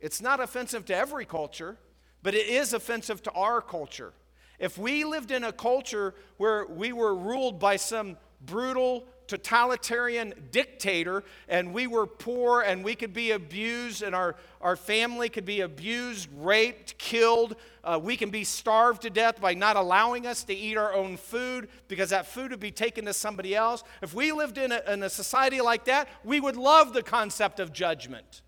It's 0.00 0.20
not 0.20 0.40
offensive 0.40 0.84
to 0.86 0.96
every 0.96 1.24
culture, 1.24 1.76
but 2.22 2.34
it 2.34 2.46
is 2.46 2.72
offensive 2.72 3.22
to 3.24 3.30
our 3.32 3.60
culture. 3.60 4.12
If 4.58 4.76
we 4.76 5.04
lived 5.04 5.30
in 5.30 5.44
a 5.44 5.52
culture 5.52 6.14
where 6.36 6.66
we 6.66 6.92
were 6.92 7.14
ruled 7.14 7.58
by 7.58 7.76
some 7.76 8.18
brutal, 8.42 9.06
totalitarian 9.26 10.34
dictator 10.50 11.22
and 11.48 11.72
we 11.72 11.86
were 11.86 12.06
poor 12.06 12.62
and 12.62 12.84
we 12.84 12.96
could 12.96 13.12
be 13.12 13.30
abused 13.30 14.02
and 14.02 14.14
our, 14.14 14.34
our 14.60 14.74
family 14.74 15.28
could 15.28 15.44
be 15.44 15.60
abused, 15.60 16.28
raped, 16.36 16.98
killed. 16.98 17.54
Uh, 17.84 17.98
we 18.02 18.16
can 18.16 18.30
be 18.30 18.42
starved 18.42 19.02
to 19.02 19.10
death 19.10 19.40
by 19.40 19.54
not 19.54 19.76
allowing 19.76 20.26
us 20.26 20.42
to 20.42 20.52
eat 20.52 20.76
our 20.76 20.92
own 20.92 21.16
food 21.16 21.68
because 21.86 22.10
that 22.10 22.26
food 22.26 22.50
would 22.50 22.60
be 22.60 22.72
taken 22.72 23.04
to 23.04 23.14
somebody 23.14 23.54
else. 23.54 23.84
If 24.02 24.14
we 24.14 24.32
lived 24.32 24.58
in 24.58 24.72
a, 24.72 24.82
in 24.88 25.02
a 25.04 25.10
society 25.10 25.60
like 25.60 25.84
that, 25.84 26.08
we 26.24 26.40
would 26.40 26.56
love 26.56 26.92
the 26.92 27.02
concept 27.02 27.60
of 27.60 27.72
judgment. 27.72 28.42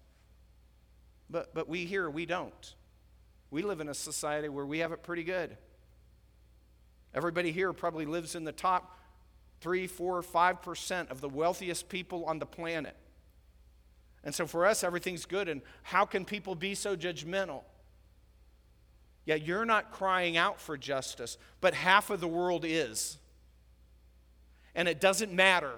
But, 1.32 1.54
but 1.54 1.68
we 1.68 1.86
here, 1.86 2.10
we 2.10 2.26
don't. 2.26 2.74
We 3.50 3.62
live 3.62 3.80
in 3.80 3.88
a 3.88 3.94
society 3.94 4.50
where 4.50 4.66
we 4.66 4.80
have 4.80 4.92
it 4.92 5.02
pretty 5.02 5.24
good. 5.24 5.56
Everybody 7.14 7.52
here 7.52 7.72
probably 7.72 8.04
lives 8.04 8.34
in 8.34 8.44
the 8.44 8.52
top 8.52 8.98
three, 9.60 9.86
four, 9.86 10.22
five 10.22 10.60
percent 10.60 11.10
of 11.10 11.20
the 11.20 11.28
wealthiest 11.28 11.88
people 11.88 12.26
on 12.26 12.38
the 12.38 12.46
planet. 12.46 12.94
And 14.22 14.34
so 14.34 14.46
for 14.46 14.66
us, 14.66 14.84
everything's 14.84 15.24
good. 15.24 15.48
And 15.48 15.62
how 15.82 16.04
can 16.04 16.24
people 16.24 16.54
be 16.54 16.74
so 16.74 16.96
judgmental? 16.96 17.62
Yeah, 19.24 19.36
you're 19.36 19.64
not 19.64 19.90
crying 19.90 20.36
out 20.36 20.60
for 20.60 20.76
justice, 20.76 21.38
but 21.60 21.74
half 21.74 22.10
of 22.10 22.20
the 22.20 22.28
world 22.28 22.64
is. 22.66 23.18
And 24.74 24.86
it 24.86 25.00
doesn't 25.00 25.32
matter. 25.32 25.72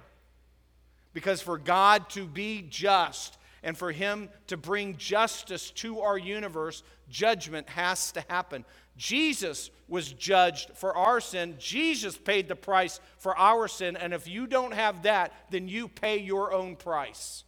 Because 1.13 1.41
for 1.41 1.59
God 1.59 2.11
to 2.11 2.27
be 2.27 2.67
just 2.69 3.39
and 3.65 3.77
for 3.77 3.91
Him 3.91 4.29
to 4.47 4.57
bring 4.57 4.97
justice 4.97 5.71
to 5.73 6.01
our 6.01 6.19
universe, 6.19 6.85
judgment 7.09 7.69
has 7.71 8.13
to 8.13 8.21
happen. 8.29 8.65
Jesus 8.97 9.71
was 9.89 10.13
judged 10.13 10.71
for 10.75 10.97
our 10.97 11.21
sin. 11.21 11.57
Jesus 11.59 12.17
paid 12.17 12.47
the 12.47 12.55
price 12.55 13.01
for 13.19 13.37
our 13.37 13.67
sin. 13.67 13.97
And 13.97 14.13
if 14.13 14.29
you 14.29 14.47
don't 14.47 14.75
have 14.75 15.03
that, 15.03 15.33
then 15.51 15.67
you 15.67 15.89
pay 15.89 16.19
your 16.19 16.53
own 16.53 16.77
price. 16.77 17.45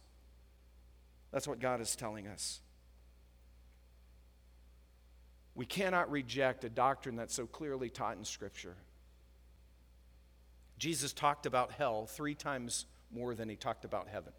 That's 1.31 1.47
what 1.47 1.59
God 1.59 1.79
is 1.79 1.95
telling 1.95 2.27
us. 2.27 2.59
We 5.55 5.65
cannot 5.65 6.11
reject 6.11 6.63
a 6.65 6.69
doctrine 6.69 7.15
that's 7.15 7.33
so 7.33 7.45
clearly 7.45 7.89
taught 7.89 8.17
in 8.17 8.25
Scripture. 8.25 8.75
Jesus 10.77 11.13
talked 11.13 11.45
about 11.45 11.71
hell 11.71 12.05
three 12.05 12.35
times 12.35 12.85
more 13.11 13.33
than 13.33 13.49
he 13.49 13.55
talked 13.55 13.85
about 13.85 14.07
heaven. 14.07 14.33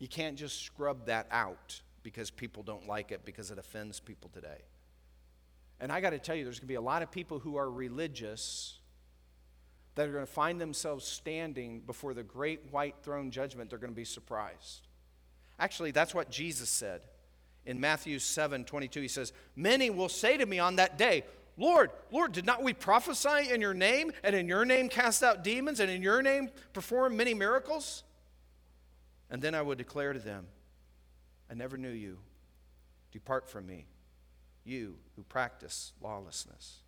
You 0.00 0.08
can't 0.08 0.36
just 0.36 0.64
scrub 0.64 1.06
that 1.06 1.28
out 1.30 1.80
because 2.02 2.30
people 2.30 2.64
don't 2.64 2.88
like 2.88 3.12
it, 3.12 3.24
because 3.24 3.52
it 3.52 3.58
offends 3.58 4.00
people 4.00 4.30
today. 4.32 4.62
And 5.78 5.92
I 5.92 6.00
got 6.00 6.10
to 6.10 6.18
tell 6.18 6.34
you, 6.34 6.42
there's 6.44 6.58
going 6.58 6.66
to 6.66 6.72
be 6.72 6.74
a 6.74 6.80
lot 6.80 7.02
of 7.02 7.10
people 7.10 7.38
who 7.38 7.56
are 7.56 7.70
religious 7.70 8.78
that 9.94 10.08
are 10.08 10.12
going 10.12 10.26
to 10.26 10.32
find 10.32 10.60
themselves 10.60 11.04
standing 11.04 11.80
before 11.80 12.14
the 12.14 12.22
great 12.22 12.72
white 12.72 12.96
throne 13.02 13.30
judgment. 13.30 13.70
They're 13.70 13.78
going 13.78 13.92
to 13.92 13.96
be 13.96 14.04
surprised. 14.04 14.88
Actually, 15.58 15.90
that's 15.90 16.14
what 16.14 16.30
Jesus 16.30 16.70
said 16.70 17.02
in 17.66 17.78
Matthew 17.78 18.18
7 18.18 18.64
22. 18.64 19.00
He 19.02 19.08
says, 19.08 19.32
Many 19.54 19.90
will 19.90 20.08
say 20.08 20.38
to 20.38 20.46
me 20.46 20.58
on 20.58 20.76
that 20.76 20.96
day, 20.96 21.24
Lord, 21.58 21.90
Lord, 22.10 22.32
did 22.32 22.46
not 22.46 22.62
we 22.62 22.72
prophesy 22.72 23.52
in 23.52 23.60
your 23.60 23.74
name, 23.74 24.12
and 24.22 24.34
in 24.34 24.48
your 24.48 24.64
name 24.64 24.88
cast 24.88 25.22
out 25.22 25.44
demons, 25.44 25.80
and 25.80 25.90
in 25.90 26.00
your 26.00 26.22
name 26.22 26.48
perform 26.72 27.16
many 27.16 27.34
miracles? 27.34 28.02
And 29.30 29.40
then 29.40 29.54
I 29.54 29.62
would 29.62 29.78
declare 29.78 30.12
to 30.12 30.18
them, 30.18 30.46
I 31.50 31.54
never 31.54 31.76
knew 31.76 31.90
you. 31.90 32.18
Depart 33.12 33.48
from 33.48 33.66
me, 33.66 33.86
you 34.64 34.96
who 35.16 35.22
practice 35.22 35.92
lawlessness. 36.00 36.78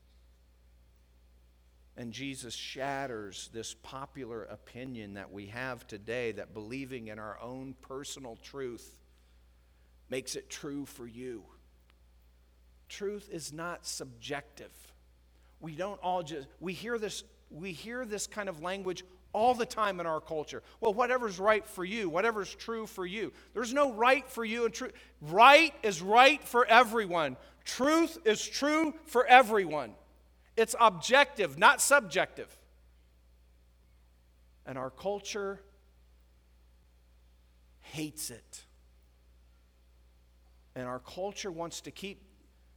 And 1.97 2.13
Jesus 2.13 2.55
shatters 2.55 3.51
this 3.53 3.75
popular 3.75 4.45
opinion 4.45 5.15
that 5.15 5.31
we 5.31 5.47
have 5.47 5.87
today 5.87 6.33
that 6.33 6.55
believing 6.55 7.09
in 7.09 7.19
our 7.19 7.39
own 7.41 7.75
personal 7.83 8.37
truth 8.43 8.99
makes 10.09 10.37
it 10.37 10.49
true 10.49 10.87
for 10.87 11.07
you. 11.07 11.43
Truth 12.89 13.29
is 13.31 13.53
not 13.53 13.87
subjective. 13.87 14.73
we 15.61 15.75
don't 15.75 16.01
all 16.03 16.23
just, 16.23 16.49
we 16.61 16.73
hear 16.73 16.99
this, 16.99 17.25
we 17.51 17.73
hear 17.73 18.05
this 18.05 18.27
kind 18.27 18.49
of 18.49 18.63
language 18.63 19.05
all 19.33 19.55
the 19.55 19.67
time 19.67 20.01
in 20.01 20.07
our 20.07 20.21
culture. 20.21 20.63
Well, 20.81 20.95
whatever's 20.95 21.39
right 21.39 21.67
for 21.67 21.85
you, 21.85 22.09
whatever's 22.09 22.55
true 22.55 22.87
for 22.87 23.07
you. 23.07 23.33
There's 23.55 23.73
no 23.73 23.93
right 23.93 24.29
for 24.29 24.45
you 24.45 24.65
and 24.65 24.75
true. 24.75 24.91
Right 25.21 25.75
is 25.83 26.03
right 26.03 26.43
for 26.45 26.67
everyone. 26.67 27.37
Truth 27.65 28.19
is 28.25 28.47
true 28.47 28.95
for 29.07 29.27
everyone. 29.27 29.95
It's 30.57 30.75
objective, 30.79 31.59
not 31.59 31.81
subjective. 31.81 32.49
And 34.67 34.77
our 34.77 34.91
culture 34.91 35.61
hates 37.81 38.31
it. 38.31 38.63
And 40.75 40.87
our 40.87 41.01
culture 41.01 41.51
wants 41.51 41.83
to 41.83 41.91
keep 41.91 42.23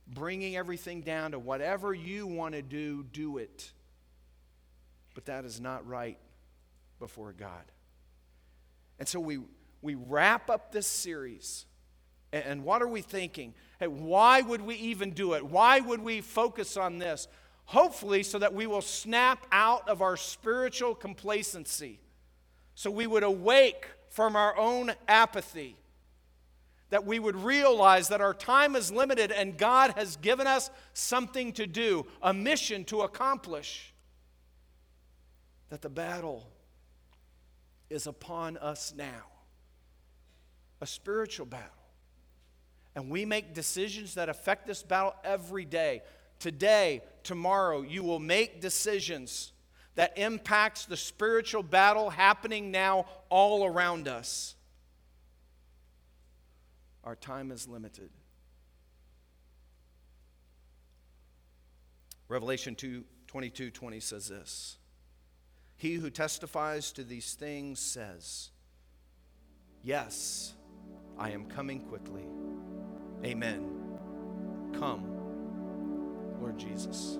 bringing 0.08 0.56
everything 0.56 1.01
down 1.01 1.32
to 1.32 1.39
whatever 1.39 1.93
you 1.93 2.28
want 2.28 2.53
to 2.53 2.62
do, 2.62 3.03
do 3.03 3.38
it. 3.38 3.72
But 5.14 5.26
that 5.26 5.45
is 5.45 5.60
not 5.60 5.88
right 5.88 6.18
before 7.06 7.34
God. 7.34 7.72
And 8.97 9.08
so 9.08 9.20
we, 9.20 9.38
we 9.84 9.93
wrap 9.93 10.49
up 10.49 10.72
this 10.72 10.88
series. 10.88 11.68
And 12.34 12.64
what 12.64 12.82
are 12.82 12.88
we 12.88 13.01
thinking? 13.01 13.53
Hey, 13.80 13.86
why 13.86 14.41
would 14.41 14.62
we 14.62 14.74
even 14.78 15.12
do 15.12 15.34
it? 15.34 15.45
Why 15.45 15.82
would 15.82 16.01
we 16.01 16.22
focus 16.22 16.78
on 16.78 16.97
this? 16.97 17.28
Hopefully, 17.66 18.24
so 18.24 18.39
that 18.39 18.56
we 18.56 18.66
will 18.66 18.82
snap 18.82 19.45
out 19.51 19.88
of 19.88 20.01
our 20.01 20.18
spiritual 20.18 20.95
complacency. 20.95 21.99
So 22.74 22.89
we 22.89 23.06
would 23.06 23.22
awake 23.22 23.86
from 24.10 24.36
our 24.36 24.58
own 24.58 24.91
apathy. 25.08 25.78
That 26.89 27.06
we 27.06 27.20
would 27.20 27.36
realize 27.36 28.08
that 28.08 28.20
our 28.20 28.34
time 28.34 28.76
is 28.76 28.91
limited 28.91 29.32
and 29.32 29.60
God 29.60 29.93
has 29.95 30.16
given 30.16 30.47
us 30.47 30.72
something 30.93 31.53
to 31.53 31.68
do, 31.68 32.08
a 32.24 32.34
mission 32.34 32.84
to 32.86 33.01
accomplish. 33.01 33.93
That 35.70 35.84
the 35.84 35.89
battle 35.89 36.49
is 37.90 38.08
upon 38.08 38.58
us 38.58 38.94
now 38.96 39.24
a 40.82 40.86
spiritual 40.86 41.46
battle. 41.46 41.70
And 42.96 43.10
we 43.10 43.26
make 43.26 43.54
decisions 43.54 44.16
that 44.16 44.30
affect 44.30 44.68
this 44.68 44.84
battle 44.84 45.16
every 45.24 45.66
day. 45.66 46.02
Today, 46.40 47.02
tomorrow, 47.24 47.82
you 47.82 48.04
will 48.04 48.20
make 48.20 48.62
decisions 48.62 49.52
that 49.96 50.18
impacts 50.18 50.86
the 50.86 50.98
spiritual 50.98 51.64
battle 51.64 52.10
happening 52.10 52.72
now 52.72 53.06
all 53.30 53.66
around 53.66 54.08
us. 54.08 54.56
Our 57.04 57.16
time 57.16 57.52
is 57.52 57.68
limited. 57.68 58.10
Revelation 62.28 62.76
2 62.76 63.04
22 63.28 63.70
20 63.70 64.00
says 64.00 64.28
this 64.28 64.78
He 65.78 65.96
who 65.96 66.10
testifies 66.10 66.92
to 66.94 67.04
these 67.04 67.34
things 67.34 67.80
says, 67.80 68.52
Yes, 69.84 70.54
I 71.18 71.32
am 71.32 71.46
coming 71.46 71.82
quickly. 71.82 72.24
Amen. 73.24 73.70
Come, 74.80 75.04
Lord 76.40 76.58
Jesus. 76.58 77.20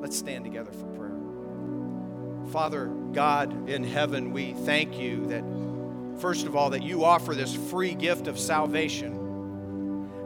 Let's 0.00 0.18
stand 0.18 0.44
together 0.44 0.72
for 0.72 0.86
prayer. 0.86 2.52
Father 2.52 2.86
God 3.12 3.68
in 3.68 3.84
heaven, 3.84 4.32
we 4.32 4.52
thank 4.52 4.98
you 4.98 5.26
that, 5.26 6.20
first 6.20 6.46
of 6.46 6.56
all, 6.56 6.70
that 6.70 6.82
you 6.82 7.04
offer 7.04 7.34
this 7.34 7.54
free 7.54 7.94
gift 7.94 8.26
of 8.26 8.38
salvation. 8.38 9.23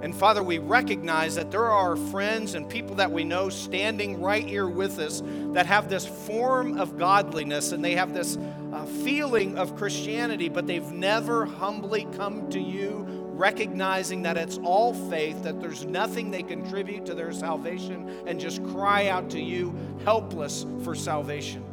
And 0.03 0.15
Father, 0.15 0.43
we 0.43 0.59
recognize 0.59 1.35
that 1.35 1.51
there 1.51 1.67
are 1.67 1.97
friends 1.97 2.55
and 2.55 2.69
people 2.69 2.97
that 2.97 3.11
we 3.11 3.25
know 3.25 3.49
standing 3.49 4.21
right 4.21 4.47
here 4.47 4.69
with 4.69 4.99
us 5.01 5.23
that 5.55 5.67
have 5.67 5.89
this 5.89 6.07
form 6.07 6.79
of 6.79 6.97
godliness 6.97 7.73
and 7.73 7.85
they 7.85 7.95
have 7.97 8.15
this 8.15 8.37
uh, 8.73 8.85
feeling 9.03 9.59
of 9.59 9.77
Christianity, 9.77 10.49
but 10.49 10.67
they've 10.69 10.93
never 10.93 11.47
humbly 11.47 12.07
come 12.17 12.49
to 12.51 12.61
you 12.61 13.07
recognizing 13.39 14.23
that 14.23 14.37
it's 14.37 14.59
all 14.59 14.93
faith, 15.09 15.45
that 15.45 15.61
there's 15.61 15.85
nothing 15.85 16.31
they 16.31 16.43
contribute 16.43 17.07
to 17.07 17.15
their 17.15 17.33
salvation, 17.33 18.25
and 18.27 18.41
just 18.41 18.63
cry 18.65 19.09
out 19.09 19.31
to 19.31 19.41
you, 19.41 19.73
helpless 20.05 20.67
for 20.83 20.95
salvation, 20.95 21.65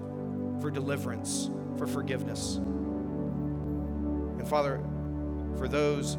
for 0.62 0.70
deliverance, 0.70 1.50
for 1.78 1.88
forgiveness. 1.88 2.58
And 4.38 4.48
Father, 4.48 4.80
for 5.58 5.68
those 5.68 6.18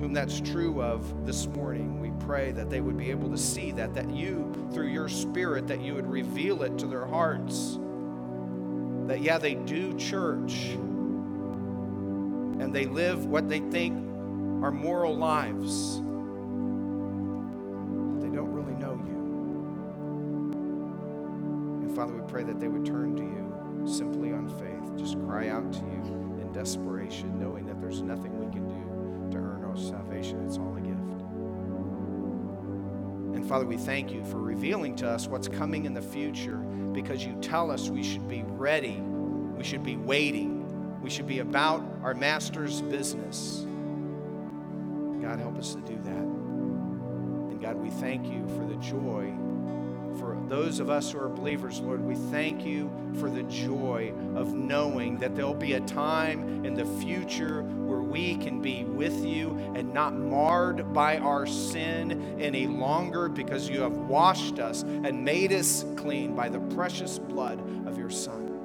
whom 0.00 0.12
that's 0.12 0.40
true 0.40 0.82
of 0.82 1.24
this 1.24 1.46
morning, 1.46 2.00
we 2.00 2.10
pray 2.24 2.52
that 2.52 2.68
they 2.68 2.80
would 2.80 2.98
be 2.98 3.10
able 3.10 3.30
to 3.30 3.38
see 3.38 3.70
that, 3.72 3.94
that 3.94 4.10
you, 4.10 4.52
through 4.72 4.88
your 4.88 5.08
Spirit, 5.08 5.66
that 5.68 5.80
you 5.80 5.94
would 5.94 6.06
reveal 6.06 6.62
it 6.62 6.78
to 6.78 6.86
their 6.86 7.06
hearts. 7.06 7.78
That, 9.06 9.22
yeah, 9.22 9.38
they 9.38 9.54
do 9.54 9.96
church 9.96 10.74
and 12.58 12.74
they 12.74 12.84
live 12.86 13.26
what 13.26 13.48
they 13.48 13.60
think 13.60 13.96
are 14.62 14.72
moral 14.72 15.16
lives. 15.16 15.96
They 18.20 18.34
don't 18.34 18.52
really 18.52 18.74
know 18.74 19.00
you. 19.06 19.16
And 21.82 21.96
Father, 21.96 22.12
we 22.12 22.30
pray 22.30 22.42
that 22.44 22.60
they 22.60 22.68
would 22.68 22.84
turn 22.84 23.16
to 23.16 23.22
you 23.22 23.86
simply 23.86 24.32
on 24.32 24.48
faith, 24.58 24.98
just 24.98 25.18
cry 25.20 25.48
out 25.48 25.72
to 25.72 25.78
you 25.80 26.38
in 26.42 26.52
desperation, 26.52 27.38
knowing 27.38 27.64
that 27.66 27.80
there's 27.80 28.02
nothing 28.02 28.38
we 28.44 28.52
can 28.52 28.68
do 28.68 28.95
salvation. 29.78 30.44
It's 30.46 30.58
all 30.58 30.76
a 30.76 30.80
gift. 30.80 31.00
And 33.36 33.46
Father, 33.46 33.66
we 33.66 33.76
thank 33.76 34.12
you 34.12 34.24
for 34.24 34.38
revealing 34.38 34.96
to 34.96 35.08
us 35.08 35.26
what's 35.26 35.48
coming 35.48 35.84
in 35.84 35.94
the 35.94 36.02
future 36.02 36.56
because 36.92 37.24
you 37.24 37.36
tell 37.40 37.70
us 37.70 37.90
we 37.90 38.02
should 38.02 38.26
be 38.28 38.42
ready, 38.46 39.00
we 39.00 39.62
should 39.62 39.82
be 39.82 39.96
waiting, 39.96 41.00
we 41.02 41.10
should 41.10 41.26
be 41.26 41.40
about 41.40 41.84
our 42.02 42.14
Master's 42.14 42.80
business. 42.82 43.66
God, 45.20 45.38
help 45.38 45.58
us 45.58 45.74
to 45.74 45.80
do 45.82 45.96
that. 46.04 46.22
And 46.22 47.60
God, 47.60 47.76
we 47.76 47.90
thank 47.90 48.26
you 48.26 48.46
for 48.56 48.64
the 48.64 48.76
joy. 48.76 49.34
For 50.18 50.38
those 50.48 50.80
of 50.80 50.88
us 50.88 51.10
who 51.12 51.18
are 51.18 51.28
believers, 51.28 51.80
Lord, 51.80 52.00
we 52.00 52.14
thank 52.14 52.64
you 52.64 52.90
for 53.20 53.28
the 53.28 53.42
joy 53.44 54.14
of 54.34 54.54
knowing 54.54 55.18
that 55.18 55.34
there'll 55.34 55.52
be 55.52 55.74
a 55.74 55.80
time 55.80 56.64
in 56.64 56.74
the 56.74 56.86
future 57.04 57.62
we 58.16 58.34
can 58.36 58.62
be 58.62 58.82
with 58.82 59.26
you 59.26 59.50
and 59.74 59.92
not 59.92 60.14
marred 60.14 60.94
by 60.94 61.18
our 61.18 61.46
sin 61.46 62.40
any 62.40 62.66
longer 62.66 63.28
because 63.28 63.68
you 63.68 63.82
have 63.82 63.92
washed 63.92 64.58
us 64.58 64.84
and 64.84 65.22
made 65.22 65.52
us 65.52 65.84
clean 65.96 66.34
by 66.34 66.48
the 66.48 66.60
precious 66.74 67.18
blood 67.18 67.60
of 67.86 67.98
your 67.98 68.08
Son. 68.08 68.55